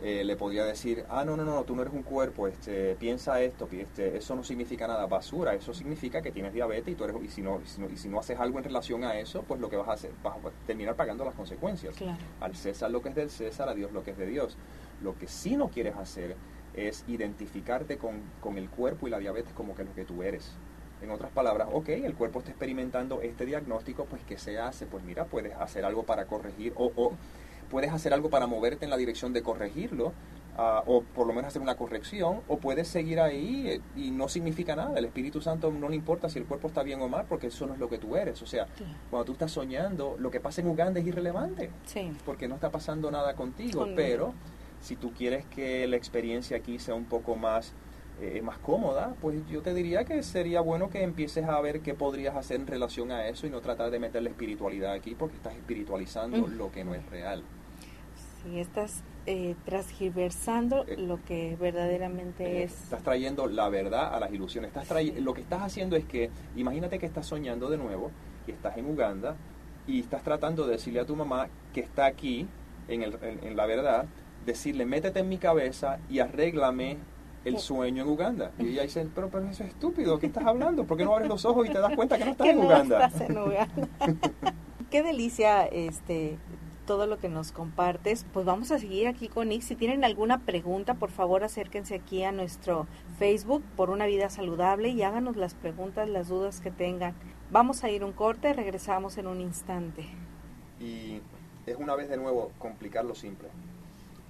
eh, 0.00 0.22
le 0.22 0.36
podría 0.36 0.64
decir, 0.64 1.04
ah, 1.08 1.24
no, 1.24 1.36
no, 1.36 1.44
no, 1.44 1.64
tú 1.64 1.74
no 1.74 1.82
eres 1.82 1.92
un 1.92 2.04
cuerpo, 2.04 2.46
este, 2.46 2.94
piensa 2.94 3.40
esto, 3.40 3.68
este, 3.72 4.16
eso 4.16 4.36
no 4.36 4.44
significa 4.44 4.86
nada, 4.86 5.06
basura, 5.06 5.54
eso 5.54 5.74
significa 5.74 6.22
que 6.22 6.30
tienes 6.30 6.52
diabetes 6.52 6.92
y, 6.92 6.94
tú 6.94 7.02
eres, 7.02 7.16
y, 7.20 7.28
si 7.28 7.42
no, 7.42 7.60
y, 7.60 7.96
si 7.96 8.08
no, 8.08 8.20
haces 8.20 8.38
algo 8.38 8.58
en 8.58 8.64
relación 8.64 9.02
a 9.02 9.18
eso, 9.18 9.42
pues 9.42 9.60
lo 9.60 9.68
que 9.68 9.76
vas 9.76 9.88
a 9.88 9.92
hacer, 9.92 10.12
vas 10.22 10.36
a 10.36 10.66
terminar 10.68 10.94
pagando 10.94 11.24
las 11.24 11.34
consecuencias. 11.34 11.96
Al 12.40 12.54
César 12.54 12.92
lo 12.92 13.02
que 13.02 13.08
es 13.08 13.16
del 13.16 13.30
César, 13.30 13.68
a 13.68 13.74
Dios 13.74 13.90
lo 13.90 14.04
que 14.04 14.12
es 14.12 14.18
de 14.18 14.26
Dios. 14.26 14.56
Lo 15.02 15.18
que 15.18 15.26
sí 15.26 15.56
no 15.56 15.68
quieres 15.68 15.96
hacer 15.96 16.36
es 16.74 17.04
identificarte 17.08 17.98
con, 17.98 18.20
con 18.40 18.56
el 18.56 18.70
cuerpo 18.70 19.08
y 19.08 19.10
la 19.10 19.18
diabetes 19.18 19.52
como 19.52 19.74
que 19.74 19.82
es 19.82 19.88
lo 19.88 19.94
que 19.96 20.04
tú 20.04 20.22
eres. 20.22 20.52
En 21.02 21.10
otras 21.10 21.32
palabras, 21.32 21.68
ok, 21.72 21.88
el 21.88 22.14
cuerpo 22.14 22.38
está 22.38 22.50
experimentando 22.50 23.20
este 23.20 23.46
diagnóstico, 23.46 24.04
pues 24.04 24.22
¿qué 24.24 24.38
se 24.38 24.58
hace? 24.58 24.86
Pues 24.86 25.02
mira, 25.04 25.24
puedes 25.24 25.54
hacer 25.54 25.84
algo 25.84 26.04
para 26.04 26.26
corregir 26.26 26.72
o, 26.76 26.92
o 26.96 27.12
puedes 27.70 27.92
hacer 27.92 28.12
algo 28.12 28.30
para 28.30 28.46
moverte 28.46 28.84
en 28.84 28.90
la 28.90 28.96
dirección 28.96 29.32
de 29.32 29.42
corregirlo, 29.42 30.12
ah, 30.56 30.82
o 30.86 31.02
por 31.02 31.26
lo 31.26 31.32
menos 31.32 31.48
hacer 31.48 31.62
una 31.62 31.76
corrección, 31.76 32.40
o 32.48 32.58
puedes 32.58 32.88
seguir 32.88 33.20
ahí 33.20 33.68
eh, 33.68 33.80
y 33.96 34.10
no 34.10 34.28
significa 34.28 34.76
nada. 34.76 34.98
El 34.98 35.04
Espíritu 35.04 35.40
Santo 35.40 35.70
no 35.70 35.88
le 35.88 35.96
importa 35.96 36.28
si 36.28 36.38
el 36.38 36.46
cuerpo 36.46 36.68
está 36.68 36.82
bien 36.82 37.00
o 37.00 37.08
mal, 37.08 37.26
porque 37.28 37.48
eso 37.48 37.66
no 37.66 37.74
es 37.74 37.80
lo 37.80 37.88
que 37.88 37.98
tú 37.98 38.16
eres. 38.16 38.40
O 38.42 38.46
sea, 38.46 38.66
cuando 39.10 39.24
tú 39.24 39.32
estás 39.32 39.52
soñando, 39.52 40.16
lo 40.18 40.30
que 40.30 40.40
pasa 40.40 40.60
en 40.60 40.68
Uganda 40.68 41.00
es 41.00 41.06
irrelevante, 41.06 41.70
porque 42.24 42.48
no 42.48 42.56
está 42.56 42.70
pasando 42.70 43.10
nada 43.10 43.34
contigo, 43.34 43.86
pero 43.94 44.34
si 44.80 44.96
tú 44.96 45.12
quieres 45.12 45.44
que 45.46 45.86
la 45.86 45.96
experiencia 45.96 46.56
aquí 46.56 46.78
sea 46.78 46.94
un 46.94 47.04
poco 47.04 47.36
más 47.36 47.72
eh, 48.20 48.42
más 48.42 48.58
cómoda, 48.58 49.14
pues 49.20 49.46
yo 49.48 49.62
te 49.62 49.72
diría 49.72 50.04
que 50.04 50.24
sería 50.24 50.60
bueno 50.60 50.90
que 50.90 51.04
empieces 51.04 51.44
a 51.44 51.60
ver 51.60 51.82
qué 51.82 51.94
podrías 51.94 52.34
hacer 52.34 52.60
en 52.60 52.66
relación 52.66 53.12
a 53.12 53.28
eso 53.28 53.46
y 53.46 53.50
no 53.50 53.60
tratar 53.60 53.92
de 53.92 54.00
meter 54.00 54.24
la 54.24 54.30
espiritualidad 54.30 54.92
aquí 54.92 55.14
porque 55.14 55.36
estás 55.36 55.54
espiritualizando 55.54 56.48
lo 56.48 56.72
que 56.72 56.82
no 56.82 56.96
es 56.96 57.06
real. 57.10 57.44
Sí, 58.42 58.60
estás 58.60 59.02
eh, 59.26 59.56
transgiversando 59.64 60.84
eh, 60.86 60.96
lo 60.96 61.22
que 61.24 61.56
verdaderamente 61.60 62.44
eh, 62.44 62.62
es. 62.64 62.84
Estás 62.84 63.02
trayendo 63.02 63.46
la 63.46 63.68
verdad 63.68 64.14
a 64.14 64.20
las 64.20 64.32
ilusiones. 64.32 64.74
Estás 64.74 64.88
Lo 65.20 65.34
que 65.34 65.40
estás 65.40 65.62
haciendo 65.62 65.96
es 65.96 66.04
que, 66.04 66.30
imagínate 66.56 66.98
que 66.98 67.06
estás 67.06 67.26
soñando 67.26 67.68
de 67.68 67.78
nuevo 67.78 68.10
y 68.46 68.52
estás 68.52 68.76
en 68.76 68.86
Uganda 68.86 69.36
y 69.86 70.00
estás 70.00 70.22
tratando 70.22 70.66
de 70.66 70.72
decirle 70.72 71.00
a 71.00 71.06
tu 71.06 71.16
mamá 71.16 71.48
que 71.72 71.80
está 71.80 72.06
aquí, 72.06 72.46
en, 72.88 73.02
el, 73.02 73.18
en, 73.22 73.56
la 73.56 73.66
verdad, 73.66 74.06
decirle, 74.46 74.86
métete 74.86 75.20
en 75.20 75.28
mi 75.28 75.38
cabeza 75.38 75.98
y 76.08 76.20
arréglame 76.20 76.96
el 77.44 77.58
sueño 77.58 78.02
en 78.02 78.08
Uganda. 78.08 78.52
Y 78.58 78.68
ella 78.68 78.82
dice, 78.82 79.06
pero, 79.14 79.28
pero 79.28 79.48
eso 79.48 79.64
es 79.64 79.70
estúpido, 79.70 80.18
¿qué 80.18 80.26
estás 80.26 80.46
hablando? 80.46 80.84
¿Por 80.84 80.96
qué 80.96 81.04
no 81.04 81.14
abres 81.14 81.28
los 81.28 81.44
ojos 81.44 81.66
y 81.66 81.70
te 81.70 81.78
das 81.78 81.94
cuenta 81.96 82.18
que 82.18 82.24
no 82.24 82.30
estás 82.30 82.46
en 82.48 82.58
Uganda? 82.58 83.06
Estás 83.06 83.28
en 83.28 83.38
Uganda. 83.38 83.88
qué 84.90 85.02
delicia 85.02 85.66
este 85.66 86.38
todo 86.88 87.06
lo 87.06 87.18
que 87.18 87.28
nos 87.28 87.52
compartes. 87.52 88.24
Pues 88.32 88.46
vamos 88.46 88.72
a 88.72 88.78
seguir 88.78 89.08
aquí 89.08 89.28
con 89.28 89.50
Nick. 89.50 89.60
Si 89.60 89.76
tienen 89.76 90.04
alguna 90.04 90.38
pregunta, 90.46 90.94
por 90.94 91.10
favor 91.10 91.44
acérquense 91.44 91.94
aquí 91.94 92.24
a 92.24 92.32
nuestro 92.32 92.86
Facebook 93.18 93.62
por 93.76 93.90
una 93.90 94.06
vida 94.06 94.30
saludable 94.30 94.88
y 94.88 95.02
háganos 95.02 95.36
las 95.36 95.54
preguntas, 95.54 96.08
las 96.08 96.28
dudas 96.28 96.62
que 96.62 96.70
tengan. 96.70 97.14
Vamos 97.50 97.84
a 97.84 97.90
ir 97.90 98.02
un 98.04 98.12
corte, 98.12 98.54
regresamos 98.54 99.18
en 99.18 99.26
un 99.26 99.42
instante. 99.42 100.06
Y 100.80 101.20
es 101.66 101.76
una 101.76 101.94
vez 101.94 102.08
de 102.08 102.16
nuevo 102.16 102.52
complicar 102.58 103.04
lo 103.04 103.14
simple. 103.14 103.48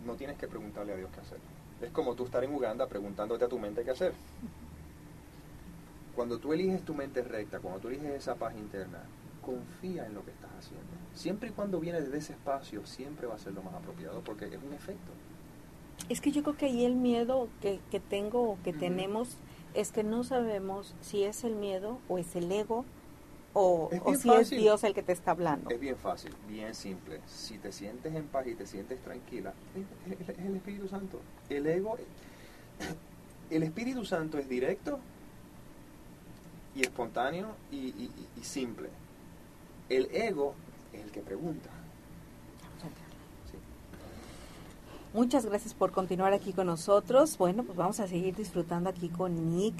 No 0.04 0.16
tienes 0.16 0.36
que 0.36 0.48
preguntarle 0.48 0.94
a 0.94 0.96
Dios 0.96 1.10
qué 1.14 1.20
hacer. 1.20 1.38
Es 1.80 1.92
como 1.92 2.16
tú 2.16 2.24
estar 2.24 2.42
en 2.42 2.52
Uganda 2.52 2.88
preguntándote 2.88 3.44
a 3.44 3.48
tu 3.48 3.60
mente 3.60 3.84
qué 3.84 3.92
hacer. 3.92 4.14
Cuando 6.16 6.40
tú 6.40 6.52
eliges 6.52 6.82
tu 6.82 6.92
mente 6.92 7.22
recta, 7.22 7.60
cuando 7.60 7.78
tú 7.78 7.86
eliges 7.86 8.10
esa 8.10 8.34
paz 8.34 8.56
interna, 8.56 9.04
confía 9.48 10.04
en 10.04 10.14
lo 10.14 10.22
que 10.24 10.30
estás 10.30 10.50
haciendo. 10.58 10.86
Siempre 11.14 11.48
y 11.48 11.52
cuando 11.52 11.80
viene 11.80 12.02
desde 12.02 12.18
ese 12.18 12.32
espacio, 12.34 12.84
siempre 12.84 13.26
va 13.26 13.34
a 13.36 13.38
ser 13.38 13.54
lo 13.54 13.62
más 13.62 13.72
apropiado 13.74 14.20
porque 14.22 14.44
es 14.44 14.62
un 14.62 14.74
efecto. 14.74 15.10
Es 16.10 16.20
que 16.20 16.32
yo 16.32 16.42
creo 16.42 16.56
que 16.56 16.66
ahí 16.66 16.84
el 16.84 16.94
miedo 16.94 17.48
que, 17.62 17.80
que 17.90 17.98
tengo 17.98 18.42
o 18.42 18.58
que 18.62 18.74
tenemos 18.74 19.38
es 19.72 19.90
que 19.90 20.04
no 20.04 20.22
sabemos 20.22 20.94
si 21.00 21.24
es 21.24 21.44
el 21.44 21.54
miedo 21.54 21.98
o 22.08 22.18
es 22.18 22.36
el 22.36 22.52
ego 22.52 22.84
o, 23.54 23.90
si 24.20 24.30
es 24.30 24.50
Dios 24.50 24.84
el 24.84 24.92
que 24.92 25.02
te 25.02 25.12
está 25.12 25.30
hablando. 25.30 25.70
Es 25.70 25.80
bien 25.80 25.96
fácil, 25.96 26.34
bien 26.46 26.74
simple. 26.74 27.20
Si 27.26 27.56
te 27.56 27.72
sientes 27.72 28.14
en 28.14 28.26
paz 28.26 28.46
y 28.46 28.54
te 28.54 28.66
sientes 28.66 29.00
tranquila, 29.00 29.54
es, 29.74 30.38
el 30.38 30.56
Espíritu 30.56 30.88
Santo. 30.88 31.20
El 31.48 31.66
ego, 31.66 31.96
el 33.50 33.62
Espíritu 33.62 34.04
Santo 34.04 34.36
es 34.36 34.46
directo 34.48 35.00
y 36.74 36.82
espontáneo 36.82 37.54
y 37.72 38.10
simple. 38.42 38.90
El 39.88 40.08
ego 40.14 40.54
es 40.92 41.02
el 41.02 41.10
que 41.10 41.20
pregunta. 41.20 41.70
Muchas 45.14 45.46
gracias 45.46 45.72
por 45.72 45.90
continuar 45.90 46.34
aquí 46.34 46.52
con 46.52 46.66
nosotros. 46.66 47.38
Bueno, 47.38 47.64
pues 47.64 47.76
vamos 47.76 47.98
a 47.98 48.06
seguir 48.06 48.36
disfrutando 48.36 48.90
aquí 48.90 49.08
con 49.08 49.56
Nick, 49.56 49.74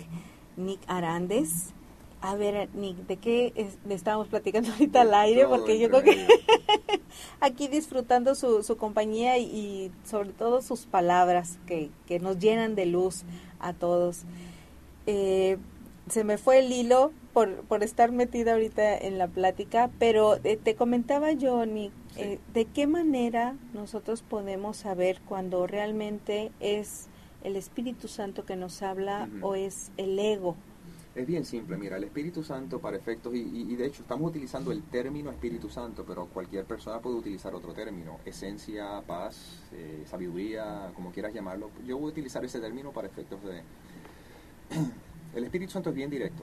Nick 0.56 0.80
Arandes. 0.86 1.74
A 2.22 2.34
ver, 2.34 2.68
Nick, 2.74 2.96
¿de 3.06 3.18
qué 3.18 3.70
le 3.86 3.94
estábamos 3.94 4.28
platicando 4.28 4.70
ahorita 4.72 5.02
al 5.02 5.12
aire? 5.12 5.46
Porque 5.46 5.78
yo 5.78 5.90
creo 5.90 6.02
que 6.02 6.26
aquí 7.40 7.68
disfrutando 7.68 8.34
su, 8.34 8.62
su 8.62 8.78
compañía 8.78 9.38
y, 9.38 9.92
sobre 10.04 10.30
todo 10.30 10.62
sus 10.62 10.86
palabras 10.86 11.58
que, 11.66 11.90
que 12.06 12.18
nos 12.18 12.38
llenan 12.38 12.74
de 12.74 12.86
luz 12.86 13.24
a 13.60 13.74
todos. 13.74 14.22
Eh, 15.06 15.58
se 16.10 16.24
me 16.24 16.38
fue 16.38 16.60
el 16.60 16.72
hilo 16.72 17.12
por, 17.32 17.62
por 17.62 17.82
estar 17.82 18.12
metida 18.12 18.52
ahorita 18.52 18.96
en 18.96 19.18
la 19.18 19.28
plática, 19.28 19.90
pero 19.98 20.36
eh, 20.44 20.56
te 20.56 20.74
comentaba 20.74 21.32
yo, 21.32 21.62
eh, 21.64 22.38
de 22.52 22.64
qué 22.66 22.86
manera 22.86 23.56
nosotros 23.74 24.22
podemos 24.22 24.76
saber 24.76 25.20
cuando 25.28 25.66
realmente 25.66 26.50
es 26.60 27.06
el 27.44 27.56
Espíritu 27.56 28.08
Santo 28.08 28.44
que 28.44 28.56
nos 28.56 28.82
habla 28.82 29.28
o 29.42 29.54
es 29.54 29.90
el 29.96 30.18
ego. 30.18 30.56
Es 31.14 31.26
bien 31.26 31.44
simple, 31.44 31.76
mira, 31.76 31.96
el 31.96 32.04
Espíritu 32.04 32.44
Santo 32.44 32.78
para 32.78 32.96
efectos, 32.96 33.34
y, 33.34 33.38
y, 33.38 33.74
de 33.74 33.86
hecho 33.86 34.02
estamos 34.02 34.30
utilizando 34.30 34.70
el 34.70 34.84
término 34.84 35.30
Espíritu 35.30 35.68
Santo, 35.68 36.04
pero 36.06 36.26
cualquier 36.26 36.64
persona 36.64 37.00
puede 37.00 37.16
utilizar 37.16 37.54
otro 37.54 37.72
término, 37.72 38.18
esencia, 38.24 39.02
paz, 39.04 39.62
eh, 39.72 40.04
sabiduría, 40.06 40.92
como 40.94 41.10
quieras 41.10 41.34
llamarlo. 41.34 41.70
Yo 41.84 41.98
voy 41.98 42.10
a 42.10 42.12
utilizar 42.12 42.44
ese 42.44 42.60
término 42.60 42.92
para 42.92 43.08
efectos 43.08 43.40
de... 43.42 43.62
El 45.34 45.44
Espíritu 45.44 45.72
Santo 45.72 45.90
es 45.90 45.96
bien 45.96 46.10
directo, 46.10 46.42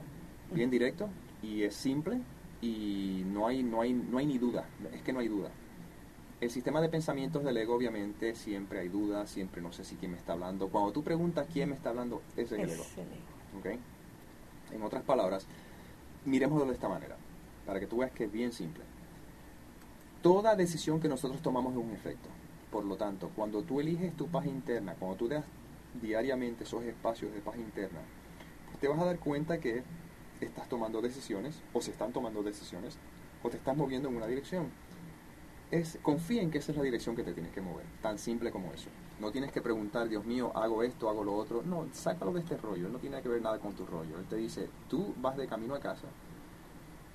bien 0.52 0.69
directo 0.69 1.10
y 1.41 1.63
es 1.63 1.76
simple 1.76 2.19
y 2.62 3.24
no 3.26 3.48
hay, 3.48 3.63
no 3.63 3.82
hay, 3.82 3.93
no 3.93 4.17
hay 4.17 4.26
ni 4.26 4.38
duda, 4.38 4.65
es 4.93 5.02
que 5.02 5.13
no 5.13 5.19
hay 5.19 5.28
duda. 5.28 5.50
El 6.41 6.50
sistema 6.50 6.82
de 6.82 6.89
pensamientos 6.89 7.43
del 7.43 7.58
ego, 7.58 7.76
obviamente, 7.76 8.36
siempre 8.36 8.80
hay 8.80 8.89
dudas, 8.89 9.30
siempre 9.30 9.62
no 9.62 9.71
sé 9.71 9.84
si 9.86 9.95
quién 9.95 10.12
me 10.12 10.17
está 10.17 10.34
hablando. 10.34 10.67
Cuando 10.67 10.91
tú 10.91 11.04
preguntas 11.04 11.48
quién 11.52 11.69
me 11.69 11.76
está 11.76 11.89
hablando, 11.89 12.21
ese 12.36 12.56
es 12.56 12.63
el 12.63 12.69
ego. 12.71 12.84
¿Okay? 13.60 13.80
En 14.71 14.84
otras 14.84 15.04
palabras, 15.04 15.48
miremoslo 16.26 16.65
de 16.65 16.74
esta 16.74 16.89
manera, 16.89 17.15
para 17.65 17.80
que 17.80 17.88
tú 17.88 17.98
veas 17.98 18.12
que 18.12 18.26
es 18.26 18.32
bien 18.32 18.52
simple. 18.52 18.84
Toda 20.21 20.56
decisión 20.56 21.00
que 21.00 21.08
nosotros 21.08 21.41
tomamos 21.41 21.74
es 21.74 21.80
un 21.80 21.91
efecto. 21.91 22.30
Por 22.71 22.84
lo 22.84 22.98
tanto, 22.98 23.32
cuando 23.36 23.62
tú 23.63 23.80
eliges 23.80 24.15
tu 24.15 24.28
paz 24.28 24.45
interna, 24.45 24.95
cuando 24.95 25.17
tú 25.17 25.28
das 25.30 25.45
diariamente 26.02 26.65
esos 26.65 26.84
espacios 26.84 27.34
de 27.34 27.39
paz 27.39 27.56
interna, 27.58 28.02
te 28.86 28.89
vas 28.89 29.00
a 29.00 29.06
dar 29.06 29.17
cuenta 29.17 29.60
que 29.60 29.82
estás 30.39 30.69
tomando 30.69 31.02
decisiones 31.02 31.60
o 31.74 31.82
se 31.82 31.89
están 31.89 32.13
tomando 32.13 32.43
decisiones 32.43 33.00
o 33.41 33.50
te 33.50 33.58
estás 33.58 33.76
moviendo 33.76 34.10
en 34.10 34.15
una 34.15 34.28
dirección. 34.28 34.69
Es, 35.71 35.98
confía 36.04 36.43
en 36.43 36.52
que 36.52 36.60
esa 36.60 36.71
es 36.71 36.78
la 36.78 36.84
dirección 36.84 37.15
que 37.15 37.24
te 37.24 37.34
tienes 37.34 37.52
que 37.52 37.62
mover, 37.62 37.88
tan 38.04 38.19
simple 38.19 38.52
como 38.52 38.71
eso. 38.74 38.89
No 39.19 39.32
tienes 39.32 39.52
que 39.52 39.60
preguntar, 39.60 40.08
Dios 40.08 40.24
mío, 40.24 40.52
hago 40.54 40.84
esto, 40.84 41.10
hago 41.10 41.24
lo 41.24 41.34
otro. 41.34 41.63
No, 41.63 41.88
sácalo 41.93 42.32
de 42.32 42.41
este 42.41 42.58
rollo, 42.58 42.88
no 42.88 43.00
tiene 43.00 43.19
que 43.24 43.30
ver 43.30 43.41
nada 43.41 43.58
con 43.58 43.74
tu 43.74 43.88
rollo. 43.88 44.19
Él 44.19 44.26
te 44.26 44.36
dice, 44.36 44.69
tú 44.88 45.15
vas 45.17 45.36
de 45.36 45.48
camino 45.48 45.74
a 45.74 45.80
casa, 45.80 46.06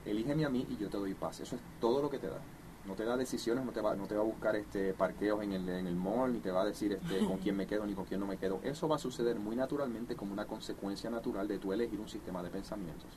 elígeme 0.04 0.44
a 0.44 0.48
mí 0.48 0.66
y 0.68 0.76
yo 0.76 0.88
te 0.88 0.96
doy 0.96 1.14
paz. 1.14 1.38
Eso 1.38 1.54
es 1.54 1.62
todo 1.80 2.02
lo 2.02 2.10
que 2.10 2.18
te 2.18 2.26
da 2.26 2.40
no 2.86 2.94
te 2.94 3.04
da 3.04 3.16
decisiones, 3.16 3.64
no 3.64 3.72
te 3.72 3.80
va, 3.80 3.94
no 3.94 4.06
te 4.06 4.14
va 4.14 4.22
a 4.22 4.24
buscar 4.24 4.56
este 4.56 4.94
parqueos 4.94 5.42
en 5.42 5.52
el, 5.52 5.68
en 5.68 5.86
el 5.86 5.96
mall, 5.96 6.32
ni 6.32 6.40
te 6.40 6.50
va 6.50 6.62
a 6.62 6.64
decir 6.64 6.92
este, 6.92 7.24
con 7.26 7.38
quién 7.42 7.56
me 7.56 7.66
quedo 7.66 7.86
ni 7.86 7.94
con 7.94 8.04
quién 8.04 8.20
no 8.20 8.26
me 8.26 8.36
quedo. 8.36 8.60
Eso 8.62 8.88
va 8.88 8.96
a 8.96 8.98
suceder 8.98 9.38
muy 9.38 9.56
naturalmente 9.56 10.16
como 10.16 10.32
una 10.32 10.46
consecuencia 10.46 11.10
natural 11.10 11.46
de 11.46 11.58
tu 11.58 11.72
elegir 11.72 12.00
un 12.00 12.08
sistema 12.08 12.42
de 12.42 12.50
pensamientos. 12.50 13.08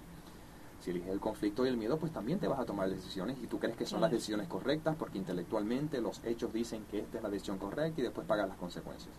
Si 0.81 0.91
eliges 0.91 1.09
el 1.09 1.21
conflicto 1.21 1.65
y 1.65 1.69
el 1.69 1.77
miedo, 1.77 1.97
pues 1.97 2.11
también 2.11 2.39
te 2.39 2.47
vas 2.47 2.59
a 2.59 2.65
tomar 2.65 2.89
decisiones 2.89 3.37
y 3.41 3.47
tú 3.47 3.57
crees 3.57 3.77
que 3.77 3.85
son 3.85 4.01
las 4.01 4.11
decisiones 4.11 4.49
correctas 4.49 4.97
porque 4.97 5.17
intelectualmente 5.17 6.01
los 6.01 6.21
hechos 6.25 6.51
dicen 6.51 6.83
que 6.91 6.99
esta 6.99 7.17
es 7.17 7.23
la 7.23 7.29
decisión 7.29 7.57
correcta 7.57 8.01
y 8.01 8.03
después 8.03 8.27
pagas 8.27 8.49
las 8.49 8.57
consecuencias. 8.57 9.15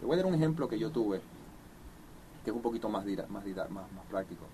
Te 0.00 0.06
voy 0.06 0.14
a 0.14 0.16
dar 0.16 0.26
un 0.26 0.34
ejemplo 0.34 0.66
que 0.66 0.78
yo 0.78 0.90
tuve, 0.90 1.20
que 2.42 2.50
es 2.50 2.56
un 2.56 2.62
poquito 2.62 2.88
más, 2.88 3.04
más, 3.04 3.44
más, 3.44 3.70
más 3.70 4.06
práctico. 4.08 4.46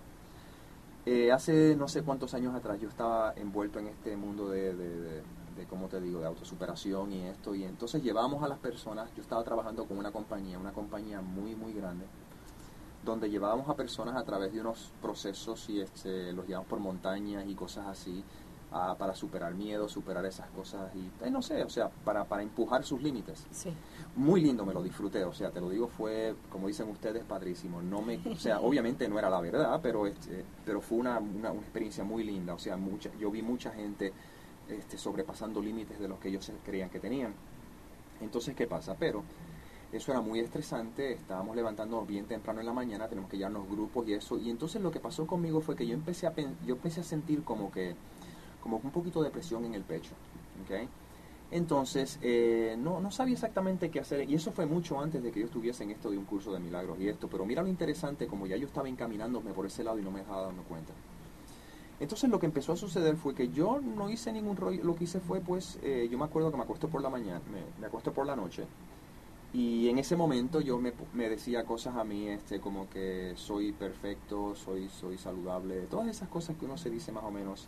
Eh, 1.07 1.33
hace 1.33 1.75
no 1.77 1.89
sé 1.89 2.03
cuántos 2.03 2.35
años 2.35 2.55
atrás 2.55 2.79
yo 2.79 2.89
estaba 2.89 3.33
envuelto 3.35 3.79
en 3.79 3.89
este 3.89 4.17
mundo 4.17 4.51
de, 4.51 4.75
de, 4.75 5.23
¿cómo 5.69 5.89
te 5.89 6.01
digo?, 6.01 6.21
de 6.21 6.27
autosuperación 6.27 7.13
y 7.13 7.23
esto. 7.27 7.55
Y 7.55 7.65
entonces 7.65 8.03
llevamos 8.03 8.43
a 8.43 8.49
las 8.49 8.59
personas, 8.59 9.11
yo 9.15 9.23
estaba 9.23 9.43
trabajando 9.43 9.85
con 9.87 9.99
una 9.99 10.13
compañía, 10.13 10.59
una 10.59 10.73
compañía 10.73 11.21
muy, 11.21 11.55
muy 11.55 11.73
grande, 11.73 12.07
donde 13.05 13.31
llevábamos 13.31 13.69
a 13.69 13.75
personas 13.75 14.17
a 14.17 14.25
través 14.25 14.53
de 14.53 14.61
unos 14.61 14.93
procesos 15.01 15.69
y 15.71 15.81
este, 15.81 16.33
los 16.33 16.47
llevamos 16.47 16.69
por 16.69 16.81
montañas 16.81 17.47
y 17.49 17.55
cosas 17.55 17.87
así. 17.87 18.23
Para 18.71 19.15
superar 19.17 19.53
miedo, 19.55 19.89
superar 19.89 20.25
esas 20.25 20.49
cosas 20.51 20.95
y 20.95 21.11
eh, 21.25 21.31
no 21.31 21.43
sé, 21.43 21.65
o 21.65 21.69
sea, 21.69 21.89
para, 21.89 22.25
para 22.25 22.43
empujar 22.43 22.85
sus 22.85 23.03
límites. 23.03 23.45
Sí. 23.51 23.73
Muy 24.15 24.41
lindo, 24.41 24.65
me 24.65 24.73
lo 24.73 24.83
disfruté, 24.83 25.25
o 25.25 25.33
sea, 25.33 25.51
te 25.51 25.61
lo 25.61 25.69
digo, 25.69 25.89
fue, 25.89 26.37
como 26.51 26.69
dicen 26.69 26.89
ustedes, 26.89 27.25
padrísimo. 27.25 27.83
No 27.83 28.01
me, 28.01 28.21
o 28.29 28.37
sea, 28.37 28.61
obviamente 28.61 29.09
no 29.09 29.19
era 29.19 29.29
la 29.29 29.41
verdad, 29.41 29.81
pero 29.83 30.07
este, 30.07 30.45
pero 30.65 30.81
fue 30.81 30.99
una, 30.99 31.19
una, 31.19 31.51
experiencia 31.51 32.05
muy 32.05 32.23
linda, 32.23 32.55
o 32.55 32.59
sea, 32.59 32.77
mucha, 32.77 33.11
yo 33.19 33.31
vi 33.31 33.43
mucha 33.43 33.73
gente 33.73 34.13
este, 34.69 34.97
sobrepasando 34.97 35.61
límites 35.61 35.99
de 35.99 36.07
los 36.07 36.21
que 36.21 36.29
ellos 36.29 36.51
creían 36.65 36.91
que 36.91 37.01
tenían. 37.01 37.35
Entonces, 38.21 38.55
¿qué 38.55 38.69
pasa? 38.69 38.95
Pero 38.97 39.25
eso 39.93 40.13
era 40.13 40.21
muy 40.21 40.39
estresante, 40.39 41.15
estábamos 41.15 41.57
levantándonos 41.57 42.07
bien 42.07 42.27
temprano 42.27 42.61
en 42.61 42.67
la 42.67 42.73
mañana, 42.73 43.09
tenemos 43.09 43.29
que 43.29 43.37
llevarnos 43.37 43.69
grupos 43.69 44.07
y 44.07 44.13
eso. 44.13 44.39
Y 44.39 44.49
entonces 44.49 44.81
lo 44.81 44.93
que 44.93 45.01
pasó 45.01 45.27
conmigo 45.27 45.61
fue 45.61 45.75
que 45.75 45.87
yo 45.87 45.95
empecé 45.95 46.29
a, 46.29 46.35
yo 46.37 46.75
empecé 46.77 47.01
a 47.01 47.05
sentir 47.05 47.43
como 47.43 47.73
que 47.73 47.97
como 48.63 48.81
un 48.83 48.91
poquito 48.91 49.23
de 49.23 49.31
presión 49.31 49.65
en 49.65 49.75
el 49.75 49.83
pecho. 49.83 50.13
¿okay? 50.65 50.89
Entonces, 51.51 52.19
eh, 52.23 52.77
no, 52.79 53.01
no 53.01 53.11
sabía 53.11 53.35
exactamente 53.35 53.91
qué 53.91 54.01
hacer. 54.01 54.29
Y 54.31 54.35
eso 54.35 54.53
fue 54.53 54.67
mucho 54.67 55.01
antes 55.01 55.23
de 55.23 55.33
que 55.33 55.41
yo 55.41 55.47
estuviese 55.47 55.83
en 55.83 55.91
esto 55.91 56.11
de 56.11 56.19
un 56.19 56.25
curso 56.25 56.53
de 56.53 56.61
milagros 56.61 56.99
y 57.01 57.09
esto. 57.09 57.29
Pero 57.29 57.45
mira 57.45 57.63
lo 57.63 57.69
interesante, 57.69 58.27
como 58.27 58.47
ya 58.47 58.57
yo 58.57 58.67
estaba 58.67 58.89
encaminándome 58.89 59.53
por 59.53 59.67
ese 59.67 59.83
lado 59.83 59.99
y 59.99 60.03
no 60.03 60.11
me 60.11 60.21
estaba 60.21 60.43
dando 60.43 60.63
cuenta. 60.63 60.93
Entonces 61.99 62.31
lo 62.31 62.39
que 62.39 62.47
empezó 62.47 62.73
a 62.73 62.77
suceder 62.77 63.17
fue 63.17 63.35
que 63.35 63.49
yo 63.51 63.81
no 63.81 64.09
hice 64.09 64.33
ningún 64.33 64.57
rollo. 64.57 64.83
Lo 64.85 64.95
que 64.95 65.05
hice 65.05 65.21
fue, 65.21 65.41
pues, 65.41 65.79
eh, 65.83 66.09
yo 66.11 66.19
me 66.19 66.25
acuerdo 66.25 66.51
que 66.51 66.57
me 66.57 66.63
acuesto 66.63 66.89
por 66.89 67.03
la 67.03 67.11
mañana, 67.11 67.43
me, 67.51 67.63
me 67.81 67.89
por 67.91 68.27
la 68.27 68.37
noche. 68.37 68.65
Y 69.53 69.89
en 69.89 69.99
ese 69.99 70.17
momento 70.17 70.61
yo 70.61 70.79
me, 70.79 70.93
me, 71.13 71.29
decía 71.29 71.65
cosas 71.65 71.97
a 71.97 72.05
mí, 72.05 72.29
este, 72.29 72.61
como 72.61 72.89
que 72.89 73.33
soy 73.35 73.73
perfecto, 73.73 74.55
soy, 74.55 74.89
soy 74.89 75.19
saludable, 75.19 75.83
todas 75.91 76.07
esas 76.07 76.29
cosas 76.29 76.57
que 76.57 76.65
uno 76.65 76.79
se 76.79 76.89
dice 76.89 77.11
más 77.11 77.25
o 77.25 77.33
menos 77.33 77.67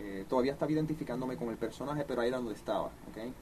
eh, 0.00 0.24
todavía 0.28 0.52
estaba 0.52 0.70
identificándome 0.70 1.36
con 1.36 1.48
el 1.48 1.56
personaje, 1.56 2.04
pero 2.06 2.20
ahí 2.20 2.28
era 2.28 2.38
donde 2.38 2.54
estaba. 2.54 2.90
¿okay? 3.10 3.32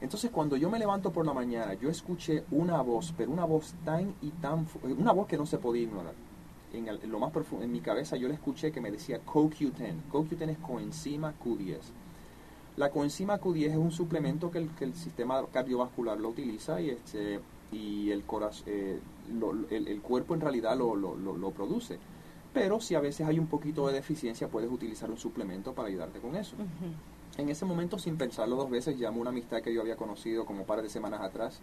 Entonces 0.00 0.30
cuando 0.30 0.56
yo 0.56 0.70
me 0.70 0.78
levanto 0.78 1.12
por 1.12 1.26
la 1.26 1.34
mañana, 1.34 1.74
yo 1.74 1.90
escuché 1.90 2.44
una 2.50 2.80
voz, 2.80 3.12
pero 3.16 3.30
una 3.30 3.44
voz 3.44 3.74
tan 3.84 4.14
y 4.22 4.30
tan, 4.30 4.66
una 4.82 5.12
voz 5.12 5.26
que 5.26 5.36
no 5.36 5.46
se 5.46 5.58
podía 5.58 5.82
ignorar. 5.82 6.14
En, 6.72 7.10
lo 7.10 7.18
más 7.18 7.32
profundo, 7.32 7.64
en 7.64 7.72
mi 7.72 7.80
cabeza 7.80 8.16
yo 8.16 8.28
le 8.28 8.34
escuché 8.34 8.72
que 8.72 8.80
me 8.80 8.90
decía 8.90 9.20
CoQ10. 9.24 10.10
CoQ10 10.10 10.48
es 10.50 10.58
coenzima 10.58 11.34
Q10. 11.44 11.80
La 12.76 12.90
coenzima 12.90 13.38
Q10 13.38 13.70
es 13.70 13.76
un 13.76 13.90
suplemento 13.90 14.50
que 14.50 14.58
el, 14.58 14.70
que 14.70 14.84
el 14.84 14.94
sistema 14.94 15.44
cardiovascular 15.52 16.18
lo 16.18 16.30
utiliza 16.30 16.80
y, 16.80 16.90
este, 16.90 17.40
y 17.72 18.10
el, 18.10 18.22
corazón, 18.24 18.64
eh, 18.68 19.00
el, 19.70 19.88
el, 19.88 20.00
cuerpo 20.00 20.34
en 20.34 20.40
realidad 20.40 20.78
lo, 20.78 20.94
lo, 20.94 21.16
lo 21.16 21.50
produce. 21.50 21.98
Pero 22.52 22.80
si 22.80 22.94
a 22.94 23.00
veces 23.00 23.26
hay 23.26 23.38
un 23.38 23.46
poquito 23.46 23.86
de 23.86 23.94
deficiencia, 23.94 24.48
puedes 24.48 24.70
utilizar 24.70 25.10
un 25.10 25.18
suplemento 25.18 25.72
para 25.72 25.88
ayudarte 25.88 26.18
con 26.18 26.34
eso. 26.34 26.56
En 27.38 27.48
ese 27.48 27.64
momento, 27.64 27.98
sin 27.98 28.16
pensarlo 28.16 28.56
dos 28.56 28.70
veces, 28.70 28.98
llamó 28.98 29.18
a 29.18 29.20
una 29.22 29.30
amistad 29.30 29.62
que 29.62 29.72
yo 29.72 29.80
había 29.80 29.96
conocido 29.96 30.44
como 30.44 30.60
un 30.60 30.66
par 30.66 30.82
de 30.82 30.88
semanas 30.88 31.20
atrás, 31.20 31.60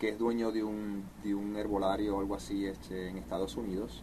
que 0.00 0.10
es 0.10 0.18
dueño 0.18 0.50
de 0.50 0.64
un, 0.64 1.04
de 1.22 1.34
un 1.34 1.56
herbolario 1.56 2.16
o 2.16 2.20
algo 2.20 2.34
así 2.34 2.66
este, 2.66 3.08
en 3.08 3.18
Estados 3.18 3.56
Unidos. 3.56 4.02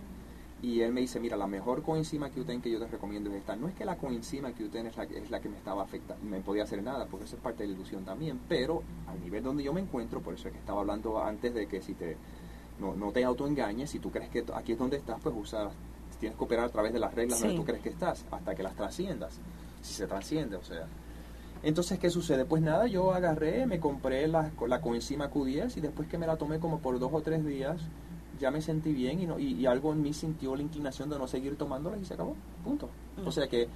Y 0.62 0.80
él 0.80 0.94
me 0.94 1.02
dice, 1.02 1.20
mira, 1.20 1.36
la 1.36 1.46
mejor 1.46 1.84
coenzima 1.84 2.30
Q10 2.30 2.62
que 2.62 2.72
yo 2.72 2.80
te 2.80 2.88
recomiendo 2.88 3.30
es 3.30 3.36
esta. 3.36 3.58
No 3.58 3.68
es 3.68 3.76
que 3.76 3.84
la 3.84 3.98
coenzima 3.98 4.52
Q10 4.52 4.88
es 4.88 4.96
la, 4.96 5.04
es 5.04 5.30
la 5.30 5.42
que 5.42 5.50
me 5.50 5.58
estaba 5.58 5.84
afectando, 5.84 6.24
me 6.24 6.40
podía 6.40 6.64
hacer 6.64 6.82
nada, 6.82 7.06
porque 7.06 7.26
eso 7.26 7.36
es 7.36 7.42
parte 7.42 7.64
de 7.64 7.70
la 7.70 7.76
ilusión 7.76 8.06
también. 8.06 8.40
Pero 8.48 8.82
al 9.08 9.20
nivel 9.20 9.44
donde 9.44 9.62
yo 9.62 9.74
me 9.74 9.82
encuentro, 9.82 10.22
por 10.22 10.36
eso 10.36 10.48
es 10.48 10.54
que 10.54 10.60
estaba 10.60 10.80
hablando 10.80 11.22
antes 11.22 11.54
de 11.54 11.68
que 11.68 11.82
si 11.82 11.94
te 11.94 12.16
no, 12.80 12.96
no 12.96 13.12
te 13.12 13.24
autoengañes, 13.24 13.90
si 13.90 14.00
tú 14.00 14.10
crees 14.10 14.30
que 14.30 14.46
aquí 14.56 14.72
es 14.72 14.80
donde 14.80 14.98
estás, 14.98 15.20
pues 15.22 15.36
usa 15.38 15.70
tienes 16.24 16.38
que 16.38 16.44
operar 16.46 16.66
a 16.66 16.70
través 16.70 16.94
de 16.94 17.00
las 17.00 17.14
reglas 17.14 17.42
donde 17.42 17.58
tú 17.58 17.66
crees 17.66 17.82
que 17.82 17.90
estás, 17.90 18.24
hasta 18.32 18.56
que 18.56 18.64
las 18.64 18.76
trasciendas, 18.76 19.42
si 19.82 19.94
se 19.94 20.08
trasciende, 20.08 20.56
o 20.56 20.64
sea. 20.64 20.86
Entonces, 21.62 22.00
¿qué 22.00 22.10
sucede? 22.10 22.46
Pues 22.46 22.62
nada, 22.62 22.88
yo 22.88 23.14
agarré, 23.14 23.66
me 23.66 23.82
compré 23.82 24.26
la, 24.30 24.50
la 24.70 24.80
coenzima 24.80 25.30
Q10 25.30 25.76
y 25.76 25.82
después 25.82 26.08
que 26.08 26.18
me 26.18 26.26
la 26.26 26.38
tomé 26.38 26.60
como 26.60 26.80
por 26.80 26.98
dos 26.98 27.10
o 27.12 27.22
tres 27.22 27.46
días, 27.46 27.82
ya 28.40 28.52
me 28.52 28.62
sentí 28.62 28.94
bien 28.94 29.20
y, 29.20 29.26
no, 29.26 29.38
y, 29.38 29.66
algo 29.66 29.92
en 29.92 30.02
mí 30.02 30.14
sintió 30.14 30.56
la 30.56 30.62
inclinación 30.62 31.10
de 31.10 31.20
no 31.20 31.28
seguir 31.28 31.58
tomándola 31.58 31.98
y 31.98 32.06
se 32.06 32.14
acabó, 32.14 32.38
punto. 32.64 32.90
O 33.26 33.32
sea 33.32 33.50
que, 33.50 33.68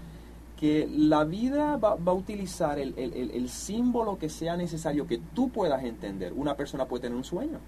que 0.57 0.87
la 0.89 1.25
vida 1.25 1.75
va, 1.75 1.95
va 1.95 2.13
a 2.13 2.15
utilizar 2.15 2.79
el, 2.79 2.93
el, 2.97 3.13
el, 3.13 3.31
el 3.31 3.49
símbolo 3.49 4.17
que 4.17 4.29
sea 4.29 4.55
necesario 4.55 5.05
que 5.05 5.17
tú 5.17 5.49
puedas 5.49 5.83
entender. 5.83 6.31
Una 6.31 6.55
persona 6.55 6.85
puede 6.85 7.01
tener 7.01 7.17
un 7.17 7.25
sueño. 7.25 7.59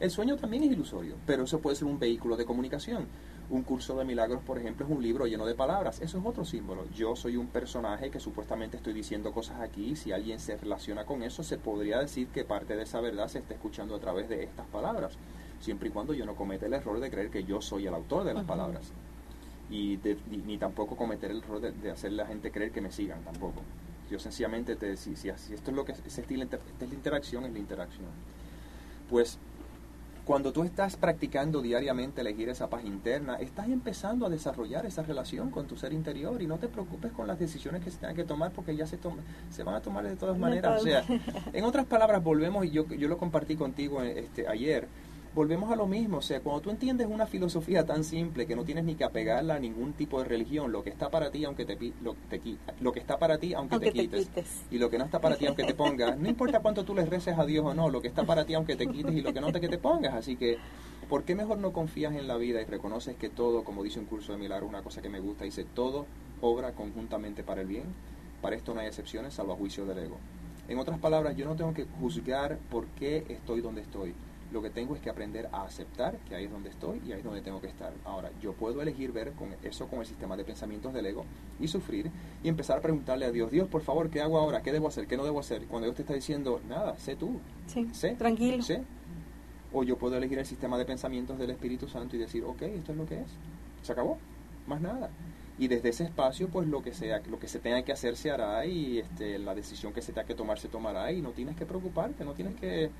El 0.00 0.10
sueño 0.10 0.36
también 0.36 0.64
es 0.64 0.72
ilusorio, 0.72 1.14
pero 1.24 1.44
eso 1.44 1.60
puede 1.60 1.76
ser 1.76 1.88
un 1.88 1.98
vehículo 1.98 2.36
de 2.36 2.44
comunicación. 2.44 3.06
Un 3.52 3.64
curso 3.64 3.94
de 3.98 4.06
milagros, 4.06 4.42
por 4.42 4.56
ejemplo, 4.56 4.86
es 4.86 4.90
un 4.90 5.02
libro 5.02 5.26
lleno 5.26 5.44
de 5.44 5.54
palabras. 5.54 6.00
Eso 6.00 6.16
es 6.16 6.24
otro 6.24 6.42
símbolo. 6.42 6.86
Yo 6.94 7.14
soy 7.14 7.36
un 7.36 7.48
personaje 7.48 8.10
que 8.10 8.18
supuestamente 8.18 8.78
estoy 8.78 8.94
diciendo 8.94 9.30
cosas 9.30 9.60
aquí. 9.60 9.94
Si 9.94 10.10
alguien 10.10 10.40
se 10.40 10.56
relaciona 10.56 11.04
con 11.04 11.22
eso, 11.22 11.42
se 11.42 11.58
podría 11.58 11.98
decir 11.98 12.28
que 12.28 12.46
parte 12.46 12.76
de 12.76 12.84
esa 12.84 13.02
verdad 13.02 13.28
se 13.28 13.40
está 13.40 13.52
escuchando 13.52 13.94
a 13.94 14.00
través 14.00 14.30
de 14.30 14.42
estas 14.42 14.66
palabras. 14.68 15.18
Siempre 15.60 15.90
y 15.90 15.92
cuando 15.92 16.14
yo 16.14 16.24
no 16.24 16.34
cometa 16.34 16.64
el 16.64 16.72
error 16.72 16.98
de 16.98 17.10
creer 17.10 17.28
que 17.28 17.44
yo 17.44 17.60
soy 17.60 17.86
el 17.86 17.92
autor 17.92 18.24
de 18.24 18.32
las 18.32 18.44
palabras. 18.46 18.90
Y, 19.68 19.98
ni 20.46 20.56
tampoco 20.56 20.96
cometer 20.96 21.30
el 21.30 21.42
error 21.42 21.60
de, 21.60 21.90
hacerle 21.90 22.22
a 22.22 22.24
la 22.24 22.28
gente 22.28 22.50
creer 22.50 22.72
que 22.72 22.80
me 22.80 22.90
sigan, 22.90 23.22
tampoco. 23.22 23.60
Yo 24.10 24.18
sencillamente 24.18 24.76
te 24.76 24.86
decía, 24.86 25.36
si, 25.36 25.48
si, 25.48 25.52
esto 25.52 25.70
es 25.72 25.76
lo 25.76 25.84
que 25.84 25.92
es, 25.92 25.98
es 26.06 26.30
la 26.30 26.94
interacción, 26.94 27.44
es 27.44 27.52
la 27.52 27.58
interacción. 27.58 28.08
Pues 29.10 29.38
cuando 30.24 30.52
tú 30.52 30.62
estás 30.62 30.96
practicando 30.96 31.60
diariamente 31.60 32.20
elegir 32.20 32.48
esa 32.48 32.70
paz 32.70 32.84
interna, 32.84 33.36
estás 33.36 33.68
empezando 33.68 34.24
a 34.24 34.28
desarrollar 34.28 34.86
esa 34.86 35.02
relación 35.02 35.50
con 35.50 35.66
tu 35.66 35.76
ser 35.76 35.92
interior 35.92 36.40
y 36.40 36.46
no 36.46 36.58
te 36.58 36.68
preocupes 36.68 37.10
con 37.12 37.26
las 37.26 37.38
decisiones 37.38 37.82
que 37.82 37.90
se 37.90 37.98
tengan 37.98 38.14
que 38.14 38.24
tomar 38.24 38.52
porque 38.52 38.76
ya 38.76 38.86
se, 38.86 38.98
se 39.50 39.62
van 39.64 39.74
a 39.74 39.80
tomar 39.80 40.04
de 40.04 40.16
todas 40.16 40.38
maneras. 40.38 40.80
O 40.80 40.84
sea, 40.84 41.04
en 41.52 41.64
otras 41.64 41.86
palabras, 41.86 42.22
volvemos, 42.22 42.64
y 42.64 42.70
yo, 42.70 42.86
yo 42.86 43.08
lo 43.08 43.18
compartí 43.18 43.56
contigo 43.56 44.02
este, 44.02 44.46
ayer, 44.46 44.86
volvemos 45.34 45.70
a 45.70 45.76
lo 45.76 45.86
mismo, 45.86 46.18
o 46.18 46.22
sea, 46.22 46.40
cuando 46.40 46.60
tú 46.60 46.70
entiendes 46.70 47.06
una 47.06 47.26
filosofía 47.26 47.86
tan 47.86 48.04
simple 48.04 48.46
que 48.46 48.54
no 48.54 48.64
tienes 48.64 48.84
ni 48.84 48.94
que 48.94 49.04
apegarla 49.04 49.54
a 49.54 49.58
ningún 49.58 49.94
tipo 49.94 50.20
de 50.20 50.28
religión, 50.28 50.70
lo 50.72 50.82
que 50.82 50.90
está 50.90 51.10
para 51.10 51.30
ti 51.30 51.44
aunque 51.44 51.64
te 51.64 51.78
lo, 52.02 52.14
te, 52.28 52.40
lo 52.80 52.92
que 52.92 53.00
está 53.00 53.18
para 53.18 53.38
ti 53.38 53.54
aunque, 53.54 53.78
te, 53.78 53.92
quites, 53.92 54.28
y 54.70 54.78
lo 54.78 54.90
que 54.90 54.98
no 54.98 55.04
está 55.04 55.20
para 55.20 55.36
ti 55.36 55.46
aunque 55.46 55.64
te 55.64 55.74
pongas, 55.74 56.18
no 56.18 56.28
importa 56.28 56.60
cuánto 56.60 56.84
tú 56.84 56.94
le 56.94 57.06
reces 57.06 57.38
a 57.38 57.46
Dios 57.46 57.64
o 57.64 57.74
no, 57.74 57.88
lo 57.88 58.02
que 58.02 58.08
está 58.08 58.24
para 58.24 58.44
ti 58.44 58.54
aunque 58.54 58.76
te 58.76 58.86
quites 58.86 59.14
y 59.14 59.22
lo 59.22 59.32
que 59.32 59.40
no 59.40 59.52
te 59.52 59.60
que 59.60 59.68
te 59.68 59.78
pongas, 59.78 60.14
así 60.14 60.36
que 60.36 60.58
¿por 61.08 61.24
qué 61.24 61.34
mejor 61.34 61.58
no 61.58 61.72
confías 61.72 62.14
en 62.14 62.28
la 62.28 62.36
vida 62.36 62.60
y 62.60 62.64
reconoces 62.64 63.16
que 63.16 63.30
todo, 63.30 63.64
como 63.64 63.82
dice 63.82 64.00
un 64.00 64.06
curso 64.06 64.32
de 64.32 64.38
milagros, 64.38 64.68
una 64.68 64.82
cosa 64.82 65.00
que 65.00 65.08
me 65.08 65.20
gusta, 65.20 65.44
dice 65.44 65.64
todo 65.64 66.06
obra 66.42 66.72
conjuntamente 66.72 67.42
para 67.42 67.62
el 67.62 67.68
bien? 67.68 67.84
Para 68.42 68.56
esto 68.56 68.74
no 68.74 68.80
hay 68.80 68.88
excepciones, 68.88 69.34
salvo 69.34 69.52
a 69.52 69.56
juicio 69.56 69.86
del 69.86 69.98
ego. 69.98 70.18
En 70.68 70.78
otras 70.78 70.98
palabras, 70.98 71.36
yo 71.36 71.44
no 71.44 71.54
tengo 71.54 71.72
que 71.72 71.86
juzgar 72.00 72.58
por 72.70 72.86
qué 72.98 73.24
estoy 73.28 73.60
donde 73.60 73.82
estoy 73.82 74.14
lo 74.52 74.62
que 74.62 74.70
tengo 74.70 74.94
es 74.94 75.00
que 75.00 75.10
aprender 75.10 75.48
a 75.52 75.62
aceptar 75.62 76.16
que 76.28 76.34
ahí 76.34 76.44
es 76.44 76.50
donde 76.50 76.68
estoy 76.68 77.00
y 77.06 77.12
ahí 77.12 77.18
es 77.18 77.24
donde 77.24 77.40
tengo 77.40 77.60
que 77.60 77.68
estar. 77.68 77.92
Ahora, 78.04 78.30
yo 78.40 78.52
puedo 78.52 78.82
elegir 78.82 79.12
ver 79.12 79.32
con 79.32 79.48
eso 79.62 79.88
con 79.88 80.00
el 80.00 80.06
sistema 80.06 80.36
de 80.36 80.44
pensamientos 80.44 80.92
del 80.92 81.06
ego 81.06 81.24
y 81.58 81.68
sufrir 81.68 82.10
y 82.42 82.48
empezar 82.48 82.78
a 82.78 82.80
preguntarle 82.80 83.24
a 83.24 83.30
Dios, 83.30 83.50
Dios, 83.50 83.68
por 83.68 83.82
favor, 83.82 84.10
¿qué 84.10 84.20
hago 84.20 84.38
ahora? 84.38 84.62
¿Qué 84.62 84.72
debo 84.72 84.88
hacer? 84.88 85.06
¿Qué 85.06 85.16
no 85.16 85.24
debo 85.24 85.40
hacer? 85.40 85.64
Cuando 85.66 85.86
Dios 85.86 85.96
te 85.96 86.02
está 86.02 86.14
diciendo, 86.14 86.60
nada, 86.68 86.96
sé 86.98 87.16
tú. 87.16 87.40
Sí, 87.66 87.88
sé. 87.92 88.14
Tranquilo. 88.14 88.62
Sé. 88.62 88.82
O 89.72 89.84
yo 89.84 89.96
puedo 89.96 90.16
elegir 90.16 90.38
el 90.38 90.46
sistema 90.46 90.76
de 90.76 90.84
pensamientos 90.84 91.38
del 91.38 91.50
Espíritu 91.50 91.88
Santo 91.88 92.16
y 92.16 92.18
decir, 92.18 92.44
ok, 92.44 92.62
esto 92.62 92.92
es 92.92 92.98
lo 92.98 93.06
que 93.06 93.20
es. 93.20 93.30
Se 93.82 93.92
acabó. 93.92 94.18
Más 94.66 94.80
nada 94.80 95.10
y 95.58 95.68
desde 95.68 95.90
ese 95.90 96.04
espacio 96.04 96.48
pues 96.48 96.66
lo 96.66 96.82
que 96.82 96.94
sea 96.94 97.20
lo 97.30 97.38
que 97.38 97.46
se 97.46 97.58
tenga 97.58 97.82
que 97.82 97.92
hacer 97.92 98.16
se 98.16 98.30
hará 98.30 98.64
y 98.64 98.98
este, 98.98 99.38
la 99.38 99.54
decisión 99.54 99.92
que 99.92 100.00
se 100.00 100.12
tenga 100.12 100.26
que 100.26 100.34
tomar 100.34 100.58
se 100.58 100.68
tomará 100.68 101.12
y 101.12 101.20
no 101.20 101.30
tienes 101.30 101.56
que 101.56 101.66
preocuparte 101.66 102.24
no 102.24 102.32
tienes 102.32 102.58
que 102.58 102.90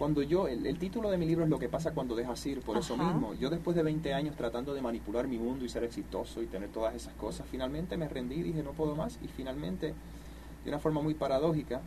cuando 0.00 0.22
yo, 0.22 0.48
el, 0.48 0.78
título 0.78 1.10
de 1.10 1.18
mi 1.18 1.26
libro 1.26 1.44
es 1.44 1.50
lo 1.50 1.58
que 1.58 1.68
pasa 1.68 1.90
cuando 1.92 2.16
dejas 2.16 2.46
ir, 2.46 2.62
por 2.62 2.78
eso 2.78 2.96
mismo. 2.96 3.34
Yo 3.34 3.50
después 3.50 3.76
de 3.76 3.82
20 3.82 4.14
años 4.14 4.34
tratando 4.34 4.72
de 4.72 4.80
manipular 4.80 5.28
mi 5.28 5.36
mundo 5.36 5.62
y 5.62 5.68
ser 5.68 5.84
exitoso 5.84 6.40
y 6.40 6.46
tener 6.46 6.70
todas 6.70 6.94
esas 6.94 7.12
cosas, 7.12 7.46
finalmente 7.50 7.98
me 7.98 8.08
rendí 8.08 8.36
y 8.36 8.42
dije 8.44 8.62
no 8.62 8.70
puedo 8.70 8.96
más 8.96 9.18
y 9.22 9.28
finalmente, 9.28 9.92
de 10.64 10.70
una 10.70 10.78
forma 10.78 11.02
muy 11.02 11.12
paradójica, 11.12 11.82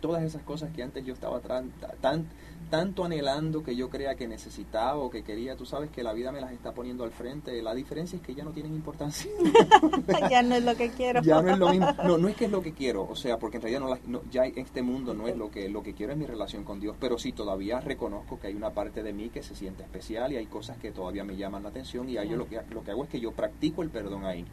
todas 0.00 0.22
esas 0.22 0.42
cosas 0.42 0.70
que 0.74 0.82
antes 0.82 1.04
yo 1.04 1.14
estaba 1.14 1.40
tan, 1.40 1.70
tan, 2.00 2.26
tanto 2.70 3.04
anhelando 3.04 3.62
que 3.62 3.74
yo 3.74 3.88
crea 3.88 4.14
que 4.14 4.28
necesitaba 4.28 4.96
o 4.96 5.10
que 5.10 5.22
quería, 5.22 5.56
tú 5.56 5.64
sabes 5.64 5.90
que 5.90 6.02
la 6.02 6.12
vida 6.12 6.32
me 6.32 6.40
las 6.40 6.52
está 6.52 6.72
poniendo 6.72 7.04
al 7.04 7.10
frente. 7.10 7.60
La 7.62 7.74
diferencia 7.74 8.16
es 8.16 8.22
que 8.22 8.34
ya 8.34 8.44
no 8.44 8.52
tienen 8.52 8.74
importancia. 8.74 9.30
ya 10.30 10.42
no 10.42 10.54
es 10.54 10.64
lo 10.64 10.76
que 10.76 10.90
quiero. 10.90 11.22
ya 11.22 11.40
no 11.42 11.50
es 11.50 11.58
lo 11.58 11.70
mismo. 11.70 11.88
No, 12.04 12.18
no 12.18 12.28
es 12.28 12.36
que 12.36 12.46
es 12.46 12.50
lo 12.50 12.62
que 12.62 12.72
quiero, 12.72 13.06
o 13.08 13.16
sea, 13.16 13.38
porque 13.38 13.56
en 13.56 13.62
realidad 13.62 13.98
no, 14.06 14.22
ya 14.30 14.44
este 14.44 14.82
mundo 14.82 15.14
no 15.14 15.28
es 15.28 15.36
lo 15.36 15.50
que, 15.50 15.68
lo 15.68 15.82
que 15.82 15.94
quiero 15.94 16.12
es 16.12 16.18
mi 16.18 16.26
relación 16.26 16.64
con 16.64 16.80
Dios, 16.80 16.96
pero 17.00 17.18
sí 17.18 17.32
todavía 17.32 17.80
reconozco 17.80 18.38
que 18.38 18.48
hay 18.48 18.54
una 18.54 18.70
parte 18.70 19.02
de 19.02 19.12
mí 19.12 19.30
que 19.30 19.42
se 19.42 19.54
siente 19.54 19.82
especial 19.82 20.32
y 20.32 20.36
hay 20.36 20.46
cosas 20.46 20.78
que 20.78 20.90
todavía 20.90 21.24
me 21.24 21.36
llaman 21.36 21.62
la 21.62 21.70
atención 21.70 22.08
y 22.08 22.16
ahí 22.18 22.28
yo 22.28 22.36
lo 22.36 22.48
que, 22.48 22.60
lo 22.70 22.82
que 22.82 22.90
hago 22.90 23.04
es 23.04 23.10
que 23.10 23.20
yo 23.20 23.32
practico 23.32 23.82
el 23.82 23.90
perdón 23.90 24.24
ahí, 24.24 24.44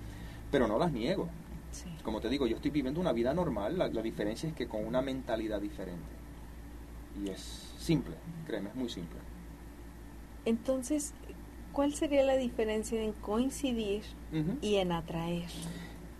pero 0.51 0.67
no 0.67 0.77
las 0.77 0.91
niego. 0.91 1.27
Como 2.03 2.21
te 2.21 2.29
digo, 2.29 2.47
yo 2.47 2.55
estoy 2.55 2.71
viviendo 2.71 2.99
una 2.99 3.11
vida 3.11 3.33
normal, 3.33 3.77
la, 3.77 3.89
diferencia 3.89 4.47
es 4.49 4.55
que 4.55 4.67
con 4.67 4.85
una 4.85 5.01
mentalidad 5.01 5.61
diferente. 5.61 6.03
Y 7.23 7.29
es 7.29 7.73
simple, 7.77 8.15
créeme, 8.45 8.69
es 8.69 8.75
muy 8.75 8.89
simple. 8.89 9.19
Entonces, 10.45 11.13
¿cuál 11.73 11.93
sería 11.93 12.23
la 12.23 12.37
diferencia 12.37 13.01
en 13.01 13.13
coincidir 13.13 14.03
y 14.61 14.75
en 14.75 14.91
atraer? 14.91 15.49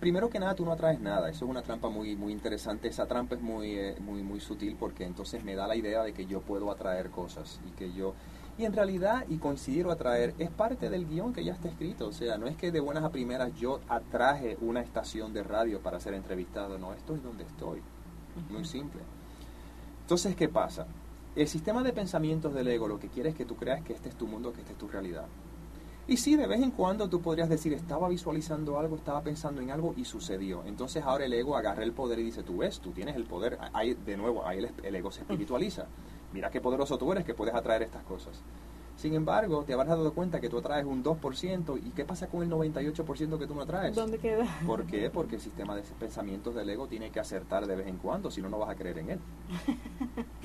Primero 0.00 0.28
que 0.28 0.38
nada, 0.38 0.54
tú 0.54 0.64
no 0.64 0.72
atraes 0.72 1.00
nada. 1.00 1.30
Eso 1.30 1.46
es 1.46 1.50
una 1.50 1.62
trampa 1.62 1.88
muy, 1.88 2.16
muy 2.16 2.32
interesante. 2.32 2.88
Esa 2.88 3.06
trampa 3.06 3.34
es 3.34 3.40
muy, 3.40 3.72
eh, 3.72 3.96
muy, 4.00 4.22
muy 4.22 4.40
sutil 4.40 4.76
porque 4.78 5.04
entonces 5.04 5.42
me 5.42 5.54
da 5.54 5.66
la 5.66 5.76
idea 5.76 6.02
de 6.02 6.12
que 6.12 6.26
yo 6.26 6.40
puedo 6.42 6.70
atraer 6.70 7.10
cosas 7.10 7.60
y 7.66 7.70
que 7.72 7.92
yo... 7.92 8.14
Y 8.58 8.64
en 8.64 8.72
realidad, 8.72 9.24
y 9.28 9.36
considero 9.36 9.90
atraer, 9.90 10.34
es 10.38 10.50
parte 10.50 10.88
del 10.88 11.06
guion 11.06 11.34
que 11.34 11.44
ya 11.44 11.52
está 11.52 11.68
escrito. 11.68 12.08
O 12.08 12.12
sea, 12.12 12.38
no 12.38 12.46
es 12.46 12.56
que 12.56 12.72
de 12.72 12.80
buenas 12.80 13.04
a 13.04 13.10
primeras 13.10 13.54
yo 13.54 13.80
atraje 13.88 14.56
una 14.60 14.80
estación 14.80 15.32
de 15.32 15.42
radio 15.42 15.80
para 15.80 16.00
ser 16.00 16.14
entrevistado. 16.14 16.78
No, 16.78 16.92
esto 16.94 17.14
es 17.14 17.22
donde 17.22 17.44
estoy. 17.44 17.82
Muy 18.50 18.64
simple. 18.64 19.02
Entonces, 20.02 20.36
¿qué 20.36 20.48
pasa? 20.48 20.86
El 21.34 21.48
sistema 21.48 21.82
de 21.82 21.92
pensamientos 21.92 22.54
del 22.54 22.68
ego 22.68 22.88
lo 22.88 22.98
que 22.98 23.08
quiere 23.08 23.30
es 23.30 23.34
que 23.34 23.44
tú 23.44 23.56
creas 23.56 23.82
que 23.82 23.92
este 23.92 24.08
es 24.08 24.14
tu 24.14 24.26
mundo, 24.26 24.52
que 24.52 24.60
esta 24.60 24.72
es 24.72 24.78
tu 24.78 24.88
realidad. 24.88 25.26
Y 26.08 26.18
sí, 26.18 26.36
de 26.36 26.46
vez 26.46 26.62
en 26.62 26.70
cuando 26.70 27.08
tú 27.08 27.20
podrías 27.20 27.48
decir, 27.48 27.72
estaba 27.72 28.08
visualizando 28.08 28.78
algo, 28.78 28.94
estaba 28.94 29.22
pensando 29.22 29.60
en 29.60 29.72
algo 29.72 29.92
y 29.96 30.04
sucedió. 30.04 30.62
Entonces 30.64 31.02
ahora 31.02 31.24
el 31.24 31.32
ego 31.32 31.56
agarra 31.56 31.82
el 31.82 31.92
poder 31.92 32.20
y 32.20 32.22
dice, 32.22 32.44
tú 32.44 32.58
ves, 32.58 32.78
tú 32.78 32.92
tienes 32.92 33.16
el 33.16 33.24
poder. 33.24 33.58
Ahí, 33.72 33.94
de 33.94 34.16
nuevo, 34.16 34.46
ahí 34.46 34.64
el, 34.84 34.94
ego 34.94 35.10
se 35.10 35.22
espiritualiza. 35.22 35.86
Mira 36.32 36.48
qué 36.50 36.60
poderoso 36.60 36.96
tú 36.96 37.10
eres 37.10 37.24
que 37.24 37.34
puedes 37.34 37.54
atraer 37.56 37.82
estas 37.82 38.04
cosas. 38.04 38.40
Sin 38.96 39.12
embargo, 39.12 39.62
te 39.64 39.74
habrás 39.74 39.88
dado 39.88 40.14
cuenta 40.14 40.40
que 40.40 40.48
tú 40.48 40.58
atraes 40.58 40.86
un 40.86 41.04
2%. 41.04 41.80
¿Y 41.84 41.90
qué 41.90 42.04
pasa 42.06 42.28
con 42.28 42.42
el 42.42 42.50
98% 42.50 43.38
que 43.38 43.46
tú 43.46 43.54
no 43.54 43.60
atraes? 43.60 43.94
¿Dónde 43.94 44.18
queda? 44.18 44.46
¿Por 44.66 44.86
qué? 44.86 45.10
Porque 45.10 45.36
el 45.36 45.42
sistema 45.42 45.76
de 45.76 45.82
pensamientos 45.98 46.54
del 46.54 46.70
ego 46.70 46.88
tiene 46.88 47.10
que 47.10 47.20
acertar 47.20 47.66
de 47.66 47.76
vez 47.76 47.86
en 47.88 47.98
cuando, 47.98 48.30
si 48.30 48.40
no, 48.40 48.48
no 48.48 48.58
vas 48.58 48.70
a 48.70 48.74
creer 48.74 48.98
en 48.98 49.10
él. 49.10 49.18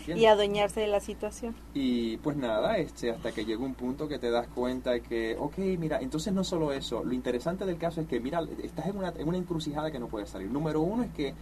y 0.07 0.25
adueñarse 0.25 0.81
de 0.81 0.87
la 0.87 0.99
situación. 0.99 1.55
Y 1.73 2.17
pues 2.17 2.35
nada, 2.35 2.77
este, 2.77 3.11
hasta 3.11 3.31
que 3.31 3.45
llega 3.45 3.63
un 3.63 3.73
punto 3.73 4.09
que 4.09 4.19
te 4.19 4.29
das 4.29 4.47
cuenta 4.49 4.99
que, 4.99 5.37
ok, 5.39 5.57
mira, 5.79 5.99
entonces 6.01 6.33
no 6.33 6.43
solo 6.43 6.73
eso, 6.73 7.05
lo 7.05 7.13
interesante 7.13 7.65
del 7.65 7.77
caso 7.77 8.01
es 8.01 8.07
que, 8.07 8.19
mira, 8.19 8.41
estás 8.61 8.87
en 8.87 8.97
una, 8.97 9.13
en 9.15 9.27
una 9.27 9.37
encrucijada 9.37 9.91
que 9.91 9.99
no 9.99 10.07
puedes 10.07 10.29
salir. 10.29 10.51
Número 10.51 10.81
uno 10.81 11.03
es 11.03 11.11
que 11.11 11.33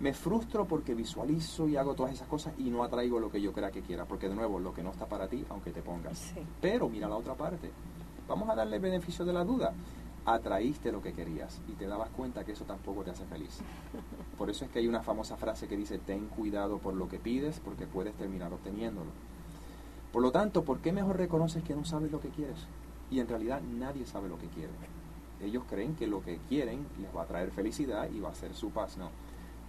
me 0.00 0.12
frustro 0.12 0.66
porque 0.66 0.94
visualizo 0.94 1.68
y 1.68 1.76
hago 1.76 1.94
todas 1.94 2.12
esas 2.12 2.28
cosas 2.28 2.54
y 2.58 2.64
no 2.64 2.82
atraigo 2.82 3.18
lo 3.18 3.30
que 3.30 3.40
yo 3.40 3.52
crea 3.52 3.70
que 3.70 3.82
quiera, 3.82 4.04
porque 4.04 4.28
de 4.28 4.34
nuevo, 4.34 4.58
lo 4.58 4.74
que 4.74 4.82
no 4.82 4.90
está 4.90 5.06
para 5.06 5.28
ti, 5.28 5.44
aunque 5.48 5.70
te 5.70 5.82
pongas. 5.82 6.34
Pero 6.60 6.88
mira 6.88 7.08
la 7.08 7.16
otra 7.16 7.34
parte. 7.34 7.70
Vamos 8.28 8.48
a 8.50 8.54
darle 8.54 8.78
beneficio 8.78 9.24
de 9.24 9.32
la 9.32 9.44
duda. 9.44 9.72
Atraíste 10.24 10.90
lo 10.90 11.00
que 11.00 11.12
querías 11.12 11.60
y 11.68 11.72
te 11.72 11.86
dabas 11.86 12.10
cuenta 12.10 12.44
que 12.44 12.52
eso 12.52 12.64
tampoco 12.64 13.04
te 13.04 13.12
hace 13.12 13.24
feliz. 13.26 13.60
Por 14.38 14.50
eso 14.50 14.64
es 14.64 14.70
que 14.70 14.80
hay 14.80 14.88
una 14.88 15.02
famosa 15.02 15.36
frase 15.36 15.68
que 15.68 15.76
dice, 15.76 15.98
ten 15.98 16.26
cuidado 16.26 16.78
por 16.78 16.94
lo 16.94 17.08
que 17.08 17.18
pides 17.18 17.60
porque 17.60 17.86
puedes 17.86 18.14
terminar 18.16 18.52
obteniéndolo. 18.52 19.10
Por 20.12 20.22
lo 20.22 20.32
tanto, 20.32 20.62
¿por 20.64 20.80
qué 20.80 20.92
mejor 20.92 21.16
reconoces 21.16 21.62
que 21.62 21.74
no 21.74 21.84
sabes 21.84 22.10
lo 22.10 22.20
que 22.20 22.28
quieres? 22.28 22.66
Y 23.10 23.20
en 23.20 23.28
realidad 23.28 23.60
nadie 23.62 24.04
sabe 24.04 24.28
lo 24.28 24.38
que 24.38 24.48
quiere. 24.48 24.72
Ellos 25.40 25.64
creen 25.68 25.94
que 25.94 26.06
lo 26.06 26.22
que 26.22 26.38
quieren 26.48 26.86
les 27.00 27.14
va 27.14 27.22
a 27.22 27.26
traer 27.26 27.50
felicidad 27.50 28.08
y 28.10 28.20
va 28.20 28.30
a 28.30 28.34
ser 28.34 28.54
su 28.54 28.70
paz. 28.70 28.96
No, 28.96 29.10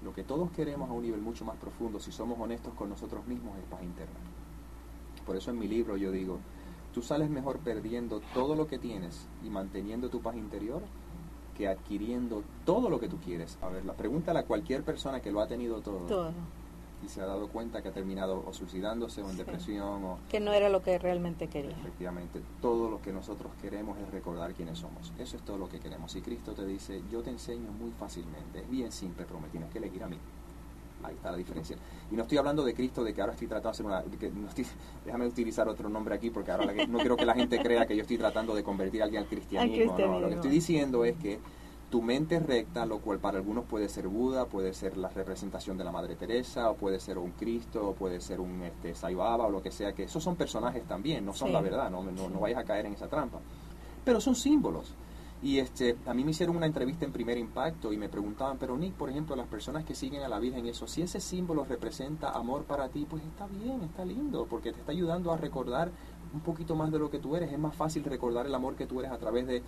lo 0.03 0.13
que 0.13 0.23
todos 0.23 0.51
queremos 0.51 0.89
a 0.89 0.93
un 0.93 1.03
nivel 1.03 1.21
mucho 1.21 1.45
más 1.45 1.57
profundo, 1.57 1.99
si 1.99 2.11
somos 2.11 2.39
honestos 2.39 2.73
con 2.73 2.89
nosotros 2.89 3.25
mismos, 3.25 3.57
es 3.57 3.65
paz 3.65 3.81
interna. 3.83 4.19
Por 5.25 5.35
eso 5.35 5.51
en 5.51 5.59
mi 5.59 5.67
libro 5.67 5.97
yo 5.97 6.11
digo, 6.11 6.39
tú 6.93 7.01
sales 7.01 7.29
mejor 7.29 7.59
perdiendo 7.59 8.21
todo 8.33 8.55
lo 8.55 8.67
que 8.67 8.77
tienes 8.77 9.27
y 9.43 9.49
manteniendo 9.49 10.09
tu 10.09 10.21
paz 10.21 10.35
interior 10.35 10.83
que 11.55 11.67
adquiriendo 11.67 12.43
todo 12.65 12.89
lo 12.89 12.99
que 12.99 13.09
tú 13.09 13.17
quieres. 13.17 13.57
A 13.61 13.69
ver, 13.69 13.83
la 13.83 13.93
pregunta 13.93 14.37
a 14.37 14.43
cualquier 14.43 14.83
persona 14.83 15.19
que 15.19 15.31
lo 15.31 15.41
ha 15.41 15.47
tenido 15.47 15.81
todo. 15.81 16.05
Todo 16.05 16.31
y 17.03 17.09
se 17.09 17.21
ha 17.21 17.25
dado 17.25 17.47
cuenta 17.47 17.81
que 17.81 17.89
ha 17.89 17.93
terminado 17.93 18.43
o 18.45 18.53
suicidándose 18.53 19.21
o 19.21 19.29
en 19.29 19.37
depresión 19.37 20.03
o 20.03 20.19
que 20.29 20.39
no 20.39 20.53
era 20.53 20.69
lo 20.69 20.81
que 20.81 20.97
realmente 20.97 21.47
quería. 21.47 21.77
Efectivamente, 21.77 22.41
todo 22.61 22.89
lo 22.89 23.01
que 23.01 23.13
nosotros 23.13 23.51
queremos 23.61 23.97
es 23.99 24.09
recordar 24.11 24.53
quiénes 24.53 24.79
somos. 24.79 25.13
Eso 25.19 25.37
es 25.37 25.43
todo 25.43 25.57
lo 25.57 25.69
que 25.69 25.79
queremos. 25.79 26.15
Y 26.15 26.21
Cristo 26.21 26.53
te 26.53 26.65
dice, 26.65 27.01
yo 27.11 27.21
te 27.21 27.29
enseño 27.29 27.71
muy 27.71 27.91
fácilmente, 27.91 28.59
es 28.59 28.69
bien 28.69 28.91
simple, 28.91 29.25
pero 29.27 29.39
me 29.39 29.47
tienes 29.49 29.69
que 29.69 29.77
elegir 29.77 30.03
a 30.03 30.07
mí. 30.07 30.17
Ahí 31.03 31.13
está 31.13 31.29
la 31.29 31.37
diferencia. 31.37 31.77
Y 32.11 32.15
no 32.15 32.23
estoy 32.23 32.39
hablando 32.39 32.63
de 32.63 32.73
Cristo, 32.73 33.03
de 33.03 33.13
que 33.13 33.21
ahora 33.21 33.33
estoy 33.33 33.47
tratando 33.47 33.69
de 33.69 33.71
hacer 33.71 33.85
una... 33.85 34.03
déjame 35.05 35.27
utilizar 35.27 35.67
otro 35.67 35.89
nombre 35.89 36.15
aquí, 36.15 36.31
porque 36.31 36.51
ahora 36.51 36.73
no 36.87 36.97
quiero 36.97 37.15
que 37.15 37.25
la 37.25 37.35
gente 37.35 37.59
crea 37.59 37.85
que 37.85 37.95
yo 37.95 38.01
estoy 38.01 38.17
tratando 38.17 38.55
de 38.55 38.63
convertir 38.63 39.01
a 39.01 39.05
alguien 39.05 39.21
al 39.21 39.29
cristianismo. 39.29 39.95
No, 39.97 40.19
lo 40.19 40.29
que 40.29 40.35
estoy 40.35 40.49
diciendo 40.49 41.05
es 41.05 41.15
que 41.17 41.39
tu 41.89 42.01
mente 42.01 42.39
recta, 42.39 42.85
lo 42.85 42.99
cual 42.99 43.19
para 43.19 43.37
algunos 43.37 43.65
puede 43.65 43.87
ser 43.87 44.07
Buda, 44.07 44.45
puede 44.45 44.73
ser 44.73 44.97
la 44.97 45.09
representación 45.09 45.77
de 45.77 45.85
la 45.85 45.91
Madre 45.91 46.15
Teresa, 46.15 46.69
o 46.69 46.75
puede 46.75 46.99
ser 46.99 47.17
un 47.17 47.31
Cristo, 47.31 47.89
o 47.89 47.93
puede 47.93 48.19
ser 48.19 48.41
un 48.41 48.61
este, 48.63 48.93
Saibaba, 48.93 49.47
o 49.47 49.49
lo 49.49 49.61
que 49.61 49.71
sea, 49.71 49.93
que 49.93 50.03
esos 50.03 50.21
son 50.21 50.35
personajes 50.35 50.83
también, 50.85 51.25
no 51.25 51.33
son 51.33 51.53
la 51.53 51.61
verdad, 51.61 51.89
no, 51.89 52.03
no, 52.03 52.29
no 52.29 52.39
vayas 52.39 52.59
a 52.59 52.63
caer 52.65 52.87
en 52.87 52.93
esa 52.93 53.07
trampa. 53.07 53.39
Pero 54.03 54.19
son 54.19 54.35
símbolos. 54.35 54.93
Y 55.41 55.59
este, 55.59 55.95
a 56.07 56.15
mí 56.15 56.23
me 56.23 56.31
hicieron 56.31 56.57
una 56.57 56.65
entrevista 56.65 57.05
en 57.05 57.11
Primer 57.11 57.37
Impacto 57.37 57.93
y 57.93 57.97
me 57.97 58.09
preguntaban, 58.09 58.57
pero 58.57 58.75
Nick, 58.75 58.93
por 58.93 59.09
ejemplo, 59.09 59.35
las 59.35 59.47
personas 59.47 59.85
que 59.85 59.93
siguen 59.93 60.23
a 60.23 60.27
la 60.27 60.39
Virgen, 60.39 60.65
eso, 60.65 60.87
si 60.87 61.03
ese 61.03 61.19
símbolo 61.19 61.63
representa 61.63 62.31
amor 62.31 62.63
para 62.63 62.89
ti, 62.89 63.05
pues 63.07 63.23
está 63.23 63.45
bien, 63.45 63.83
está 63.83 64.03
lindo, 64.03 64.47
porque 64.49 64.73
te 64.73 64.79
está 64.79 64.91
ayudando 64.91 65.31
a 65.31 65.37
recordar 65.37 65.91
un 66.33 66.41
poquito 66.41 66.75
más 66.75 66.91
de 66.91 66.97
lo 66.97 67.11
que 67.11 67.19
tú 67.19 67.35
eres. 67.35 67.51
Es 67.51 67.59
más 67.59 67.75
fácil 67.75 68.03
recordar 68.03 68.47
el 68.47 68.55
amor 68.55 68.75
que 68.75 68.87
tú 68.87 68.99
eres 68.99 69.11
a 69.11 69.17
través 69.19 69.45
de 69.45 69.61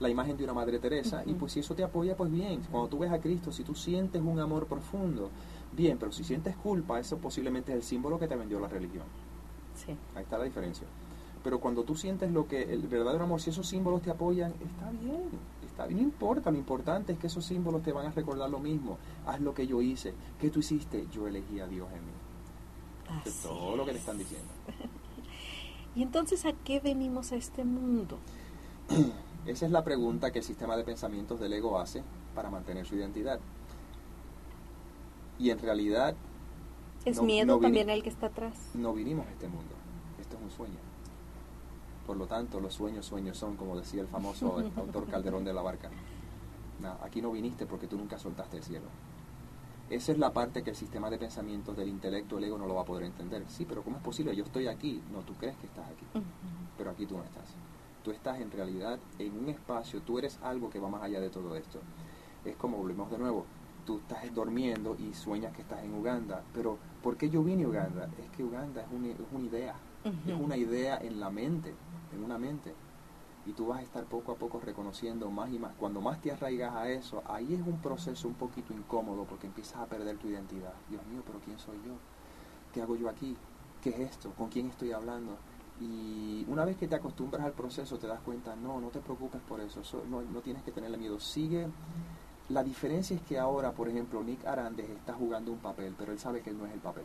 la 0.00 0.08
imagen 0.08 0.36
de 0.36 0.44
una 0.44 0.54
Madre 0.54 0.78
Teresa. 0.78 1.22
Y 1.26 1.34
pues 1.34 1.52
si 1.52 1.60
eso 1.60 1.74
te 1.74 1.84
apoya, 1.84 2.16
pues 2.16 2.30
bien. 2.30 2.62
Cuando 2.70 2.88
tú 2.88 2.98
ves 2.98 3.12
a 3.12 3.20
Cristo, 3.20 3.52
si 3.52 3.64
tú 3.64 3.74
sientes 3.74 4.22
un 4.22 4.38
amor 4.38 4.66
profundo, 4.66 5.30
bien, 5.72 5.98
pero 5.98 6.12
si 6.12 6.24
sientes 6.24 6.56
culpa, 6.56 6.98
eso 6.98 7.18
posiblemente 7.18 7.72
es 7.72 7.76
el 7.76 7.82
símbolo 7.82 8.18
que 8.18 8.28
te 8.28 8.36
vendió 8.36 8.60
la 8.60 8.68
religión. 8.68 9.04
Sí. 9.74 9.96
Ahí 10.14 10.22
está 10.22 10.38
la 10.38 10.44
diferencia. 10.44 10.86
Pero 11.42 11.60
cuando 11.60 11.84
tú 11.84 11.94
sientes 11.94 12.32
lo 12.32 12.48
que 12.48 12.62
el 12.72 12.82
verdadero 12.88 13.24
amor, 13.24 13.40
si 13.40 13.50
esos 13.50 13.68
símbolos 13.68 14.02
te 14.02 14.10
apoyan, 14.10 14.52
está 14.52 14.90
bien, 14.90 15.28
está 15.64 15.86
bien, 15.86 16.00
no 16.00 16.04
importa, 16.04 16.50
lo 16.50 16.58
importante 16.58 17.12
es 17.12 17.18
que 17.18 17.28
esos 17.28 17.44
símbolos 17.44 17.82
te 17.82 17.92
van 17.92 18.06
a 18.06 18.10
recordar 18.10 18.50
lo 18.50 18.58
mismo. 18.58 18.98
Haz 19.26 19.40
lo 19.40 19.54
que 19.54 19.66
yo 19.66 19.80
hice, 19.80 20.12
¿qué 20.40 20.50
tú 20.50 20.58
hiciste? 20.58 21.06
Yo 21.12 21.28
elegí 21.28 21.60
a 21.60 21.68
Dios 21.68 21.86
en 21.92 22.04
mí. 22.04 23.20
es 23.24 23.42
todo 23.42 23.76
lo 23.76 23.84
que 23.84 23.92
le 23.92 23.98
están 24.00 24.18
diciendo. 24.18 24.48
¿Y 25.94 26.02
entonces 26.02 26.44
a 26.46 26.52
qué 26.52 26.80
venimos 26.80 27.30
a 27.30 27.36
este 27.36 27.64
mundo? 27.64 28.18
Esa 29.46 29.64
es 29.64 29.70
la 29.70 29.84
pregunta 29.84 30.32
que 30.32 30.40
el 30.40 30.44
sistema 30.44 30.76
de 30.76 30.82
pensamientos 30.82 31.38
del 31.38 31.52
ego 31.52 31.78
hace 31.78 32.02
para 32.34 32.50
mantener 32.50 32.84
su 32.84 32.96
identidad. 32.96 33.38
Y 35.38 35.50
en 35.50 35.58
realidad... 35.60 36.16
¿Es 37.04 37.22
miedo 37.22 37.60
también 37.60 37.88
el 37.88 38.02
que 38.02 38.08
está 38.08 38.26
atrás? 38.26 38.70
No 38.74 38.92
vinimos 38.92 39.24
a 39.26 39.30
este 39.30 39.46
mundo. 39.46 39.72
Esto 40.20 40.36
es 40.36 40.42
un 40.42 40.50
sueño. 40.50 40.78
Por 42.06 42.16
lo 42.16 42.26
tanto, 42.26 42.58
los 42.58 42.74
sueños, 42.74 43.06
sueños 43.06 43.36
son, 43.36 43.56
como 43.56 43.76
decía 43.76 44.00
el 44.00 44.08
famoso 44.08 44.58
autor 44.76 45.06
Calderón 45.06 45.44
de 45.44 45.54
la 45.54 45.62
Barca. 45.62 45.90
aquí 47.02 47.22
no 47.22 47.30
viniste 47.30 47.66
porque 47.66 47.86
tú 47.86 47.96
nunca 47.96 48.18
soltaste 48.18 48.56
el 48.56 48.64
cielo. 48.64 48.86
Esa 49.90 50.10
es 50.10 50.18
la 50.18 50.32
parte 50.32 50.64
que 50.64 50.70
el 50.70 50.76
sistema 50.76 51.08
de 51.08 51.18
pensamientos 51.18 51.76
del 51.76 51.88
intelecto, 51.88 52.38
el 52.38 52.44
ego, 52.44 52.58
no 52.58 52.66
lo 52.66 52.74
va 52.74 52.82
a 52.82 52.84
poder 52.84 53.04
entender. 53.04 53.44
Sí, 53.46 53.64
pero 53.64 53.84
¿cómo 53.84 53.98
es 53.98 54.02
posible? 54.02 54.34
Yo 54.34 54.42
estoy 54.42 54.66
aquí. 54.66 55.00
No, 55.12 55.20
tú 55.20 55.34
crees 55.34 55.56
que 55.58 55.66
estás 55.66 55.86
aquí. 55.86 56.04
Pero 56.76 56.90
aquí 56.90 57.06
tú 57.06 57.16
no 57.16 57.22
estás 57.22 57.44
tú 58.06 58.12
estás 58.12 58.38
en 58.40 58.52
realidad 58.52 59.00
en 59.18 59.36
un 59.36 59.48
espacio, 59.48 60.00
tú 60.00 60.16
eres 60.20 60.38
algo 60.40 60.70
que 60.70 60.78
va 60.78 60.88
más 60.88 61.02
allá 61.02 61.18
de 61.18 61.28
todo 61.28 61.56
esto. 61.56 61.80
Es 62.44 62.54
como, 62.54 62.76
volvemos 62.76 63.10
de 63.10 63.18
nuevo, 63.18 63.46
tú 63.84 63.98
estás 63.98 64.32
durmiendo 64.32 64.96
y 64.96 65.12
sueñas 65.12 65.52
que 65.52 65.62
estás 65.62 65.82
en 65.82 65.92
Uganda, 65.92 66.44
pero 66.54 66.78
¿por 67.02 67.16
qué 67.16 67.28
yo 67.30 67.42
vine 67.42 67.64
a 67.64 67.68
Uganda? 67.68 68.08
Es 68.22 68.30
que 68.30 68.44
Uganda 68.44 68.82
es 68.82 68.92
una, 68.92 69.08
es 69.08 69.18
una 69.32 69.44
idea, 69.44 69.74
es 70.04 70.40
una 70.40 70.56
idea 70.56 70.98
en 70.98 71.18
la 71.18 71.30
mente, 71.30 71.74
en 72.14 72.22
una 72.22 72.38
mente. 72.38 72.74
Y 73.44 73.50
tú 73.54 73.66
vas 73.66 73.80
a 73.80 73.82
estar 73.82 74.04
poco 74.04 74.30
a 74.30 74.36
poco 74.36 74.60
reconociendo 74.60 75.28
más 75.28 75.52
y 75.52 75.58
más. 75.58 75.74
Cuando 75.74 76.00
más 76.00 76.20
te 76.20 76.30
arraigas 76.30 76.76
a 76.76 76.88
eso, 76.88 77.24
ahí 77.26 77.54
es 77.54 77.66
un 77.66 77.80
proceso 77.80 78.28
un 78.28 78.34
poquito 78.34 78.72
incómodo 78.72 79.24
porque 79.24 79.48
empiezas 79.48 79.78
a 79.78 79.86
perder 79.86 80.16
tu 80.18 80.28
identidad. 80.28 80.74
Dios 80.88 81.04
mío, 81.06 81.22
pero 81.26 81.40
¿quién 81.40 81.58
soy 81.58 81.78
yo? 81.84 81.94
¿Qué 82.72 82.82
hago 82.82 82.94
yo 82.94 83.08
aquí? 83.08 83.36
¿Qué 83.82 83.90
es 83.90 83.98
esto? 83.98 84.30
¿Con 84.38 84.48
quién 84.48 84.68
estoy 84.68 84.92
hablando? 84.92 85.38
Y 85.80 86.44
una 86.48 86.64
vez 86.64 86.76
que 86.76 86.88
te 86.88 86.94
acostumbras 86.94 87.44
al 87.44 87.52
proceso, 87.52 87.98
te 87.98 88.06
das 88.06 88.20
cuenta, 88.20 88.56
no, 88.56 88.80
no 88.80 88.88
te 88.88 89.00
preocupes 89.00 89.40
por 89.42 89.60
eso, 89.60 89.82
no, 90.08 90.22
no, 90.22 90.40
tienes 90.40 90.62
que 90.62 90.72
tenerle 90.72 90.96
miedo, 90.96 91.20
sigue. 91.20 91.68
La 92.48 92.62
diferencia 92.62 93.14
es 93.16 93.22
que 93.22 93.38
ahora, 93.38 93.72
por 93.72 93.88
ejemplo, 93.88 94.22
Nick 94.22 94.46
Arandes 94.46 94.88
está 94.88 95.12
jugando 95.12 95.52
un 95.52 95.58
papel, 95.58 95.94
pero 95.98 96.12
él 96.12 96.18
sabe 96.18 96.40
que 96.40 96.50
él 96.50 96.58
no 96.58 96.66
es 96.66 96.72
el 96.72 96.80
papel. 96.80 97.04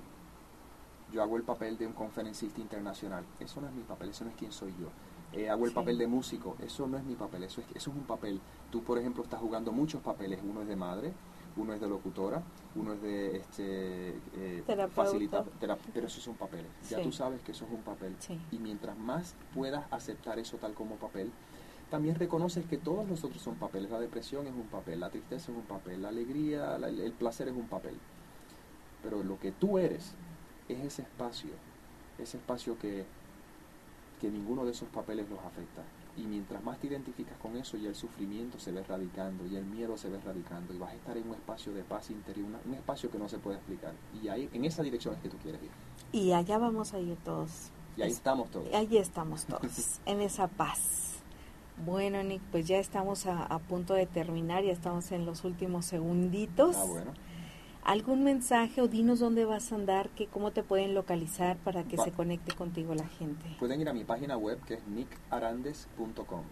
Yo 1.12 1.22
hago 1.22 1.36
el 1.36 1.44
papel 1.44 1.78
de 1.78 1.88
un 1.88 1.94
conferencista 1.94 2.62
internacional, 2.62 3.26
eso 3.40 3.60
no 3.60 3.68
es 3.68 3.74
mi 3.74 3.84
papel, 3.84 4.10
eso 4.10 4.24
no 4.24 4.30
es 4.30 4.38
quién 4.38 4.52
soy 4.52 4.74
yo. 4.80 4.88
Eh, 5.34 5.50
hago 5.50 5.66
el 5.66 5.74
papel 5.74 5.98
de 5.98 6.08
músico, 6.08 6.56
eso 6.62 6.88
no 6.88 6.98
es 6.98 7.04
mi 7.04 7.16
papel, 7.16 7.44
eso 7.44 7.62
es, 7.62 7.68
eso 7.74 7.90
es 7.90 7.96
un 7.98 8.04
papel. 8.04 8.40
Tú, 8.70 8.84
por 8.84 8.98
ejemplo, 8.98 9.24
estás 9.24 9.42
jugando 9.42 9.72
muchos 9.72 10.02
papeles, 10.02 10.40
uno 10.48 10.62
es 10.62 10.68
de 10.68 10.76
madre, 10.76 11.14
uno 11.58 11.74
es 11.74 11.82
de 11.82 11.88
locutora, 11.88 12.42
uno 12.76 12.94
es 12.94 13.02
de 13.02 13.38
este, 13.38 14.10
eh, 14.36 14.64
pero 15.94 16.08
esos 16.08 16.24
son 16.24 16.36
papeles. 16.36 16.68
Ya 16.90 17.02
tú 17.02 17.12
sabes 17.12 17.42
que 17.42 17.52
eso 17.52 17.66
es 17.66 17.72
un 17.72 17.82
papel. 17.82 18.16
Y 18.52 18.58
mientras 18.58 18.98
más 18.98 19.36
puedas 19.54 19.86
aceptar 19.92 20.40
eso 20.40 20.58
tal 20.58 20.74
como 20.74 20.96
papel, 20.96 21.32
también 21.90 22.16
reconoces 22.16 22.66
que 22.66 22.78
todos 22.78 23.08
los 23.08 23.24
otros 23.24 23.42
son 23.42 23.56
papeles. 23.56 23.92
La 23.92 24.00
depresión 24.00 24.48
es 24.48 24.54
un 24.54 24.68
papel, 24.68 25.02
la 25.02 25.10
tristeza 25.10 25.52
es 25.52 25.58
un 25.58 25.66
papel, 25.66 26.02
la 26.02 26.10
alegría, 26.10 26.78
el 26.78 27.12
placer 27.12 27.50
es 27.50 27.56
un 27.56 27.68
papel. 27.68 27.98
Pero 29.04 29.24
lo 29.24 29.40
que 29.40 29.52
tú 29.52 29.78
eres 29.78 30.14
es 30.70 30.80
ese 30.80 31.02
espacio, 31.02 31.52
ese 32.18 32.38
espacio 32.38 32.78
que, 32.80 33.06
que 34.22 34.30
ninguno 34.30 34.64
de 34.64 34.72
esos 34.72 34.88
papeles 34.90 35.30
los 35.30 35.40
afecta. 35.40 35.82
Y 36.18 36.24
mientras 36.24 36.64
más 36.64 36.78
te 36.80 36.88
identificas 36.88 37.38
con 37.38 37.56
eso, 37.56 37.78
ya 37.78 37.90
el 37.90 37.96
sufrimiento 37.96 38.60
se 38.60 38.72
ve 38.72 38.84
radicando, 38.84 39.46
y 39.46 39.56
el 39.56 39.66
miedo 39.66 39.98
se 39.98 40.10
ve 40.10 40.20
radicando, 40.20 40.74
y 40.74 40.78
vas 40.78 40.92
a 40.92 40.96
estar 40.96 41.18
en 41.18 41.28
un 41.28 41.36
espacio 41.36 41.74
de 41.74 41.84
paz 41.84 42.10
interior, 42.10 42.48
un 42.66 42.74
espacio 42.74 43.10
que 43.10 43.18
no 43.18 43.30
se 43.30 43.38
puede 43.38 43.58
explicar. 43.58 43.94
Y 44.22 44.28
ahí, 44.28 44.50
en 44.54 44.66
esa 44.66 44.84
dirección 44.84 45.16
es 45.16 45.22
que 45.22 45.30
tú 45.30 45.38
quieres 45.38 45.62
ir. 45.64 45.72
Y 46.12 46.34
allá 46.34 46.58
vamos 46.58 46.94
a 46.94 47.00
ir 47.00 47.16
todos. 47.24 47.72
Y 47.98 48.02
ahí 48.02 48.12
estamos 48.12 48.50
todos. 48.52 48.74
Ahí 48.74 48.98
estamos 48.98 49.46
todos, 49.46 50.00
en 50.06 50.22
esa 50.22 50.48
paz. 50.48 51.22
Bueno, 51.86 52.22
Nick, 52.22 52.42
pues 52.52 52.68
ya 52.68 52.78
estamos 52.78 53.26
a, 53.26 53.44
a, 53.44 53.60
punto 53.60 53.94
de 53.94 54.06
terminar, 54.06 54.64
ya 54.64 54.72
estamos 54.72 55.12
en 55.12 55.26
los 55.26 55.44
últimos 55.44 55.86
segunditos. 55.86 56.76
Ah, 56.78 56.86
bueno. 56.86 57.12
¿Algún 57.84 58.24
mensaje 58.24 58.80
o 58.82 58.88
dinos 58.88 59.20
dónde 59.20 59.44
vas 59.44 59.72
a 59.72 59.76
andar, 59.76 60.10
que 60.10 60.28
cómo 60.28 60.52
te 60.52 60.62
pueden 60.62 60.94
localizar 60.94 61.58
para 61.58 61.84
que 61.84 61.98
se 61.98 62.12
conecte 62.12 62.56
contigo 62.56 62.94
la 62.94 63.08
gente? 63.08 63.44
Pueden 63.58 63.82
ir 63.82 63.90
a 63.90 63.94
mi 63.94 64.04
página 64.04 64.38
web 64.38 64.60
que 64.66 64.76
es 64.76 64.88
nickarandes.com 64.88 66.44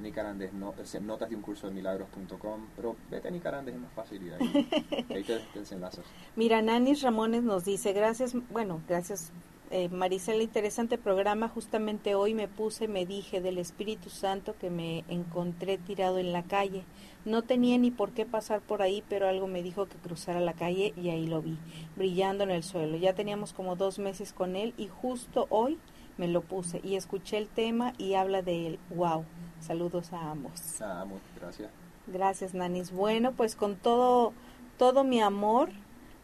nicarandes 0.00 0.52
no, 0.52 0.74
notas 1.02 1.30
de 1.30 1.36
un 1.36 1.42
curso 1.42 1.68
de 1.68 1.74
milagros.com, 1.74 2.66
pero 2.76 2.96
vete 3.10 3.28
a 3.28 3.30
Nicarandes 3.30 3.74
es 3.74 3.80
más 3.80 3.92
fácil 3.92 4.22
y 4.26 4.30
ahí, 4.30 4.68
ahí 5.10 5.24
te, 5.24 5.38
te 5.38 5.74
enlazas. 5.74 6.04
Mira, 6.36 6.62
Nanis 6.62 7.02
Ramones 7.02 7.42
nos 7.42 7.64
dice, 7.64 7.92
gracias, 7.92 8.34
bueno, 8.50 8.80
gracias 8.88 9.32
eh, 9.70 9.88
Maricela, 9.88 10.42
interesante 10.42 10.98
programa. 10.98 11.48
Justamente 11.48 12.14
hoy 12.14 12.34
me 12.34 12.48
puse, 12.48 12.88
me 12.88 13.06
dije 13.06 13.40
del 13.40 13.58
Espíritu 13.58 14.10
Santo 14.10 14.54
que 14.58 14.70
me 14.70 15.04
encontré 15.08 15.78
tirado 15.78 16.18
en 16.18 16.32
la 16.32 16.42
calle. 16.42 16.84
No 17.24 17.42
tenía 17.42 17.76
ni 17.78 17.90
por 17.90 18.12
qué 18.12 18.24
pasar 18.24 18.60
por 18.60 18.82
ahí, 18.82 19.02
pero 19.08 19.28
algo 19.28 19.46
me 19.46 19.62
dijo 19.62 19.86
que 19.86 19.96
cruzara 19.96 20.40
la 20.40 20.54
calle 20.54 20.94
y 20.96 21.10
ahí 21.10 21.26
lo 21.26 21.42
vi, 21.42 21.58
brillando 21.96 22.44
en 22.44 22.50
el 22.50 22.62
suelo. 22.62 22.96
Ya 22.96 23.14
teníamos 23.14 23.52
como 23.52 23.76
dos 23.76 23.98
meses 23.98 24.32
con 24.32 24.56
él 24.56 24.74
y 24.78 24.88
justo 24.88 25.46
hoy 25.50 25.78
me 26.16 26.28
lo 26.28 26.40
puse 26.40 26.80
y 26.82 26.96
escuché 26.96 27.38
el 27.38 27.48
tema 27.48 27.92
y 27.98 28.14
habla 28.14 28.42
de 28.42 28.66
él. 28.66 28.78
¡Wow! 28.90 29.24
Saludos 29.60 30.12
a 30.12 30.30
ambos. 30.30 30.80
A 30.80 31.02
ambos, 31.02 31.20
gracias. 31.38 31.70
Gracias, 32.06 32.54
Nanis. 32.54 32.90
Bueno, 32.90 33.32
pues 33.32 33.54
con 33.54 33.76
todo, 33.76 34.32
todo 34.78 35.04
mi 35.04 35.20
amor 35.20 35.70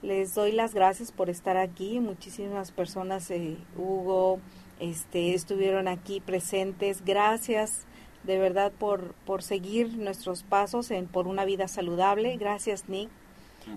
les 0.04 0.34
doy 0.34 0.52
las 0.52 0.74
gracias 0.74 1.12
por 1.12 1.30
estar 1.30 1.56
aquí. 1.56 1.98
Muchísimas 1.98 2.72
personas, 2.72 3.30
eh, 3.30 3.56
Hugo, 3.76 4.38
este, 4.78 5.34
estuvieron 5.34 5.88
aquí 5.88 6.20
presentes. 6.20 7.02
Gracias 7.04 7.86
de 8.22 8.38
verdad 8.38 8.72
por, 8.72 9.14
por 9.26 9.42
seguir 9.42 9.96
nuestros 9.96 10.42
pasos 10.42 10.90
en 10.90 11.06
por 11.06 11.26
una 11.26 11.44
vida 11.44 11.68
saludable. 11.68 12.36
Gracias, 12.36 12.88
Nick. 12.88 13.08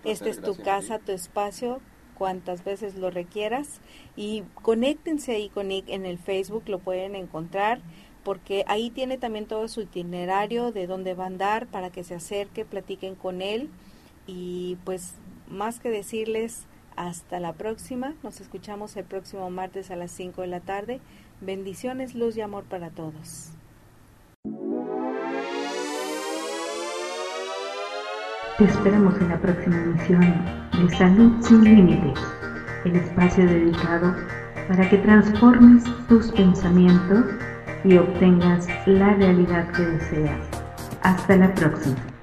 Esta 0.03 0.29
es 0.29 0.41
tu 0.41 0.57
casa, 0.57 0.99
tu 0.99 1.13
espacio, 1.13 1.79
cuantas 2.17 2.65
veces 2.65 2.95
lo 2.95 3.09
requieras. 3.09 3.79
Y 4.17 4.43
conéctense 4.61 5.31
ahí 5.31 5.47
con 5.47 5.69
Nick 5.69 5.87
en 5.87 6.05
el 6.05 6.17
Facebook, 6.17 6.63
lo 6.67 6.79
pueden 6.79 7.15
encontrar 7.15 7.79
porque 8.25 8.65
ahí 8.67 8.89
tiene 8.89 9.17
también 9.17 9.45
todo 9.45 9.69
su 9.69 9.79
itinerario 9.79 10.73
de 10.73 10.85
dónde 10.85 11.13
va 11.13 11.23
a 11.23 11.27
andar 11.27 11.67
para 11.67 11.89
que 11.89 12.03
se 12.03 12.15
acerque, 12.15 12.65
platiquen 12.65 13.15
con 13.15 13.41
él 13.41 13.69
y 14.25 14.77
pues 14.83 15.13
más 15.49 15.79
que 15.79 15.89
decirles 15.89 16.65
hasta 16.95 17.39
la 17.39 17.53
próxima. 17.53 18.13
Nos 18.23 18.41
escuchamos 18.41 18.95
el 18.97 19.05
próximo 19.05 19.49
martes 19.49 19.91
a 19.91 19.95
las 19.95 20.11
5 20.11 20.41
de 20.41 20.47
la 20.47 20.59
tarde. 20.59 20.99
Bendiciones, 21.41 22.15
luz 22.15 22.35
y 22.37 22.41
amor 22.41 22.63
para 22.63 22.89
todos. 22.89 23.51
Te 28.57 28.63
esperamos 28.65 29.15
en 29.21 29.29
la 29.29 29.39
próxima 29.39 29.77
emisión 29.77 30.45
de 30.71 30.95
Salud 30.97 31.31
sin 31.41 31.63
Límites, 31.63 32.19
el 32.85 32.95
espacio 32.95 33.45
dedicado 33.45 34.15
para 34.67 34.89
que 34.89 34.97
transformes 34.97 35.83
tus 36.07 36.31
pensamientos 36.31 37.25
y 37.83 37.97
obtengas 37.97 38.67
la 38.87 39.13
realidad 39.13 39.71
que 39.73 39.83
deseas. 39.83 40.41
Hasta 41.03 41.35
la 41.35 41.53
próxima. 41.53 42.16